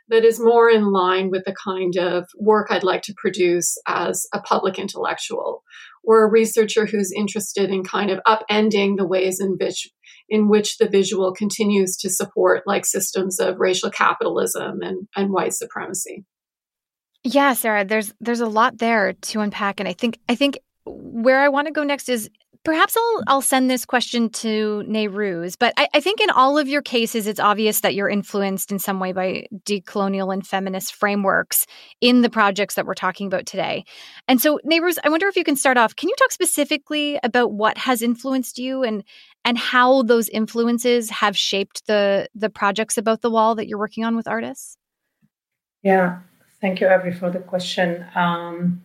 that 0.08 0.24
is 0.24 0.40
more 0.40 0.70
in 0.70 0.92
line 0.92 1.30
with 1.30 1.44
the 1.44 1.54
kind 1.54 1.96
of 1.96 2.26
work 2.38 2.68
I'd 2.70 2.82
like 2.82 3.02
to 3.02 3.14
produce 3.16 3.76
as 3.86 4.26
a 4.34 4.40
public 4.40 4.78
intellectual 4.78 5.62
or 6.04 6.24
a 6.24 6.30
researcher 6.30 6.86
who's 6.86 7.12
interested 7.12 7.70
in 7.70 7.84
kind 7.84 8.10
of 8.10 8.20
upending 8.26 8.96
the 8.96 9.06
ways 9.06 9.40
in 9.40 9.56
which 9.60 9.88
in 10.28 10.48
which 10.48 10.78
the 10.78 10.88
visual 10.88 11.32
continues 11.32 11.96
to 11.98 12.10
support 12.10 12.62
like 12.66 12.86
systems 12.86 13.38
of 13.40 13.60
racial 13.60 13.90
capitalism 13.90 14.82
and, 14.82 15.08
and 15.16 15.32
white 15.32 15.52
supremacy. 15.52 16.24
Yeah, 17.24 17.52
Sara, 17.52 17.84
there's 17.84 18.12
there's 18.20 18.40
a 18.40 18.46
lot 18.46 18.78
there 18.78 19.12
to 19.12 19.40
unpack 19.40 19.80
and 19.80 19.88
I 19.88 19.92
think 19.92 20.18
I 20.28 20.34
think 20.34 20.58
where 20.84 21.40
I 21.40 21.48
want 21.48 21.68
to 21.68 21.72
go 21.72 21.84
next 21.84 22.08
is 22.08 22.28
Perhaps 22.64 22.96
I'll 22.96 23.22
I'll 23.26 23.42
send 23.42 23.68
this 23.68 23.84
question 23.84 24.30
to 24.30 24.84
Nayrouz, 24.86 25.56
but 25.58 25.74
I, 25.76 25.88
I, 25.94 26.00
think 26.00 26.20
in 26.20 26.30
all 26.30 26.58
of 26.58 26.68
your 26.68 26.80
cases, 26.80 27.26
it's 27.26 27.40
obvious 27.40 27.80
that 27.80 27.96
you're 27.96 28.08
influenced 28.08 28.70
in 28.70 28.78
some 28.78 29.00
way 29.00 29.10
by 29.10 29.46
decolonial 29.64 30.32
and 30.32 30.46
feminist 30.46 30.94
frameworks 30.94 31.66
in 32.00 32.22
the 32.22 32.30
projects 32.30 32.76
that 32.76 32.86
we're 32.86 32.94
talking 32.94 33.26
about 33.26 33.46
today. 33.46 33.84
And 34.28 34.40
so, 34.40 34.60
Nayrouz, 34.64 34.98
I 35.02 35.08
wonder 35.08 35.26
if 35.26 35.34
you 35.34 35.42
can 35.42 35.56
start 35.56 35.76
off. 35.76 35.96
Can 35.96 36.08
you 36.08 36.14
talk 36.16 36.30
specifically 36.30 37.18
about 37.24 37.52
what 37.52 37.78
has 37.78 38.00
influenced 38.00 38.58
you 38.58 38.84
and 38.84 39.02
and 39.44 39.58
how 39.58 40.02
those 40.02 40.28
influences 40.28 41.10
have 41.10 41.36
shaped 41.36 41.86
the 41.86 42.28
the 42.34 42.50
projects 42.50 42.96
about 42.96 43.22
the 43.22 43.30
wall 43.30 43.54
that 43.54 43.66
you're 43.66 43.78
working 43.78 44.04
on 44.04 44.16
with 44.16 44.28
artists? 44.28 44.76
Yeah, 45.82 46.20
thank 46.60 46.80
you, 46.80 46.88
Avery, 46.88 47.12
for 47.12 47.30
the 47.30 47.40
question. 47.40 48.06
Um, 48.14 48.82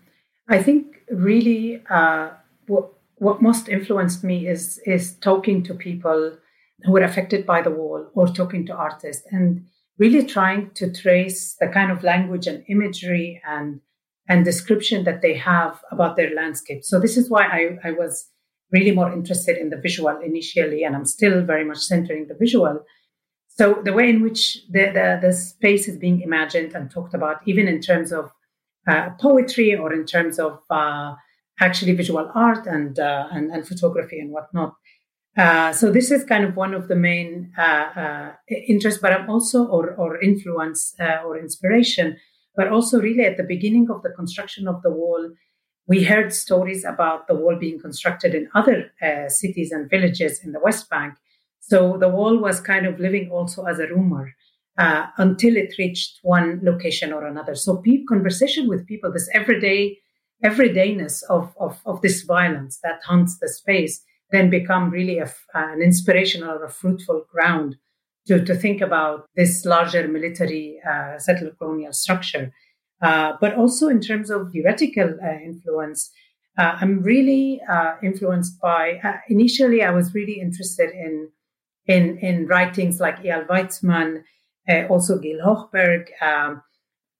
I 0.49 0.61
think 0.63 1.03
really. 1.09 1.83
Uh, 1.89 2.29
what 2.67 2.91
what 3.15 3.41
most 3.41 3.67
influenced 3.67 4.23
me 4.23 4.47
is 4.47 4.79
is 4.85 5.15
talking 5.15 5.63
to 5.63 5.73
people 5.73 6.37
who 6.83 6.91
were 6.91 7.01
affected 7.01 7.45
by 7.45 7.61
the 7.61 7.71
wall 7.71 8.05
or 8.13 8.27
talking 8.27 8.65
to 8.67 8.75
artists 8.75 9.25
and 9.31 9.65
really 9.97 10.23
trying 10.23 10.69
to 10.75 10.93
trace 10.93 11.55
the 11.59 11.67
kind 11.67 11.91
of 11.91 12.03
language 12.03 12.45
and 12.45 12.63
imagery 12.67 13.41
and 13.47 13.81
and 14.29 14.45
description 14.45 15.05
that 15.05 15.21
they 15.21 15.33
have 15.33 15.81
about 15.89 16.17
their 16.17 16.35
landscape. 16.35 16.83
So 16.83 16.99
this 16.99 17.15
is 17.15 17.29
why 17.29 17.45
I, 17.45 17.89
I 17.89 17.91
was 17.91 18.27
really 18.71 18.91
more 18.91 19.11
interested 19.11 19.57
in 19.57 19.69
the 19.69 19.77
visual 19.77 20.17
initially, 20.23 20.83
and 20.83 20.95
I'm 20.95 21.05
still 21.05 21.41
very 21.41 21.63
much 21.63 21.79
centering 21.79 22.27
the 22.27 22.35
visual. 22.35 22.83
So 23.47 23.81
the 23.83 23.93
way 23.93 24.09
in 24.09 24.21
which 24.21 24.59
the, 24.69 24.91
the, 24.93 25.19
the 25.21 25.33
space 25.33 25.87
is 25.87 25.97
being 25.97 26.21
imagined 26.21 26.73
and 26.75 26.91
talked 26.91 27.13
about, 27.13 27.37
even 27.45 27.67
in 27.67 27.81
terms 27.81 28.11
of 28.11 28.31
uh, 28.87 29.09
poetry 29.19 29.75
or 29.75 29.91
in 29.91 30.05
terms 30.05 30.39
of 30.39 30.59
uh, 30.69 31.13
actually 31.59 31.93
visual 31.93 32.31
art 32.33 32.65
and 32.67 32.99
uh, 32.99 33.27
and, 33.31 33.51
and, 33.51 33.67
photography 33.67 34.17
and 34.17 34.31
whatnot. 34.31 34.75
Uh, 35.37 35.73
so 35.73 35.91
this 35.91 36.09
is 36.09 36.23
kind 36.23 36.45
of 36.45 36.55
one 36.55 36.73
of 36.73 36.87
the 36.87 36.95
main 36.95 37.51
uh, 37.57 37.61
uh 37.61 38.31
interests, 38.49 39.01
but 39.01 39.11
I'm 39.11 39.29
also 39.29 39.65
or 39.65 39.93
or 39.95 40.21
influence 40.21 40.95
or 41.25 41.37
inspiration, 41.37 42.15
but 42.55 42.69
also 42.69 43.01
really 43.01 43.25
at 43.25 43.35
the 43.35 43.43
beginning 43.43 43.89
of 43.89 44.03
the 44.03 44.11
construction 44.11 44.69
of 44.69 44.81
the 44.83 44.91
wall, 44.91 45.31
we 45.87 46.03
heard 46.03 46.33
stories 46.33 46.83
about 46.83 47.27
the 47.27 47.35
wall 47.35 47.55
being 47.55 47.79
constructed 47.79 48.35
in 48.35 48.49
other 48.53 48.91
uh, 49.01 49.29
cities 49.29 49.71
and 49.71 49.89
villages 49.89 50.41
in 50.43 50.51
the 50.51 50.59
West 50.59 50.89
Bank. 50.89 51.15
So 51.59 51.97
the 51.97 52.09
wall 52.09 52.37
was 52.37 52.59
kind 52.59 52.85
of 52.85 52.99
living 52.99 53.29
also 53.31 53.65
as 53.65 53.79
a 53.79 53.87
rumor. 53.87 54.33
until 55.17 55.57
it 55.57 55.73
reached 55.79 56.19
one 56.21 56.59
location 56.61 57.11
or 57.11 57.25
another. 57.25 57.55
So, 57.55 57.81
conversation 58.07 58.67
with 58.67 58.85
people, 58.85 59.11
this 59.11 59.27
everyday 59.33 59.97
everydayness 60.43 61.23
of, 61.29 61.53
of, 61.59 61.79
of 61.85 62.01
this 62.01 62.23
violence 62.23 62.79
that 62.83 63.01
haunts 63.03 63.39
the 63.39 63.49
space 63.49 64.03
then 64.31 64.49
become 64.49 64.89
really 64.89 65.19
a, 65.19 65.31
an 65.53 65.81
inspirational 65.81 66.51
or 66.51 66.65
a 66.65 66.69
fruitful 66.69 67.25
ground 67.31 67.77
to, 68.27 68.43
to 68.43 68.53
think 68.53 68.81
about 68.81 69.25
this 69.35 69.65
larger 69.65 70.07
military 70.07 70.79
uh, 70.87 71.17
settler 71.17 71.51
colonial 71.51 71.93
structure. 71.93 72.51
Uh, 73.01 73.33
but 73.39 73.53
also 73.55 73.87
in 73.87 74.01
terms 74.01 74.29
of 74.29 74.51
theoretical 74.51 75.17
uh, 75.23 75.39
influence, 75.43 76.09
uh, 76.57 76.77
I'm 76.81 77.03
really 77.03 77.61
uh, 77.69 77.93
influenced 78.01 78.59
by. 78.59 78.99
Initially, 79.29 79.83
I 79.83 79.91
was 79.91 80.13
really 80.15 80.39
interested 80.39 80.89
in 80.89 81.29
in 81.85 82.17
in 82.17 82.47
writings 82.47 82.99
like 82.99 83.23
Eyal 83.23 83.45
Weizman, 83.47 84.23
also 84.89 85.19
Gil 85.19 85.39
Hochberg, 85.45 86.07
um, 86.21 86.63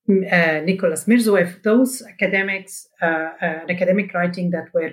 Nicholas 0.08 1.06
Mirzoeff, 1.06 1.62
those 1.62 2.02
academics, 2.02 2.88
academic 3.02 4.14
writing 4.14 4.50
that 4.50 4.74
were 4.74 4.92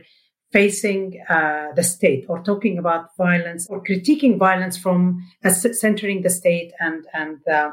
facing 0.54 1.20
uh, 1.28 1.72
the 1.74 1.82
state 1.82 2.24
or 2.28 2.40
talking 2.44 2.78
about 2.78 3.08
violence 3.18 3.66
or 3.68 3.82
critiquing 3.82 4.38
violence 4.38 4.78
from 4.78 5.20
uh, 5.44 5.50
centering 5.50 6.22
the 6.22 6.30
state 6.30 6.70
and 6.78 7.04
and 7.12 7.38
uh, 7.48 7.70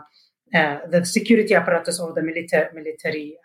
the 0.51 1.01
security 1.03 1.53
apparatus 1.53 1.99
or 1.99 2.13
the 2.13 2.21
military 2.21 2.67
military 2.73 3.37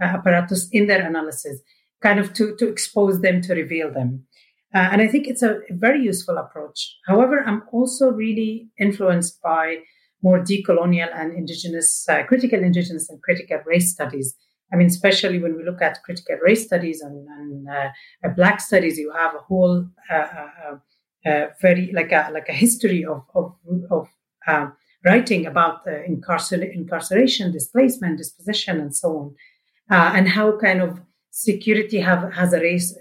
apparatus 0.00 0.68
in 0.72 0.86
their 0.86 1.06
analysis, 1.06 1.60
kind 2.02 2.18
of 2.18 2.32
to 2.34 2.56
to 2.56 2.68
expose 2.68 3.20
them 3.20 3.40
to 3.42 3.54
reveal 3.54 3.92
them. 3.92 4.26
and 4.72 5.00
I 5.00 5.06
think 5.06 5.28
it's 5.28 5.42
a 5.42 5.60
very 5.70 6.02
useful 6.02 6.36
approach. 6.36 6.96
However, 7.06 7.44
I'm 7.46 7.62
also 7.72 8.10
really 8.10 8.68
influenced 8.78 9.40
by 9.40 9.78
more 10.24 10.40
decolonial 10.40 11.10
and 11.14 11.36
indigenous, 11.36 12.08
uh, 12.08 12.22
critical 12.24 12.58
indigenous 12.58 13.10
and 13.10 13.22
critical 13.22 13.58
race 13.66 13.92
studies. 13.92 14.34
I 14.72 14.76
mean, 14.76 14.86
especially 14.86 15.38
when 15.38 15.54
we 15.56 15.62
look 15.62 15.82
at 15.82 16.02
critical 16.02 16.36
race 16.42 16.64
studies 16.64 17.02
and, 17.02 17.28
and 17.28 17.68
uh, 17.68 17.90
uh 18.24 18.30
black 18.30 18.60
studies, 18.60 18.98
you 18.98 19.12
have 19.12 19.34
a 19.34 19.44
whole 19.48 19.86
uh, 20.10 20.26
uh, 20.42 20.76
uh, 21.30 21.46
very 21.60 21.92
like 21.94 22.10
a 22.10 22.30
like 22.32 22.48
a 22.48 22.52
history 22.52 23.04
of 23.04 23.22
of, 23.34 23.52
of 23.90 24.08
writing 25.04 25.46
about 25.46 25.86
incarcer- 25.86 26.74
incarceration, 26.74 27.52
displacement, 27.52 28.18
dispossession, 28.18 28.80
and 28.80 28.94
so 28.94 29.08
on, 29.18 29.34
and 30.16 30.28
how 30.28 30.58
kind 30.58 30.80
of 30.80 31.00
security 31.30 32.00
have 32.00 32.32
has 32.32 32.52
a 32.52 32.60
race 32.60 32.96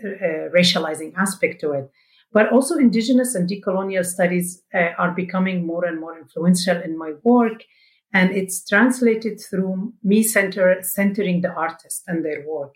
racializing 0.53 1.13
aspect 1.15 1.61
to 1.61 1.71
it. 1.71 1.89
But 2.33 2.51
also, 2.51 2.77
indigenous 2.77 3.35
and 3.35 3.47
decolonial 3.47 4.03
studies 4.03 4.63
uh, 4.73 4.89
are 4.97 5.11
becoming 5.11 5.67
more 5.67 5.85
and 5.85 5.99
more 5.99 6.17
influential 6.17 6.81
in 6.81 6.97
my 6.97 7.13
work. 7.23 7.63
And 8.11 8.31
it's 8.31 8.67
translated 8.67 9.39
through 9.39 9.93
me 10.03 10.23
center, 10.23 10.77
centering 10.81 11.41
the 11.41 11.53
artist 11.53 12.03
and 12.07 12.25
their 12.25 12.43
work, 12.47 12.75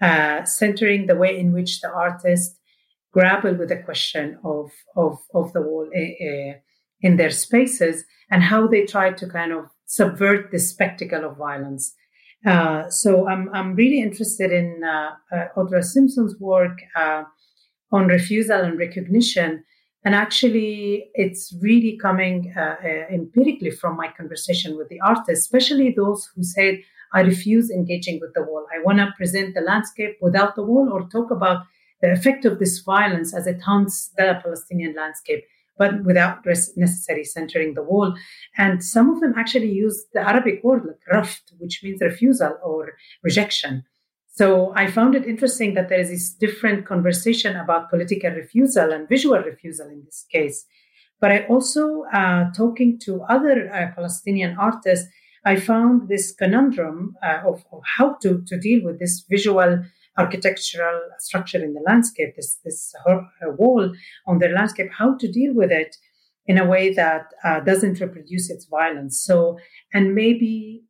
uh, 0.00 0.44
centering 0.44 1.06
the 1.06 1.16
way 1.16 1.38
in 1.38 1.52
which 1.52 1.80
the 1.80 1.90
artist 1.90 2.58
grapple 3.12 3.54
with 3.54 3.70
the 3.70 3.82
question 3.82 4.38
of, 4.44 4.70
of, 4.96 5.18
of 5.34 5.52
the 5.52 5.62
wall 5.62 5.88
uh, 5.94 6.54
in 7.02 7.16
their 7.16 7.30
spaces 7.30 8.04
and 8.30 8.42
how 8.42 8.66
they 8.66 8.84
try 8.84 9.12
to 9.12 9.26
kind 9.26 9.52
of 9.52 9.66
subvert 9.86 10.50
the 10.50 10.58
spectacle 10.58 11.24
of 11.24 11.36
violence. 11.36 11.94
Uh, 12.46 12.88
so 12.88 13.28
I'm, 13.28 13.50
I'm 13.52 13.74
really 13.74 14.00
interested 14.00 14.52
in 14.52 14.82
uh, 14.84 15.10
uh, 15.34 15.46
Audra 15.56 15.84
Simpson's 15.84 16.36
work 16.38 16.78
uh, 16.96 17.24
on 17.92 18.06
refusal 18.06 18.60
and 18.60 18.78
recognition. 18.78 19.64
And 20.04 20.14
actually, 20.14 21.10
it's 21.14 21.54
really 21.60 21.98
coming 22.00 22.54
uh, 22.56 22.76
uh, 22.82 22.86
empirically 23.12 23.70
from 23.70 23.96
my 23.96 24.08
conversation 24.16 24.78
with 24.78 24.88
the 24.88 25.00
artists, 25.00 25.44
especially 25.44 25.92
those 25.94 26.30
who 26.34 26.42
said, 26.42 26.78
I 27.12 27.20
refuse 27.20 27.70
engaging 27.70 28.20
with 28.20 28.32
the 28.34 28.42
wall. 28.42 28.64
I 28.74 28.82
want 28.82 28.98
to 28.98 29.12
present 29.16 29.54
the 29.54 29.60
landscape 29.60 30.16
without 30.22 30.54
the 30.54 30.62
wall 30.62 30.88
or 30.90 31.08
talk 31.08 31.30
about 31.30 31.64
the 32.00 32.12
effect 32.12 32.46
of 32.46 32.58
this 32.58 32.78
violence 32.78 33.34
as 33.34 33.46
it 33.46 33.60
haunts 33.60 34.10
the 34.16 34.38
Palestinian 34.42 34.94
landscape 34.94 35.44
but 35.80 36.04
without 36.04 36.44
necessarily 36.44 37.24
centering 37.24 37.72
the 37.72 37.82
wall. 37.82 38.14
And 38.58 38.84
some 38.84 39.08
of 39.08 39.20
them 39.20 39.32
actually 39.36 39.72
use 39.72 40.04
the 40.12 40.20
Arabic 40.20 40.62
word 40.62 40.82
like 40.86 41.02
raft, 41.10 41.54
which 41.58 41.80
means 41.82 42.02
refusal 42.02 42.52
or 42.62 42.92
rejection. 43.24 43.84
So 44.26 44.74
I 44.76 44.90
found 44.90 45.14
it 45.14 45.24
interesting 45.26 45.72
that 45.74 45.88
there 45.88 45.98
is 46.04 46.10
this 46.10 46.34
different 46.34 46.84
conversation 46.84 47.56
about 47.56 47.88
political 47.88 48.30
refusal 48.30 48.92
and 48.92 49.08
visual 49.08 49.38
refusal 49.38 49.88
in 49.88 50.02
this 50.04 50.26
case. 50.30 50.66
But 51.18 51.32
I 51.32 51.38
also, 51.46 52.04
uh, 52.12 52.50
talking 52.52 52.98
to 53.06 53.22
other 53.22 53.56
uh, 53.72 53.94
Palestinian 53.94 54.56
artists, 54.58 55.08
I 55.46 55.56
found 55.56 56.08
this 56.08 56.32
conundrum 56.32 57.16
uh, 57.22 57.40
of, 57.46 57.64
of, 57.72 57.80
how 57.96 58.16
to, 58.22 58.42
to 58.46 58.60
deal 58.60 58.84
with 58.84 58.98
this 58.98 59.24
visual 59.30 59.82
architectural 60.18 61.00
structure 61.18 61.62
in 61.62 61.74
the 61.74 61.80
landscape, 61.86 62.34
this, 62.36 62.58
this 62.64 62.92
wall 63.58 63.92
on 64.26 64.38
the 64.38 64.48
landscape, 64.48 64.90
how 64.96 65.16
to 65.16 65.30
deal 65.30 65.54
with 65.54 65.70
it 65.70 65.96
in 66.46 66.58
a 66.58 66.66
way 66.66 66.92
that 66.92 67.26
uh, 67.44 67.60
doesn't 67.60 68.00
reproduce 68.00 68.50
its 68.50 68.66
violence. 68.66 69.20
So, 69.20 69.58
and 69.94 70.14
maybe 70.14 70.82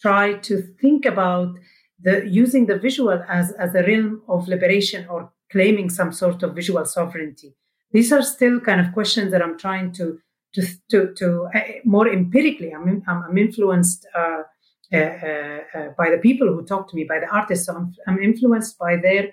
try 0.00 0.34
to 0.34 0.62
think 0.80 1.04
about 1.06 1.54
the 2.00 2.28
using 2.28 2.66
the 2.66 2.78
visual 2.78 3.22
as, 3.28 3.52
as 3.52 3.74
a 3.74 3.82
realm 3.82 4.22
of 4.28 4.48
liberation 4.48 5.06
or 5.08 5.32
claiming 5.50 5.88
some 5.90 6.12
sort 6.12 6.42
of 6.42 6.54
visual 6.54 6.84
sovereignty. 6.84 7.54
These 7.92 8.12
are 8.12 8.22
still 8.22 8.60
kind 8.60 8.80
of 8.80 8.92
questions 8.92 9.30
that 9.32 9.42
I'm 9.42 9.58
trying 9.58 9.92
to 9.92 10.18
to 10.54 10.62
to, 10.90 11.14
to 11.14 11.48
uh, 11.54 11.60
more 11.84 12.08
empirically. 12.08 12.72
I'm 12.74 13.02
I'm, 13.06 13.38
influenced 13.38 14.06
uh, 14.14 14.20
uh, 14.20 14.22
uh, 14.22 14.42
uh, 14.42 14.42
Uh, 14.92 14.98
uh, 14.98 15.58
uh, 15.74 15.88
by 15.98 16.08
the 16.10 16.18
people 16.18 16.46
who 16.46 16.64
talk 16.64 16.88
to 16.88 16.94
me, 16.94 17.02
by 17.02 17.18
the 17.18 17.26
artists. 17.26 17.66
So 17.66 17.74
I'm, 17.74 17.92
I'm 18.06 18.22
influenced 18.22 18.78
by 18.78 18.96
their 18.96 19.32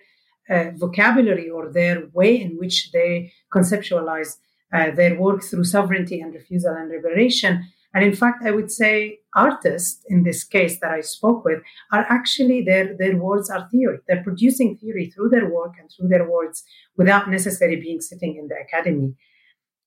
vocabulary 0.76 1.48
or 1.48 1.72
their 1.72 2.08
way 2.12 2.42
in 2.42 2.58
which 2.58 2.92
they 2.92 3.32
conceptualize 3.54 4.38
their 4.72 5.18
work 5.20 5.44
through 5.44 5.66
sovereignty 5.66 6.20
and 6.20 6.34
refusal 6.34 6.74
and 6.74 6.90
liberation. 6.90 7.64
And 7.94 8.04
in 8.04 8.16
fact, 8.16 8.44
I 8.44 8.50
would 8.50 8.72
say 8.72 9.20
artists 9.36 10.04
in 10.10 10.24
this 10.24 10.44
case 10.44 10.80
that 10.80 10.90
I 10.90 11.02
spoke 11.02 11.46
with 11.46 11.62
are 11.92 12.06
actually 12.10 12.64
their, 12.64 12.98
their 12.98 13.16
words 13.16 13.52
are 13.52 13.70
theory. 13.70 14.00
They're 14.08 14.24
producing 14.24 14.78
theory 14.78 15.12
through 15.12 15.30
their 15.30 15.48
work 15.48 15.74
and 15.80 15.88
through 15.92 16.08
their 16.08 16.28
words 16.28 16.64
without 16.98 17.30
necessarily 17.30 17.80
being 17.80 18.02
sitting 18.02 18.38
in 18.38 18.48
the 18.48 18.56
academy. 18.56 19.14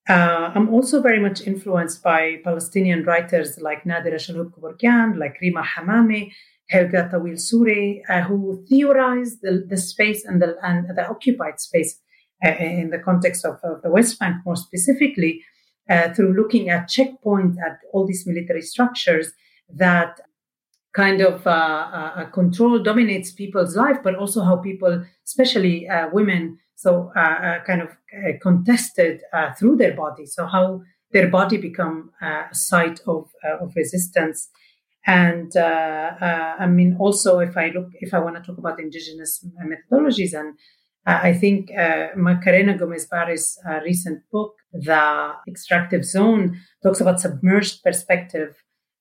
Uh, 0.09 0.53
I'm 0.55 0.69
also 0.69 1.03
very 1.03 1.19
much 1.19 1.41
influenced 1.41 2.03
by 2.03 2.37
Palestinian 2.45 3.05
writers 3.05 3.59
like 3.61 3.83
Nadera 3.85 4.15
Shalhoub 4.15 4.53
Kevorkian, 4.53 5.19
like 5.19 5.41
Rima 5.41 5.63
Hamami, 5.63 6.31
Helga 6.71 7.11
Tawil 7.13 7.35
Souri, 7.35 8.03
uh, 8.09 8.23
who 8.23 8.65
theorize 8.69 9.41
the, 9.41 9.65
the 9.69 9.77
space 9.77 10.25
and 10.25 10.41
the, 10.41 10.57
and 10.63 10.97
the 10.97 11.09
occupied 11.09 11.61
space 11.61 12.01
uh, 12.45 12.51
in 12.51 12.91
the 12.91 12.99
context 12.99 13.45
of, 13.45 13.59
of, 13.65 13.83
the 13.83 13.91
West 13.91 14.19
Bank 14.21 14.37
more 14.45 14.57
specifically, 14.57 15.43
uh, 15.91 16.13
through 16.15 16.35
looking 16.35 16.69
at 16.69 16.89
checkpoints 16.89 17.57
at 17.65 17.79
all 17.93 18.07
these 18.07 18.27
military 18.27 18.63
structures 18.63 19.33
that 19.69 20.21
kind 20.93 21.21
of 21.21 21.47
uh, 21.47 21.51
uh, 21.51 22.25
control 22.27 22.79
dominates 22.79 23.33
people's 23.33 23.77
life, 23.77 23.99
but 24.03 24.15
also 24.15 24.43
how 24.43 24.57
people, 24.57 25.05
especially 25.25 25.87
women, 26.13 26.59
so 26.77 27.11
uh, 27.17 27.21
uh, 27.21 27.65
kind 27.65 27.83
of 27.83 27.89
uh, 27.89 28.33
contested 28.41 29.23
through 29.59 29.77
their 29.77 29.95
body. 29.95 30.27
So 30.27 30.47
how 30.47 30.83
their 31.11 31.29
body 31.29 31.57
become 31.57 32.11
a 32.23 32.45
site 32.53 33.01
of 33.07 33.31
of 33.61 33.75
resistance. 33.75 34.49
And 35.07 35.53
I 35.57 36.67
mean, 36.67 36.97
also, 36.99 37.39
if 37.39 37.57
I 37.57 37.69
look, 37.69 37.89
if 37.95 38.13
I 38.13 38.19
want 38.19 38.37
to 38.37 38.43
talk 38.43 38.59
about 38.59 38.81
indigenous 38.81 39.45
methodologies, 39.73 40.39
and 40.39 40.59
I 41.07 41.33
think 41.33 41.71
Macarena 42.17 42.77
Gomez 42.77 43.07
Barris' 43.07 43.59
recent 43.85 44.23
book, 44.33 44.55
The 44.73 45.33
Extractive 45.49 46.05
Zone, 46.05 46.61
talks 46.83 47.01
about 47.01 47.21
submerged 47.21 47.83
perspective 47.83 48.57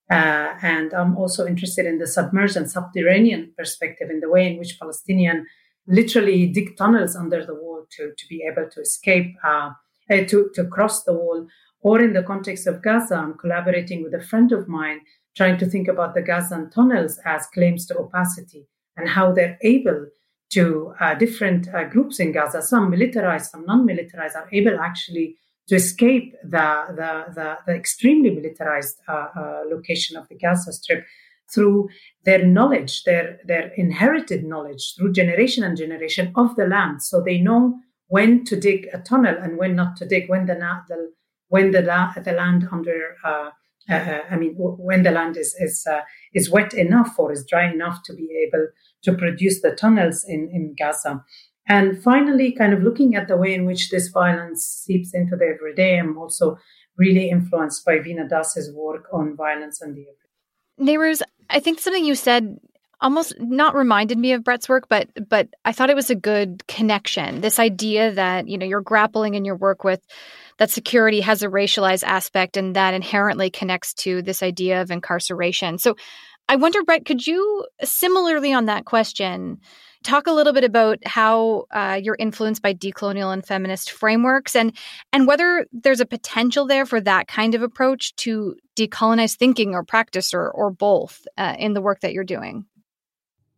uh, 0.09 0.53
and 0.61 0.93
I'm 0.93 1.17
also 1.17 1.47
interested 1.47 1.87
in 1.87 1.97
the 1.97 2.05
submerged 2.05 2.55
and 2.55 2.69
subterranean 2.69 3.53
perspective 3.57 4.09
in 4.11 4.19
the 4.19 4.29
way 4.29 4.45
in 4.47 4.59
which 4.59 4.77
Palestinian 4.79 5.47
literally 5.87 6.47
dig 6.47 6.77
tunnels 6.77 7.15
under 7.15 7.43
the 7.43 7.55
to, 7.91 8.13
to 8.17 8.27
be 8.27 8.43
able 8.49 8.69
to 8.69 8.81
escape, 8.81 9.35
uh, 9.43 9.71
uh, 10.09 10.23
to, 10.27 10.49
to 10.53 10.65
cross 10.65 11.03
the 11.03 11.13
wall. 11.13 11.47
Or 11.81 12.01
in 12.01 12.13
the 12.13 12.23
context 12.23 12.65
of 12.67 12.81
Gaza, 12.81 13.15
I'm 13.15 13.35
collaborating 13.35 14.03
with 14.03 14.13
a 14.13 14.21
friend 14.21 14.51
of 14.51 14.67
mine, 14.67 15.01
trying 15.35 15.57
to 15.59 15.65
think 15.65 15.87
about 15.87 16.15
the 16.15 16.21
Gazan 16.21 16.71
tunnels 16.71 17.19
as 17.25 17.45
claims 17.47 17.85
to 17.87 17.97
opacity 17.97 18.67
and 18.97 19.09
how 19.09 19.31
they're 19.31 19.57
able 19.61 20.07
to 20.51 20.93
uh, 20.99 21.15
different 21.15 21.67
uh, 21.73 21.83
groups 21.83 22.19
in 22.19 22.31
Gaza, 22.31 22.61
some 22.61 22.89
militarized, 22.89 23.51
some 23.51 23.65
non-militarized, 23.65 24.35
are 24.35 24.47
able 24.51 24.79
actually 24.79 25.37
to 25.67 25.75
escape 25.75 26.33
the 26.43 26.85
the, 26.89 27.33
the, 27.33 27.57
the 27.65 27.73
extremely 27.73 28.29
militarized 28.29 28.97
uh, 29.07 29.27
uh, 29.35 29.61
location 29.69 30.15
of 30.15 30.27
the 30.29 30.35
Gaza 30.35 30.71
Strip 30.71 31.05
through 31.53 31.89
their 32.23 32.45
knowledge, 32.45 33.03
their, 33.03 33.39
their 33.45 33.71
inherited 33.75 34.43
knowledge 34.43 34.93
through 34.97 35.13
generation 35.13 35.63
and 35.63 35.77
generation 35.77 36.31
of 36.35 36.55
the 36.55 36.65
land. 36.65 37.03
So 37.03 37.21
they 37.21 37.37
know 37.37 37.75
when 38.07 38.43
to 38.45 38.59
dig 38.59 38.87
a 38.93 38.99
tunnel 38.99 39.35
and 39.41 39.57
when 39.57 39.75
not 39.75 39.95
to 39.97 40.05
dig, 40.05 40.29
when 40.29 40.45
the, 40.45 40.55
the 40.87 41.11
when 41.49 41.71
the, 41.71 41.81
the 41.81 42.31
land 42.31 42.67
under, 42.71 43.15
uh, 43.23 43.49
uh, 43.89 44.19
I 44.29 44.35
mean, 44.35 44.55
when 44.57 45.03
the 45.03 45.11
land 45.11 45.37
is, 45.37 45.55
is, 45.59 45.85
uh, 45.89 46.01
is 46.33 46.49
wet 46.49 46.73
enough 46.73 47.17
or 47.17 47.31
is 47.31 47.45
dry 47.47 47.71
enough 47.71 48.01
to 48.05 48.13
be 48.13 48.47
able 48.47 48.67
to 49.03 49.13
produce 49.13 49.61
the 49.61 49.71
tunnels 49.71 50.25
in, 50.27 50.49
in 50.51 50.75
Gaza. 50.77 51.23
And 51.67 52.01
finally, 52.01 52.51
kind 52.51 52.73
of 52.73 52.83
looking 52.83 53.15
at 53.15 53.27
the 53.27 53.37
way 53.37 53.53
in 53.53 53.65
which 53.65 53.89
this 53.89 54.09
violence 54.09 54.65
seeps 54.65 55.13
into 55.13 55.35
the 55.35 55.45
everyday, 55.45 55.97
I'm 55.97 56.17
also 56.17 56.57
really 56.97 57.29
influenced 57.29 57.85
by 57.85 57.97
Veena 57.97 58.29
Das's 58.29 58.71
work 58.73 59.07
on 59.11 59.35
violence 59.35 59.81
and 59.81 59.95
the 59.95 60.05
Nayrouz, 60.79 61.21
I 61.49 61.59
think 61.59 61.79
something 61.79 62.05
you 62.05 62.15
said 62.15 62.59
almost 63.01 63.39
not 63.39 63.75
reminded 63.75 64.17
me 64.17 64.33
of 64.33 64.43
Brett's 64.43 64.69
work, 64.69 64.87
but 64.89 65.07
but 65.29 65.49
I 65.63 65.71
thought 65.71 65.89
it 65.89 65.95
was 65.95 66.09
a 66.09 66.15
good 66.15 66.65
connection. 66.67 67.41
This 67.41 67.59
idea 67.59 68.11
that 68.13 68.47
you 68.47 68.57
know 68.57 68.65
you're 68.65 68.81
grappling 68.81 69.35
in 69.35 69.45
your 69.45 69.55
work 69.55 69.83
with 69.83 70.05
that 70.57 70.71
security 70.71 71.21
has 71.21 71.43
a 71.43 71.47
racialized 71.47 72.03
aspect, 72.03 72.57
and 72.57 72.75
that 72.75 72.93
inherently 72.93 73.49
connects 73.49 73.93
to 73.93 74.21
this 74.21 74.41
idea 74.41 74.81
of 74.81 74.91
incarceration. 74.91 75.77
So, 75.77 75.95
I 76.47 76.55
wonder, 76.55 76.83
Brett, 76.83 77.05
could 77.05 77.25
you 77.25 77.65
similarly 77.83 78.53
on 78.53 78.65
that 78.65 78.85
question 78.85 79.59
talk 80.05 80.27
a 80.27 80.31
little 80.31 80.53
bit 80.53 80.63
about 80.63 80.99
how 81.05 81.65
uh, 81.71 81.99
you're 82.01 82.15
influenced 82.17 82.61
by 82.61 82.73
decolonial 82.73 83.33
and 83.33 83.45
feminist 83.45 83.91
frameworks 83.91 84.55
and 84.55 84.75
and 85.11 85.27
whether 85.27 85.65
there's 85.73 85.99
a 85.99 86.05
potential 86.05 86.67
there 86.67 86.85
for 86.85 87.01
that 87.01 87.27
kind 87.27 87.55
of 87.55 87.61
approach 87.61 88.15
to 88.17 88.55
decolonize 88.77 89.35
thinking 89.35 89.73
or 89.73 89.83
practice 89.83 90.33
or, 90.33 90.49
or 90.51 90.69
both 90.69 91.27
uh, 91.37 91.55
in 91.57 91.73
the 91.73 91.81
work 91.81 92.01
that 92.01 92.13
you're 92.13 92.23
doing? 92.23 92.65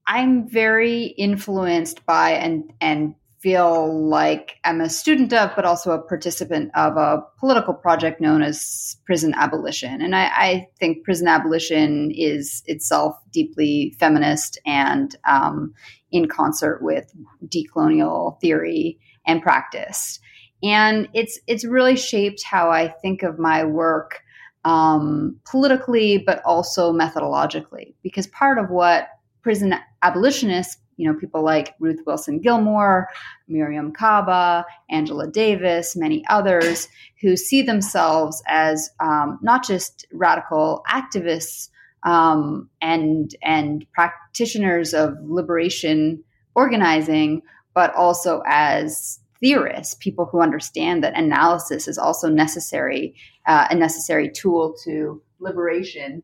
I'm 0.07 0.47
very 0.47 1.03
influenced 1.05 2.05
by 2.05 2.31
and 2.31 2.71
and 2.79 3.15
feel 3.47 4.07
like 4.09 4.59
i'm 4.63 4.81
a 4.81 4.89
student 4.89 5.31
of 5.33 5.51
but 5.55 5.65
also 5.65 5.91
a 5.91 6.01
participant 6.01 6.69
of 6.75 6.97
a 6.97 7.23
political 7.39 7.73
project 7.73 8.19
known 8.19 8.41
as 8.41 8.97
prison 9.05 9.33
abolition 9.35 10.01
and 10.01 10.15
i, 10.15 10.25
I 10.25 10.67
think 10.79 11.03
prison 11.03 11.27
abolition 11.27 12.11
is 12.11 12.63
itself 12.65 13.15
deeply 13.31 13.95
feminist 13.99 14.59
and 14.65 15.15
um, 15.27 15.73
in 16.11 16.27
concert 16.27 16.81
with 16.81 17.13
decolonial 17.45 18.39
theory 18.39 18.99
and 19.25 19.41
practice. 19.41 20.19
And 20.63 21.07
it's 21.13 21.39
it's 21.47 21.65
really 21.65 21.95
shaped 21.95 22.43
how 22.43 22.71
I 22.71 22.87
think 22.87 23.23
of 23.23 23.37
my 23.37 23.63
work 23.63 24.21
um, 24.65 25.39
politically, 25.49 26.17
but 26.17 26.41
also 26.43 26.91
methodologically. 26.91 27.93
Because 28.01 28.25
part 28.27 28.57
of 28.57 28.69
what 28.69 29.09
prison 29.43 29.75
abolitionists, 30.01 30.77
you 30.97 31.07
know, 31.07 31.17
people 31.17 31.43
like 31.43 31.75
Ruth 31.79 32.01
Wilson 32.05 32.39
Gilmore, 32.39 33.07
Mariame 33.49 33.93
Kaba, 33.93 34.65
Angela 34.89 35.27
Davis, 35.27 35.95
many 35.95 36.25
others, 36.29 36.87
who 37.21 37.37
see 37.37 37.61
themselves 37.61 38.43
as 38.47 38.89
um, 38.99 39.39
not 39.41 39.65
just 39.65 40.05
radical 40.11 40.83
activists 40.89 41.69
um, 42.03 42.69
and 42.81 43.35
and 43.41 43.85
practitioners 43.93 44.93
of 44.93 45.15
liberation 45.23 46.23
organizing, 46.55 47.41
but 47.73 47.93
also 47.95 48.41
as 48.47 49.19
theorists, 49.39 49.93
people 49.93 50.25
who 50.25 50.41
understand 50.41 51.03
that 51.03 51.17
analysis 51.17 51.87
is 51.87 51.97
also 51.97 52.27
necessary, 52.27 53.15
uh, 53.45 53.67
a 53.69 53.75
necessary 53.75 54.29
tool 54.29 54.75
to 54.83 55.21
liberation. 55.39 56.23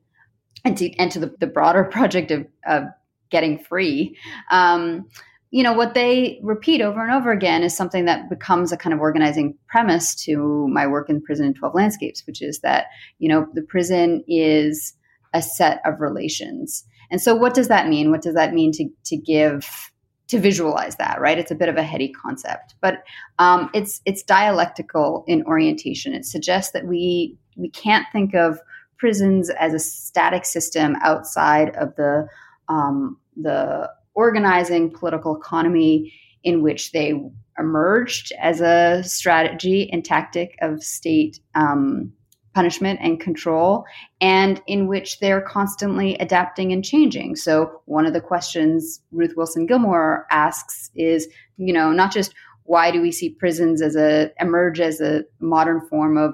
and 0.66 0.78
to, 0.78 0.92
and 0.98 1.12
to 1.12 1.20
the, 1.20 1.36
the 1.40 1.48
broader 1.48 1.84
project 1.92 2.32
of, 2.32 2.48
of 2.66 2.86
getting 3.34 3.60
free. 3.60 4.16
Um, 4.52 5.10
you 5.52 5.62
know, 5.62 5.74
what 5.74 5.94
they 5.94 6.40
repeat 6.42 6.82
over 6.82 7.04
and 7.04 7.12
over 7.12 7.32
again 7.32 7.62
is 7.62 7.76
something 7.76 8.06
that 8.06 8.30
becomes 8.30 8.72
a 8.72 8.78
kind 8.78 8.94
of 8.94 9.00
organizing 9.00 9.56
premise 9.68 10.16
to 10.24 10.68
my 10.70 10.88
work 10.88 11.10
in 11.10 11.22
Prison 11.22 11.48
in 11.48 11.54
12 11.54 11.76
Landscapes, 11.76 12.24
which 12.26 12.42
is 12.42 12.60
that, 12.62 12.86
you 13.20 13.28
know, 13.28 13.46
the 13.54 13.62
prison 13.62 14.24
is 14.28 14.94
a 15.34 15.42
set 15.42 15.82
of 15.86 16.00
relations. 16.00 16.86
And 17.12 17.22
so 17.22 17.36
what 17.36 17.54
does 17.54 17.68
that 17.68 17.88
mean? 17.88 18.10
What 18.10 18.22
does 18.22 18.36
that 18.36 18.54
mean 18.54 18.72
to, 18.74 18.90
to 19.06 19.18
give 19.18 19.92
to 20.30 20.40
visualize 20.40 20.96
that, 20.96 21.20
right? 21.22 21.38
It's 21.38 21.52
a 21.52 21.56
bit 21.56 21.70
of 21.70 21.76
a 21.76 21.84
heady 21.84 22.12
concept, 22.12 22.74
but 22.82 23.04
um, 23.38 23.70
it's 23.74 24.02
it's 24.06 24.24
dialectical 24.24 25.24
in 25.28 25.44
orientation. 25.44 26.14
It 26.14 26.26
suggests 26.26 26.72
that 26.72 26.88
we 26.88 27.38
we 27.56 27.70
can't 27.70 28.08
think 28.12 28.34
of 28.34 28.60
prisons 28.98 29.52
as 29.52 29.74
a 29.74 29.80
static 29.80 30.46
system 30.46 30.96
outside 31.04 31.76
of 31.76 31.96
the 31.98 32.28
um, 32.70 33.18
the 33.36 33.90
organizing 34.14 34.92
political 34.92 35.36
economy 35.36 36.14
in 36.44 36.62
which 36.62 36.92
they 36.92 37.14
emerged 37.58 38.34
as 38.40 38.62
a 38.62 39.04
strategy 39.04 39.90
and 39.92 40.04
tactic 40.04 40.58
of 40.62 40.84
state 40.84 41.40
um, 41.56 42.12
punishment 42.54 43.00
and 43.02 43.20
control, 43.20 43.84
and 44.22 44.62
in 44.68 44.88
which 44.88 45.20
they're 45.20 45.42
constantly 45.42 46.16
adapting 46.16 46.72
and 46.72 46.86
changing. 46.86 47.36
So, 47.36 47.82
one 47.86 48.06
of 48.06 48.14
the 48.14 48.22
questions 48.22 49.02
Ruth 49.12 49.34
Wilson 49.36 49.66
Gilmore 49.66 50.28
asks 50.30 50.92
is, 50.96 51.28
you 51.58 51.74
know, 51.74 51.92
not 51.92 52.12
just 52.12 52.34
why 52.66 52.92
do 52.92 53.02
we 53.02 53.12
see 53.12 53.30
prisons 53.30 53.82
as 53.82 53.96
a 53.96 54.32
emerge 54.40 54.80
as 54.80 55.02
a 55.02 55.24
modern 55.40 55.82
form 55.82 56.18
of 56.18 56.34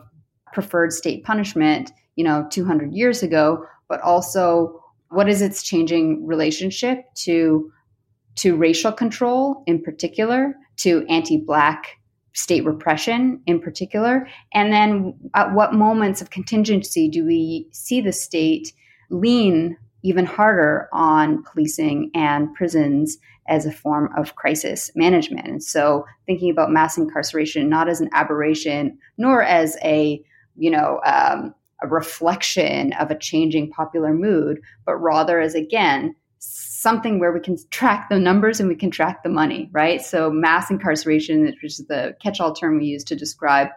preferred 0.54 0.93
state 0.93 1.24
punishment, 1.24 1.91
you 2.16 2.24
know, 2.24 2.45
200 2.52 2.93
years 2.93 3.24
ago, 3.24 3.66
but 3.88 4.02
also 4.02 4.84
what 5.10 5.30
is 5.30 5.41
its 5.41 5.64
changing 5.64 6.26
relationship 6.26 7.05
to 7.16 7.72
to 8.36 8.55
racial 8.55 8.91
control 8.91 9.64
in 9.68 9.82
particular, 9.82 10.55
to 10.78 11.05
anti-black 11.10 11.97
state 12.34 12.64
repression 12.64 13.41
in 13.47 13.60
particular, 13.60 14.28
and 14.53 14.72
then 14.72 15.14
at 15.34 15.53
what 15.53 15.74
moments 15.74 16.22
of 16.22 16.30
contingency 16.30 17.10
do 17.10 17.26
we 17.26 17.68
see 17.72 17.99
the 17.99 18.14
state 18.14 18.72
lean 19.10 19.76
even 20.03 20.26
harder 20.26 20.88
on 20.93 21.43
policing 21.43 22.10
and 22.14 22.53
prisons 22.53 23.18
as 23.49 23.66
a 23.66 23.72
form 23.72 24.10
of 24.16 24.36
crisis 24.36 24.91
management. 24.95 25.47
And 25.47 25.64
so 25.64 26.05
thinking 26.26 26.51
about 26.51 26.72
mass 26.72 26.97
incarceration 26.97 27.68
not 27.68 27.89
as 27.89 27.99
an 27.99 28.10
aberration 28.14 28.97
nor 29.18 29.43
as 29.43 29.76
a, 29.84 30.24
you 30.55 30.72
know, 30.72 31.01
um, 31.05 31.53
a 31.82 31.88
reflection 31.88 32.94
of 32.94 33.12
a 33.12 33.18
changing 33.18 33.72
popular 33.72 34.14
mood, 34.14 34.62
but 34.86 34.98
rather 34.98 35.40
as, 35.40 35.56
again, 35.56 36.16
something 36.40 37.20
where 37.20 37.32
we 37.32 37.40
can 37.40 37.58
track 37.70 38.08
the 38.10 38.20
numbers 38.20 38.60
and 38.60 38.70
we 38.70 38.76
can 38.76 38.92
track 38.92 39.24
the 39.24 39.30
money, 39.30 39.70
right? 39.72 40.02
So, 40.02 40.30
mass 40.30 40.70
incarceration, 40.70 41.46
which 41.46 41.80
is 41.80 41.86
the 41.88 42.16
catch 42.22 42.40
all 42.40 42.54
term 42.54 42.80
we 42.80 42.86
use 42.86 43.04
to 43.06 43.16
describe 43.16 43.70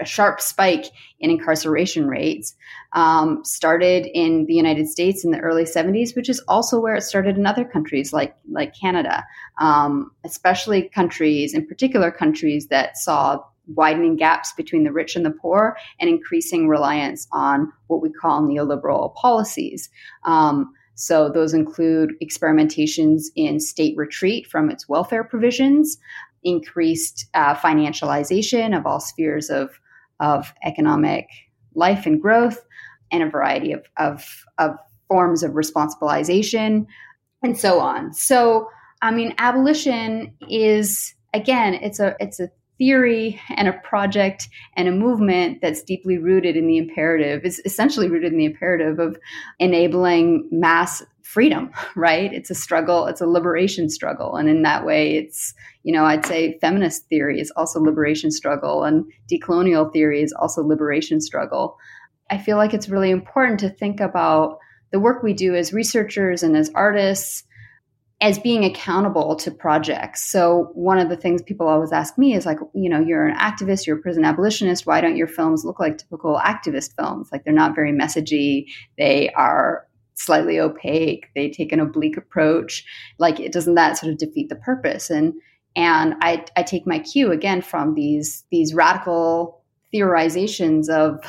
a 0.00 0.04
sharp 0.04 0.40
spike 0.40 0.86
in 1.20 1.30
incarceration 1.30 2.06
rates, 2.06 2.54
um, 2.92 3.44
started 3.44 4.06
in 4.14 4.46
the 4.46 4.54
United 4.54 4.88
States 4.88 5.24
in 5.24 5.30
the 5.30 5.40
early 5.40 5.64
70s, 5.64 6.14
which 6.14 6.28
is 6.28 6.40
also 6.48 6.80
where 6.80 6.94
it 6.94 7.02
started 7.02 7.36
in 7.36 7.46
other 7.46 7.64
countries 7.64 8.12
like, 8.12 8.36
like 8.50 8.74
Canada, 8.78 9.24
um, 9.60 10.10
especially 10.24 10.88
countries, 10.88 11.54
in 11.54 11.66
particular 11.66 12.10
countries 12.10 12.68
that 12.68 12.96
saw 12.96 13.42
widening 13.74 14.16
gaps 14.16 14.52
between 14.56 14.84
the 14.84 14.92
rich 14.92 15.16
and 15.16 15.24
the 15.24 15.30
poor 15.30 15.76
and 16.00 16.08
increasing 16.08 16.68
reliance 16.68 17.26
on 17.32 17.72
what 17.86 18.02
we 18.02 18.10
call 18.10 18.42
neoliberal 18.42 19.14
policies. 19.14 19.88
Um, 20.24 20.72
so 20.94 21.28
those 21.28 21.54
include 21.54 22.14
experimentations 22.22 23.26
in 23.36 23.60
state 23.60 23.96
retreat 23.96 24.46
from 24.46 24.70
its 24.70 24.88
welfare 24.88 25.22
provisions, 25.22 25.96
increased 26.42 27.26
uh, 27.34 27.54
financialization 27.54 28.76
of 28.76 28.86
all 28.86 29.00
spheres 29.00 29.50
of, 29.50 29.78
of 30.18 30.52
economic 30.64 31.28
life 31.74 32.06
and 32.06 32.20
growth, 32.20 32.64
and 33.12 33.22
a 33.22 33.30
variety 33.30 33.72
of, 33.72 33.84
of, 33.96 34.44
of 34.58 34.76
forms 35.06 35.42
of 35.42 35.52
responsibilization, 35.52 36.86
and 37.42 37.56
so 37.56 37.78
on. 37.78 38.12
So, 38.12 38.68
I 39.00 39.12
mean, 39.12 39.34
abolition 39.38 40.34
is 40.48 41.14
again, 41.34 41.74
it's 41.74 42.00
a 42.00 42.16
it's 42.20 42.40
a 42.40 42.50
theory 42.78 43.40
and 43.56 43.68
a 43.68 43.72
project 43.72 44.48
and 44.76 44.88
a 44.88 44.92
movement 44.92 45.60
that's 45.60 45.82
deeply 45.82 46.16
rooted 46.16 46.56
in 46.56 46.66
the 46.66 46.78
imperative 46.78 47.44
is 47.44 47.60
essentially 47.64 48.08
rooted 48.08 48.32
in 48.32 48.38
the 48.38 48.44
imperative 48.44 48.98
of 48.98 49.18
enabling 49.58 50.48
mass 50.50 51.02
freedom 51.22 51.70
right? 51.96 52.32
It's 52.32 52.50
a 52.50 52.54
struggle 52.54 53.06
it's 53.06 53.20
a 53.20 53.26
liberation 53.26 53.90
struggle. 53.90 54.36
And 54.36 54.48
in 54.48 54.62
that 54.62 54.86
way 54.86 55.16
it's 55.16 55.52
you 55.82 55.92
know 55.92 56.04
i'd 56.04 56.26
say 56.26 56.58
feminist 56.60 57.08
theory 57.08 57.40
is 57.40 57.52
also 57.56 57.80
liberation 57.80 58.30
struggle 58.30 58.84
and 58.84 59.04
decolonial 59.30 59.92
theory 59.92 60.22
is 60.22 60.32
also 60.32 60.62
liberation 60.62 61.20
struggle. 61.20 61.76
I 62.30 62.38
feel 62.38 62.56
like 62.56 62.74
it's 62.74 62.88
really 62.88 63.10
important 63.10 63.60
to 63.60 63.70
think 63.70 64.00
about 64.00 64.58
the 64.90 65.00
work 65.00 65.22
we 65.22 65.34
do 65.34 65.54
as 65.54 65.72
researchers 65.72 66.42
and 66.42 66.56
as 66.56 66.70
artists 66.74 67.44
as 68.20 68.38
being 68.38 68.64
accountable 68.64 69.36
to 69.36 69.50
projects. 69.50 70.24
So 70.28 70.70
one 70.74 70.98
of 70.98 71.08
the 71.08 71.16
things 71.16 71.40
people 71.40 71.68
always 71.68 71.92
ask 71.92 72.18
me 72.18 72.34
is 72.34 72.46
like, 72.46 72.58
you 72.74 72.90
know, 72.90 73.00
you're 73.00 73.28
an 73.28 73.36
activist, 73.36 73.86
you're 73.86 73.98
a 73.98 74.02
prison 74.02 74.24
abolitionist. 74.24 74.86
Why 74.86 75.00
don't 75.00 75.16
your 75.16 75.28
films 75.28 75.64
look 75.64 75.78
like 75.78 75.98
typical 75.98 76.40
activist 76.44 76.96
films? 76.96 77.28
Like 77.30 77.44
they're 77.44 77.52
not 77.52 77.76
very 77.76 77.92
messagey. 77.92 78.66
They 78.96 79.30
are 79.30 79.86
slightly 80.14 80.58
opaque. 80.58 81.28
They 81.36 81.48
take 81.48 81.70
an 81.70 81.78
oblique 81.78 82.16
approach. 82.16 82.84
Like 83.20 83.38
it 83.38 83.52
doesn't 83.52 83.76
that 83.76 83.98
sort 83.98 84.12
of 84.12 84.18
defeat 84.18 84.48
the 84.48 84.56
purpose? 84.56 85.10
And 85.10 85.34
and 85.76 86.14
I, 86.20 86.44
I 86.56 86.64
take 86.64 86.88
my 86.88 86.98
cue 86.98 87.30
again 87.30 87.62
from 87.62 87.94
these 87.94 88.44
these 88.50 88.74
radical 88.74 89.62
theorizations 89.94 90.88
of 90.88 91.20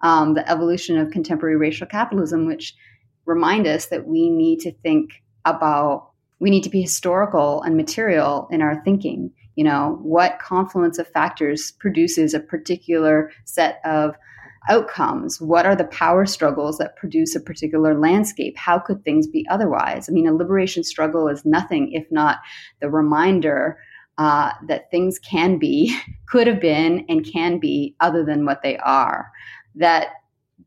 um, 0.00 0.34
the 0.34 0.48
evolution 0.50 0.98
of 0.98 1.12
contemporary 1.12 1.56
racial 1.56 1.86
capitalism, 1.86 2.46
which 2.46 2.74
remind 3.24 3.68
us 3.68 3.86
that 3.86 4.06
we 4.06 4.30
need 4.30 4.58
to 4.60 4.72
think 4.72 5.22
about 5.44 6.10
we 6.44 6.50
need 6.50 6.62
to 6.62 6.68
be 6.68 6.82
historical 6.82 7.62
and 7.62 7.74
material 7.74 8.46
in 8.50 8.60
our 8.60 8.82
thinking. 8.84 9.32
You 9.56 9.64
know, 9.64 9.98
what 10.02 10.38
confluence 10.40 10.98
of 10.98 11.08
factors 11.08 11.72
produces 11.72 12.34
a 12.34 12.40
particular 12.40 13.32
set 13.46 13.80
of 13.82 14.14
outcomes? 14.68 15.40
What 15.40 15.64
are 15.64 15.74
the 15.74 15.86
power 15.86 16.26
struggles 16.26 16.76
that 16.76 16.96
produce 16.96 17.34
a 17.34 17.40
particular 17.40 17.98
landscape? 17.98 18.58
How 18.58 18.78
could 18.78 19.02
things 19.04 19.26
be 19.26 19.46
otherwise? 19.48 20.06
I 20.06 20.12
mean, 20.12 20.26
a 20.26 20.34
liberation 20.34 20.84
struggle 20.84 21.28
is 21.28 21.46
nothing 21.46 21.92
if 21.92 22.04
not 22.10 22.40
the 22.82 22.90
reminder 22.90 23.78
uh, 24.18 24.52
that 24.68 24.90
things 24.90 25.18
can 25.18 25.58
be, 25.58 25.98
could 26.28 26.46
have 26.46 26.60
been, 26.60 27.06
and 27.08 27.24
can 27.24 27.58
be 27.58 27.96
other 28.00 28.22
than 28.22 28.44
what 28.44 28.62
they 28.62 28.76
are. 28.76 29.32
That 29.76 30.08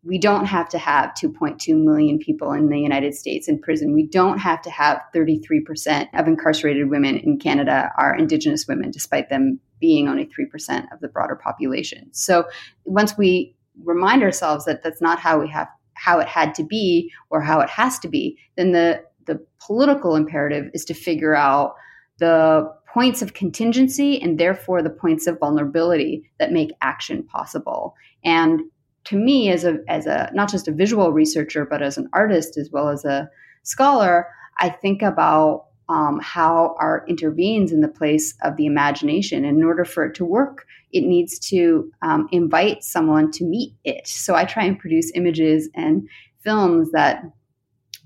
we 0.08 0.18
don't 0.18 0.46
have 0.46 0.70
to 0.70 0.78
have 0.78 1.12
2.2 1.22 1.78
million 1.84 2.18
people 2.18 2.54
in 2.54 2.70
the 2.70 2.80
United 2.80 3.14
States 3.14 3.50
in 3.50 3.60
prison. 3.60 3.94
We 3.94 4.08
don't 4.08 4.38
have 4.38 4.62
to 4.62 4.70
have 4.70 5.02
33% 5.14 6.08
of 6.14 6.28
incarcerated 6.28 6.90
women 6.90 7.18
in 7.18 7.38
Canada 7.38 7.92
are 7.98 8.16
Indigenous 8.16 8.68
women, 8.68 8.90
despite 8.90 9.30
them 9.30 9.60
being 9.82 10.08
only 10.08 10.26
3% 10.26 10.92
of 10.94 11.02
the 11.02 11.10
broader 11.10 11.36
population. 11.36 12.08
So 12.14 12.46
once 12.86 13.18
we 13.18 13.54
remind 13.84 14.24
ourselves 14.24 14.64
that 14.66 14.82
that's 14.82 15.02
not 15.02 15.20
how 15.20 15.40
we 15.40 15.50
have 15.50 15.68
how 15.94 16.20
it 16.20 16.28
had 16.28 16.54
to 16.54 16.64
be 16.64 17.12
or 17.32 17.42
how 17.42 17.60
it 17.60 17.70
has 17.70 18.00
to 18.00 18.08
be, 18.08 18.38
then 18.56 18.72
the 18.72 19.04
the 19.26 19.46
political 19.60 20.16
imperative 20.16 20.70
is 20.74 20.86
to 20.86 20.94
figure 20.94 21.36
out 21.36 21.76
the 22.20 22.72
points 22.94 23.22
of 23.22 23.34
contingency 23.34 24.22
and 24.22 24.40
therefore 24.40 24.82
the 24.82 24.90
points 24.90 25.28
of 25.28 25.38
vulnerability 25.38 26.24
that 26.40 26.52
make 26.52 26.72
action 26.82 27.24
possible. 27.24 27.94
And 28.24 28.62
to 29.08 29.18
me 29.18 29.50
as 29.50 29.64
a 29.64 29.80
as 29.88 30.06
a 30.06 30.30
not 30.34 30.50
just 30.50 30.68
a 30.68 30.72
visual 30.72 31.12
researcher 31.12 31.66
but 31.66 31.82
as 31.82 31.98
an 31.98 32.10
artist 32.14 32.58
as 32.58 32.70
well 32.72 32.90
as 32.90 33.06
a 33.06 33.30
scholar 33.64 34.28
i 34.60 34.70
think 34.70 35.02
about 35.02 35.66
um, 35.90 36.20
how 36.22 36.76
art 36.80 37.08
intervenes 37.08 37.72
in 37.72 37.80
the 37.80 37.88
place 37.88 38.36
of 38.44 38.58
the 38.58 38.66
imagination. 38.66 39.46
And 39.46 39.58
in 39.58 39.64
order 39.64 39.86
for 39.86 40.06
it 40.06 40.16
to 40.16 40.26
work 40.26 40.66
it 40.94 41.04
needs 41.04 41.38
to 41.38 41.92
um, 42.02 42.30
invite 42.32 42.82
someone 42.82 43.30
to 43.32 43.44
meet 43.44 43.74
it. 43.84 44.08
So 44.08 44.36
i 44.36 44.46
try 44.46 44.64
and 44.64 44.80
produce 44.80 45.12
images 45.16 45.70
and 45.76 46.08
films 46.44 46.92
that 46.92 47.24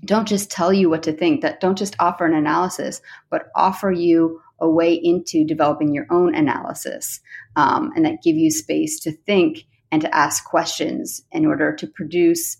don't 0.04 0.26
just 0.26 0.50
tell 0.50 0.72
you 0.72 0.90
what 0.90 1.02
to 1.04 1.12
think 1.12 1.42
that 1.42 1.60
don't 1.60 1.78
just 1.78 1.94
offer 2.00 2.26
an 2.26 2.34
analysis 2.34 3.00
but 3.30 3.46
offer 3.54 3.92
you 3.92 4.40
a 4.58 4.68
way 4.68 4.94
into 4.94 5.44
developing 5.44 5.94
your 5.94 6.06
own 6.10 6.34
analysis 6.34 7.20
um, 7.54 7.92
and 7.94 8.04
that 8.04 8.22
give 8.22 8.36
you 8.36 8.50
space 8.50 8.98
to 9.00 9.12
think 9.12 9.64
and 9.92 10.02
to 10.02 10.14
ask 10.14 10.44
questions 10.44 11.22
in 11.30 11.46
order 11.46 11.72
to 11.76 11.86
produce 11.86 12.56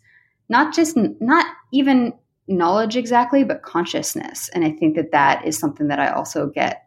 not 0.49 0.73
just 0.73 0.97
not 0.97 1.47
even 1.73 2.13
knowledge 2.47 2.97
exactly 2.97 3.43
but 3.43 3.63
consciousness 3.63 4.49
and 4.55 4.65
i 4.65 4.71
think 4.71 4.95
that 4.95 5.11
that 5.11 5.45
is 5.45 5.59
something 5.59 5.89
that 5.89 5.99
i 5.99 6.09
also 6.09 6.47
get 6.49 6.83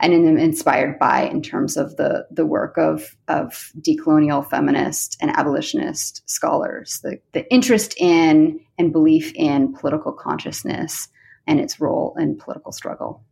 and 0.00 0.12
am 0.12 0.38
inspired 0.38 0.98
by 0.98 1.22
in 1.22 1.40
terms 1.40 1.76
of 1.76 1.96
the 1.96 2.26
the 2.30 2.44
work 2.44 2.76
of 2.76 3.16
of 3.28 3.72
decolonial 3.80 4.48
feminist 4.48 5.16
and 5.20 5.30
abolitionist 5.30 6.28
scholars. 6.28 7.00
The 7.02 7.18
the 7.32 7.50
interest 7.52 7.94
in 7.98 8.60
and 8.78 8.92
belief 8.92 9.32
in 9.34 9.72
political 9.72 10.12
consciousness 10.12 11.08
and 11.46 11.60
its 11.60 11.80
role 11.80 12.14
in 12.18 12.36
political 12.36 12.72
struggle. 12.72 13.24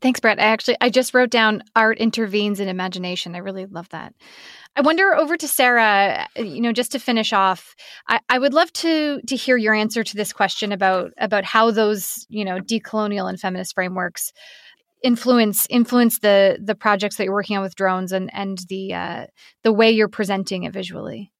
Thanks, 0.00 0.20
Brett. 0.20 0.38
I 0.38 0.44
actually 0.44 0.76
I 0.80 0.90
just 0.90 1.14
wrote 1.14 1.30
down 1.30 1.64
art 1.74 1.98
intervenes 1.98 2.60
in 2.60 2.68
imagination. 2.68 3.34
I 3.34 3.38
really 3.38 3.66
love 3.66 3.88
that. 3.88 4.14
I 4.76 4.80
wonder 4.80 5.14
over 5.14 5.36
to 5.36 5.48
Sara, 5.48 6.28
you 6.36 6.60
know, 6.60 6.72
just 6.72 6.92
to 6.92 7.00
finish 7.00 7.32
off, 7.32 7.74
I, 8.08 8.20
I, 8.28 8.38
would 8.38 8.54
love 8.54 8.72
to 8.74 9.20
to 9.26 9.36
hear 9.36 9.56
your 9.56 9.74
answer 9.74 10.04
to 10.04 10.16
this 10.16 10.32
question 10.32 10.70
about 10.70 11.12
about 11.18 11.44
how 11.44 11.72
those, 11.72 12.24
you 12.28 12.44
know, 12.44 12.58
decolonial 12.60 13.28
and 13.28 13.40
feminist 13.40 13.74
frameworks 13.74 14.32
influence 15.02 15.66
influence 15.68 16.20
the 16.20 16.58
the 16.62 16.74
projects 16.74 17.16
that 17.16 17.24
you're 17.24 17.32
working 17.32 17.56
on 17.56 17.62
with 17.62 17.74
drones 17.74 18.12
and 18.12 18.30
and 18.32 18.58
the 18.68 18.94
uh, 18.94 19.26
the 19.64 19.72
way 19.72 19.90
you're 19.90 20.08
presenting 20.08 20.64
it 20.64 20.72
visually. 20.72 21.32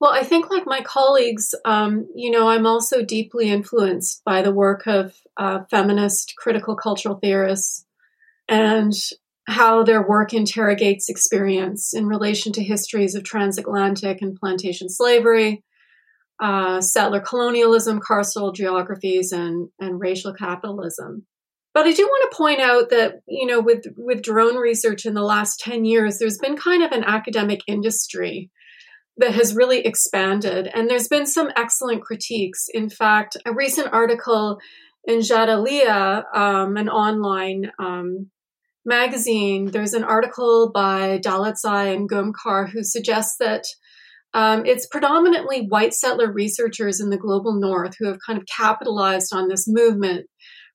Well, 0.00 0.12
I 0.12 0.22
think, 0.22 0.50
like 0.50 0.66
my 0.66 0.82
colleagues, 0.82 1.54
um, 1.64 2.06
you 2.14 2.30
know, 2.30 2.48
I'm 2.48 2.66
also 2.66 3.02
deeply 3.02 3.48
influenced 3.48 4.22
by 4.24 4.42
the 4.42 4.52
work 4.52 4.86
of 4.86 5.14
uh, 5.36 5.60
feminist 5.70 6.34
critical 6.36 6.76
cultural 6.76 7.16
theorists 7.16 7.86
and 8.48 8.92
how 9.46 9.82
their 9.82 10.06
work 10.06 10.32
interrogates 10.32 11.08
experience 11.08 11.92
in 11.92 12.06
relation 12.06 12.52
to 12.52 12.64
histories 12.64 13.14
of 13.14 13.24
transatlantic 13.24 14.22
and 14.22 14.36
plantation 14.36 14.88
slavery, 14.88 15.62
uh, 16.42 16.80
settler 16.80 17.20
colonialism, 17.20 18.00
carceral 18.00 18.54
geographies, 18.54 19.32
and, 19.32 19.68
and 19.78 20.00
racial 20.00 20.32
capitalism. 20.32 21.26
But 21.74 21.86
I 21.86 21.92
do 21.92 22.04
want 22.04 22.30
to 22.30 22.36
point 22.36 22.60
out 22.60 22.90
that, 22.90 23.16
you 23.26 23.46
know, 23.46 23.60
with, 23.60 23.84
with 23.96 24.22
drone 24.22 24.56
research 24.56 25.04
in 25.04 25.14
the 25.14 25.22
last 25.22 25.60
10 25.60 25.84
years, 25.84 26.18
there's 26.18 26.38
been 26.38 26.56
kind 26.56 26.82
of 26.82 26.92
an 26.92 27.04
academic 27.04 27.60
industry 27.66 28.50
that 29.16 29.34
has 29.34 29.54
really 29.54 29.80
expanded. 29.80 30.68
And 30.72 30.88
there's 30.88 31.08
been 31.08 31.26
some 31.26 31.50
excellent 31.56 32.02
critiques. 32.02 32.66
In 32.72 32.88
fact, 32.88 33.36
a 33.44 33.52
recent 33.52 33.92
article 33.92 34.58
in 35.04 35.18
Jadaliyya, 35.18 36.24
um, 36.34 36.76
an 36.76 36.88
online 36.88 37.70
um, 37.78 38.30
magazine, 38.84 39.70
there's 39.70 39.94
an 39.94 40.04
article 40.04 40.70
by 40.72 41.18
Dalitzai 41.18 41.94
and 41.94 42.08
Gomkar 42.08 42.70
who 42.70 42.82
suggests 42.82 43.36
that 43.38 43.64
um, 44.34 44.66
it's 44.66 44.86
predominantly 44.86 45.66
white 45.68 45.94
settler 45.94 46.32
researchers 46.32 47.00
in 47.00 47.10
the 47.10 47.16
global 47.16 47.58
north 47.58 47.94
who 47.98 48.06
have 48.06 48.18
kind 48.26 48.38
of 48.38 48.44
capitalized 48.46 49.32
on 49.32 49.48
this 49.48 49.66
movement 49.68 50.26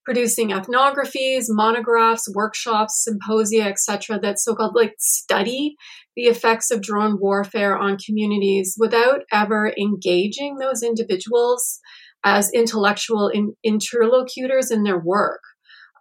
producing 0.05 0.49
ethnographies, 0.49 1.45
monographs, 1.49 2.28
workshops, 2.34 3.03
symposia, 3.03 3.64
etc., 3.66 4.20
that 4.20 4.39
so-called 4.39 4.74
like 4.74 4.95
study 4.97 5.76
the 6.16 6.24
effects 6.24 6.72
of 6.72 6.82
drone 6.82 7.20
warfare 7.20 7.78
on 7.78 7.95
communities 7.95 8.76
without 8.80 9.22
ever 9.32 9.72
engaging 9.80 10.57
those 10.57 10.82
individuals 10.82 11.80
as 12.24 12.51
intellectual 12.53 13.28
in- 13.28 13.53
interlocutors 13.64 14.72
in 14.72 14.82
their 14.82 14.99
work. 14.99 15.41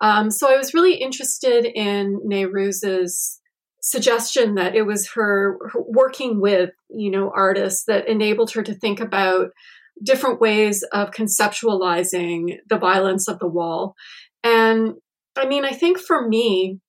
Um, 0.01 0.31
so 0.31 0.53
I 0.53 0.57
was 0.57 0.75
really 0.75 0.95
interested 0.95 1.65
in 1.65 2.21
Nayrouz's 2.25 3.41
suggestion 3.81 4.55
that 4.57 4.75
it 4.75 4.83
was 4.83 5.11
her, 5.15 5.59
her 5.73 5.81
working 5.87 6.41
with, 6.41 6.71
you 6.91 7.11
know, 7.11 7.31
artists 7.35 7.85
that 7.87 8.09
enabled 8.09 8.53
her 8.53 8.63
to 8.63 8.75
think 8.75 9.01
about 9.01 9.51
different 10.03 10.41
ways 10.41 10.85
of 10.93 11.11
conceptualizing 11.11 12.59
the 12.69 12.79
violence 12.79 13.29
of 13.29 13.39
the 13.39 13.49
wall. 13.49 13.95
And 14.45 14.95
I 15.37 15.47
mean, 15.47 15.65
I 15.65 15.73
think 15.73 15.99
for 15.99 16.29
me, 16.29 16.81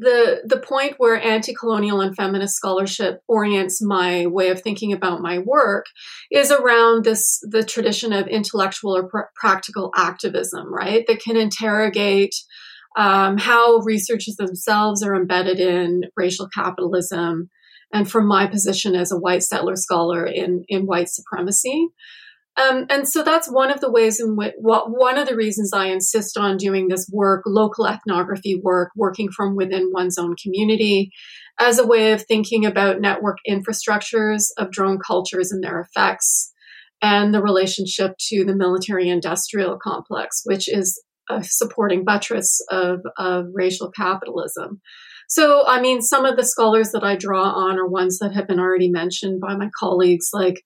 the 0.00 0.42
the 0.44 0.60
point 0.60 0.94
where 0.98 1.20
anti-colonial 1.20 2.00
and 2.00 2.14
feminist 2.14 2.54
scholarship 2.54 3.20
orients 3.26 3.82
my 3.82 4.26
way 4.26 4.50
of 4.50 4.60
thinking 4.60 4.92
about 4.92 5.20
my 5.20 5.38
work 5.38 5.86
is 6.30 6.50
around 6.50 7.04
this 7.04 7.40
the 7.42 7.64
tradition 7.64 8.12
of 8.12 8.28
intellectual 8.28 8.96
or 8.96 9.08
pr- 9.08 9.30
practical 9.34 9.90
activism 9.96 10.72
right 10.72 11.04
that 11.08 11.20
can 11.20 11.36
interrogate 11.36 12.34
um, 12.96 13.38
how 13.38 13.78
researchers 13.78 14.36
themselves 14.36 15.02
are 15.02 15.14
embedded 15.14 15.58
in 15.58 16.02
racial 16.16 16.48
capitalism 16.48 17.50
and 17.92 18.10
from 18.10 18.26
my 18.26 18.46
position 18.46 18.94
as 18.94 19.12
a 19.12 19.18
white 19.18 19.42
settler 19.42 19.76
scholar 19.76 20.26
in, 20.26 20.64
in 20.68 20.84
white 20.84 21.08
supremacy. 21.08 21.88
Um, 22.58 22.86
and 22.90 23.08
so 23.08 23.22
that's 23.22 23.48
one 23.48 23.70
of 23.70 23.80
the 23.80 23.90
ways 23.90 24.18
in 24.18 24.34
which, 24.34 24.54
well, 24.58 24.86
one 24.88 25.16
of 25.16 25.28
the 25.28 25.36
reasons 25.36 25.72
I 25.72 25.86
insist 25.86 26.36
on 26.36 26.56
doing 26.56 26.88
this 26.88 27.08
work, 27.12 27.44
local 27.46 27.86
ethnography 27.86 28.60
work, 28.60 28.90
working 28.96 29.28
from 29.30 29.54
within 29.54 29.92
one's 29.92 30.18
own 30.18 30.34
community, 30.42 31.12
as 31.60 31.78
a 31.78 31.86
way 31.86 32.12
of 32.12 32.22
thinking 32.22 32.66
about 32.66 33.00
network 33.00 33.38
infrastructures 33.48 34.46
of 34.56 34.72
drone 34.72 34.98
cultures 34.98 35.52
and 35.52 35.62
their 35.62 35.80
effects, 35.80 36.52
and 37.00 37.32
the 37.32 37.42
relationship 37.42 38.14
to 38.18 38.44
the 38.44 38.56
military 38.56 39.08
industrial 39.08 39.78
complex, 39.80 40.40
which 40.44 40.68
is 40.68 41.00
a 41.30 41.44
supporting 41.44 42.04
buttress 42.04 42.60
of, 42.70 43.00
of 43.18 43.46
racial 43.52 43.92
capitalism. 43.92 44.80
So, 45.28 45.64
I 45.66 45.80
mean, 45.80 46.00
some 46.00 46.24
of 46.24 46.36
the 46.36 46.44
scholars 46.44 46.90
that 46.92 47.04
I 47.04 47.14
draw 47.14 47.42
on 47.42 47.78
are 47.78 47.86
ones 47.86 48.18
that 48.18 48.34
have 48.34 48.48
been 48.48 48.58
already 48.58 48.90
mentioned 48.90 49.40
by 49.40 49.54
my 49.54 49.68
colleagues, 49.78 50.30
like 50.32 50.62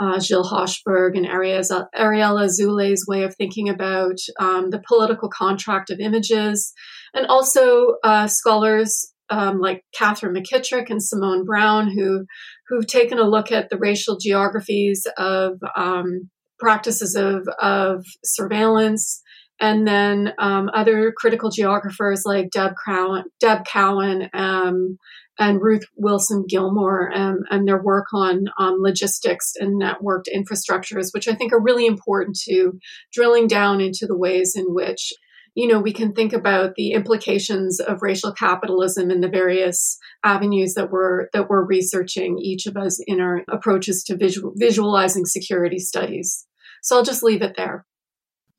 uh, 0.00 0.20
Gilles 0.20 0.50
Hochberg 0.50 1.16
and 1.16 1.26
Ariella, 1.26 2.44
Azoulay's 2.44 3.06
way 3.06 3.22
of 3.22 3.34
thinking 3.34 3.68
about 3.68 4.16
um, 4.38 4.70
the 4.70 4.82
political 4.86 5.28
contract 5.28 5.90
of 5.90 6.00
images, 6.00 6.72
and 7.14 7.26
also 7.26 7.94
uh, 8.04 8.26
scholars 8.26 9.12
um, 9.30 9.58
like 9.58 9.84
Katherine 9.94 10.34
McKittrick 10.34 10.90
and 10.90 11.02
Simone 11.02 11.44
Browne, 11.44 11.90
who 11.90 12.26
who've 12.68 12.86
taken 12.86 13.18
a 13.18 13.28
look 13.28 13.50
at 13.50 13.70
the 13.70 13.78
racial 13.78 14.18
geographies 14.18 15.06
of 15.16 15.58
um, 15.76 16.30
practices 16.58 17.14
of, 17.16 17.46
of 17.60 18.04
surveillance. 18.24 19.22
And 19.58 19.88
then 19.88 20.34
um, 20.38 20.68
other 20.74 21.12
critical 21.16 21.50
geographers 21.50 22.22
like 22.26 22.50
Deb 22.50 22.72
Cowen, 22.84 23.24
Deb 23.40 23.64
Cowen 23.64 24.28
um, 24.34 24.98
and 25.38 25.60
Ruth 25.60 25.84
Wilson 25.96 26.44
Gilmore 26.48 27.12
um, 27.14 27.40
and 27.50 27.66
their 27.66 27.82
work 27.82 28.06
on 28.12 28.46
logistics 28.58 29.52
and 29.58 29.80
networked 29.80 30.26
infrastructures, 30.34 31.08
which 31.12 31.28
I 31.28 31.34
think 31.34 31.52
are 31.52 31.62
really 31.62 31.86
important 31.86 32.38
to 32.44 32.78
drilling 33.12 33.46
down 33.46 33.80
into 33.80 34.06
the 34.06 34.16
ways 34.16 34.54
in 34.56 34.66
which 34.68 35.12
you 35.54 35.66
know 35.66 35.80
we 35.80 35.92
can 35.92 36.12
think 36.12 36.32
about 36.32 36.74
the 36.76 36.92
implications 36.92 37.80
of 37.80 38.02
racial 38.02 38.32
capitalism 38.32 39.10
in 39.10 39.20
the 39.20 39.28
various 39.28 39.98
avenues 40.24 40.74
that 40.74 40.90
we're 40.90 41.28
that 41.32 41.48
we're 41.48 41.64
researching 41.64 42.38
each 42.38 42.66
of 42.66 42.76
us 42.76 43.00
in 43.06 43.20
our 43.20 43.42
approaches 43.50 44.02
to 44.04 44.16
visual, 44.16 44.52
visualizing 44.56 45.24
security 45.24 45.78
studies. 45.78 46.46
So 46.82 46.96
I'll 46.96 47.02
just 47.02 47.22
leave 47.22 47.42
it 47.42 47.56
there. 47.56 47.84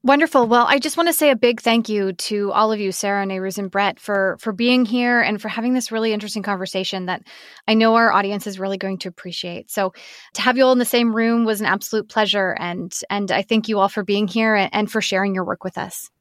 Wonderful. 0.03 0.47
Well, 0.47 0.65
I 0.67 0.77
just 0.77 0.95
want 0.95 1.09
to 1.09 1.13
say 1.13 1.31
a 1.31 1.35
big 1.35 1.59
thank 1.59 1.89
you 1.89 2.13
to 2.13 2.51
all 2.51 2.71
of 2.71 2.79
you, 2.79 2.91
Sara, 2.91 3.25
Nayrouz, 3.25 3.57
and 3.57 3.69
Brett, 3.69 3.99
for 3.99 4.37
for 4.39 4.53
being 4.53 4.85
here 4.85 5.19
and 5.19 5.41
for 5.41 5.49
having 5.49 5.73
this 5.73 5.91
really 5.91 6.13
interesting 6.13 6.43
conversation 6.43 7.07
that 7.07 7.23
I 7.67 7.73
know 7.73 7.95
our 7.95 8.11
audience 8.11 8.45
is 8.45 8.59
really 8.59 8.77
going 8.77 8.99
to 8.99 9.09
appreciate. 9.09 9.71
So, 9.71 9.93
to 10.35 10.41
have 10.41 10.55
you 10.55 10.65
all 10.65 10.71
in 10.71 10.77
the 10.77 10.85
same 10.85 11.15
room 11.15 11.45
was 11.45 11.61
an 11.61 11.65
absolute 11.65 12.09
pleasure, 12.09 12.55
and 12.59 12.93
and 13.09 13.31
I 13.31 13.41
thank 13.41 13.67
you 13.67 13.79
all 13.79 13.89
for 13.89 14.03
being 14.03 14.27
here 14.27 14.69
and 14.71 14.89
for 14.89 15.01
sharing 15.01 15.33
your 15.33 15.45
work 15.45 15.63
with 15.63 15.79
us. 15.79 16.11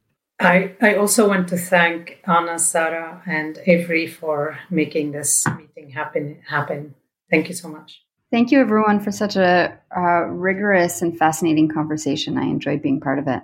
I 0.40 0.74
I 0.80 0.94
also 0.94 1.28
want 1.28 1.48
to 1.48 1.58
thank 1.58 2.18
Ana, 2.26 2.58
Sara, 2.58 3.22
and 3.26 3.58
Avery 3.66 4.06
for 4.06 4.58
making 4.70 5.12
this 5.12 5.46
meeting 5.46 5.90
happen. 5.90 6.40
Happen. 6.48 6.94
Thank 7.30 7.48
you 7.48 7.54
so 7.54 7.68
much. 7.68 8.02
Thank 8.32 8.50
you, 8.50 8.60
everyone, 8.60 9.00
for 9.00 9.12
such 9.12 9.36
a 9.36 9.78
uh, 9.96 10.22
rigorous 10.28 11.02
and 11.02 11.16
fascinating 11.16 11.68
conversation. 11.68 12.38
I 12.38 12.44
enjoyed 12.44 12.82
being 12.82 13.00
part 13.00 13.18
of 13.18 13.28
it. 13.28 13.42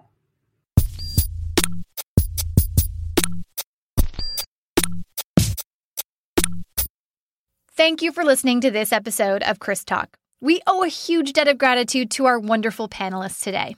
Thank 7.74 8.02
you 8.02 8.12
for 8.12 8.22
listening 8.22 8.60
to 8.60 8.70
this 8.70 8.92
episode 8.92 9.42
of 9.44 9.58
Chris 9.58 9.82
Talk. 9.82 10.18
We 10.42 10.60
owe 10.66 10.84
a 10.84 10.88
huge 10.88 11.32
debt 11.32 11.48
of 11.48 11.56
gratitude 11.56 12.10
to 12.10 12.26
our 12.26 12.38
wonderful 12.38 12.86
panelists 12.86 13.42
today. 13.42 13.76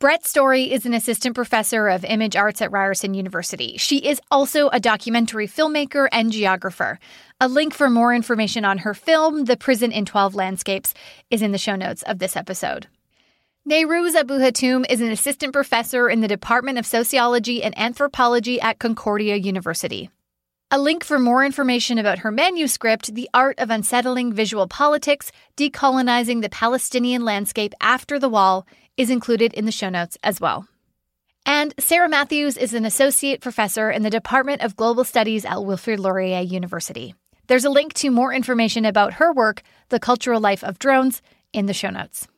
Brett 0.00 0.26
Story 0.26 0.72
is 0.72 0.84
an 0.86 0.92
assistant 0.92 1.36
professor 1.36 1.86
of 1.86 2.04
image 2.04 2.34
arts 2.34 2.60
at 2.60 2.72
Ryerson 2.72 3.14
University. 3.14 3.76
She 3.76 3.98
is 3.98 4.20
also 4.32 4.70
a 4.70 4.80
documentary 4.80 5.46
filmmaker 5.46 6.08
and 6.10 6.32
geographer. 6.32 6.98
A 7.40 7.46
link 7.46 7.74
for 7.74 7.88
more 7.88 8.12
information 8.12 8.64
on 8.64 8.78
her 8.78 8.92
film, 8.92 9.44
The 9.44 9.56
Prison 9.56 9.92
in 9.92 10.04
12 10.04 10.34
Landscapes, 10.34 10.92
is 11.30 11.40
in 11.40 11.52
the 11.52 11.58
show 11.58 11.76
notes 11.76 12.02
of 12.02 12.18
this 12.18 12.34
episode. 12.34 12.88
Nayrouz 13.70 14.16
Abu 14.16 14.40
Hatoum 14.40 14.84
is 14.90 15.00
an 15.00 15.12
assistant 15.12 15.52
professor 15.52 16.10
in 16.10 16.22
the 16.22 16.28
Department 16.28 16.76
of 16.78 16.86
Sociology 16.86 17.62
and 17.62 17.78
Anthropology 17.78 18.60
at 18.60 18.80
Concordia 18.80 19.36
University. 19.36 20.10
A 20.70 20.78
link 20.78 21.02
for 21.02 21.18
more 21.18 21.46
information 21.46 21.96
about 21.96 22.18
her 22.18 22.30
manuscript, 22.30 23.14
The 23.14 23.30
Art 23.32 23.58
of 23.58 23.70
Unsettling 23.70 24.34
Visual 24.34 24.68
Politics 24.68 25.32
Decolonizing 25.56 26.42
the 26.42 26.50
Palestinian 26.50 27.24
Landscape 27.24 27.72
After 27.80 28.18
the 28.18 28.28
Wall, 28.28 28.66
is 28.98 29.08
included 29.08 29.54
in 29.54 29.64
the 29.64 29.72
show 29.72 29.88
notes 29.88 30.18
as 30.22 30.42
well. 30.42 30.68
And 31.46 31.72
Sara 31.78 32.06
Matthews 32.06 32.58
is 32.58 32.74
an 32.74 32.84
associate 32.84 33.40
professor 33.40 33.90
in 33.90 34.02
the 34.02 34.10
Department 34.10 34.60
of 34.60 34.76
Global 34.76 35.04
Studies 35.04 35.46
at 35.46 35.64
Wilfrid 35.64 36.00
Laurier 36.00 36.42
University. 36.42 37.14
There's 37.46 37.64
a 37.64 37.70
link 37.70 37.94
to 37.94 38.10
more 38.10 38.34
information 38.34 38.84
about 38.84 39.14
her 39.14 39.32
work, 39.32 39.62
The 39.88 39.98
Cultural 39.98 40.38
Life 40.38 40.62
of 40.62 40.78
Drones, 40.78 41.22
in 41.54 41.64
the 41.64 41.72
show 41.72 41.88
notes. 41.88 42.28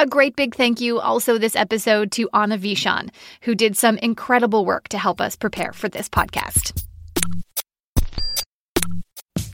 A 0.00 0.08
great 0.08 0.34
big 0.34 0.56
thank 0.56 0.80
you 0.80 0.98
also 0.98 1.38
this 1.38 1.54
episode 1.54 2.10
to 2.12 2.28
Ana 2.32 2.58
Visan, 2.58 3.10
who 3.42 3.54
did 3.54 3.76
some 3.76 3.96
incredible 3.98 4.64
work 4.64 4.88
to 4.88 4.98
help 4.98 5.20
us 5.20 5.36
prepare 5.36 5.72
for 5.72 5.88
this 5.88 6.08
podcast. 6.08 6.84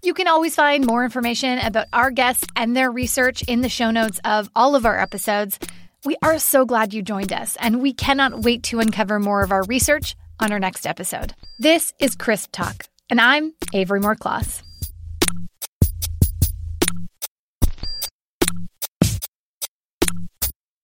You 0.06 0.14
can 0.14 0.28
always 0.28 0.54
find 0.54 0.86
more 0.86 1.02
information 1.02 1.58
about 1.58 1.88
our 1.92 2.12
guests 2.12 2.46
and 2.54 2.76
their 2.76 2.92
research 2.92 3.42
in 3.48 3.62
the 3.62 3.68
show 3.68 3.90
notes 3.90 4.20
of 4.24 4.48
all 4.54 4.76
of 4.76 4.86
our 4.86 4.96
episodes. 4.96 5.58
We 6.04 6.16
are 6.22 6.38
so 6.38 6.64
glad 6.64 6.94
you 6.94 7.02
joined 7.02 7.32
us, 7.32 7.56
and 7.58 7.82
we 7.82 7.92
cannot 7.92 8.42
wait 8.42 8.62
to 8.64 8.78
uncover 8.78 9.18
more 9.18 9.42
of 9.42 9.50
our 9.50 9.64
research 9.64 10.14
on 10.38 10.52
our 10.52 10.60
next 10.60 10.86
episode. 10.86 11.34
This 11.58 11.92
is 11.98 12.14
Crisp 12.14 12.52
Talk, 12.52 12.84
and 13.10 13.20
I'm 13.20 13.54
Avery 13.74 13.98
Moore-Kloss. 13.98 14.62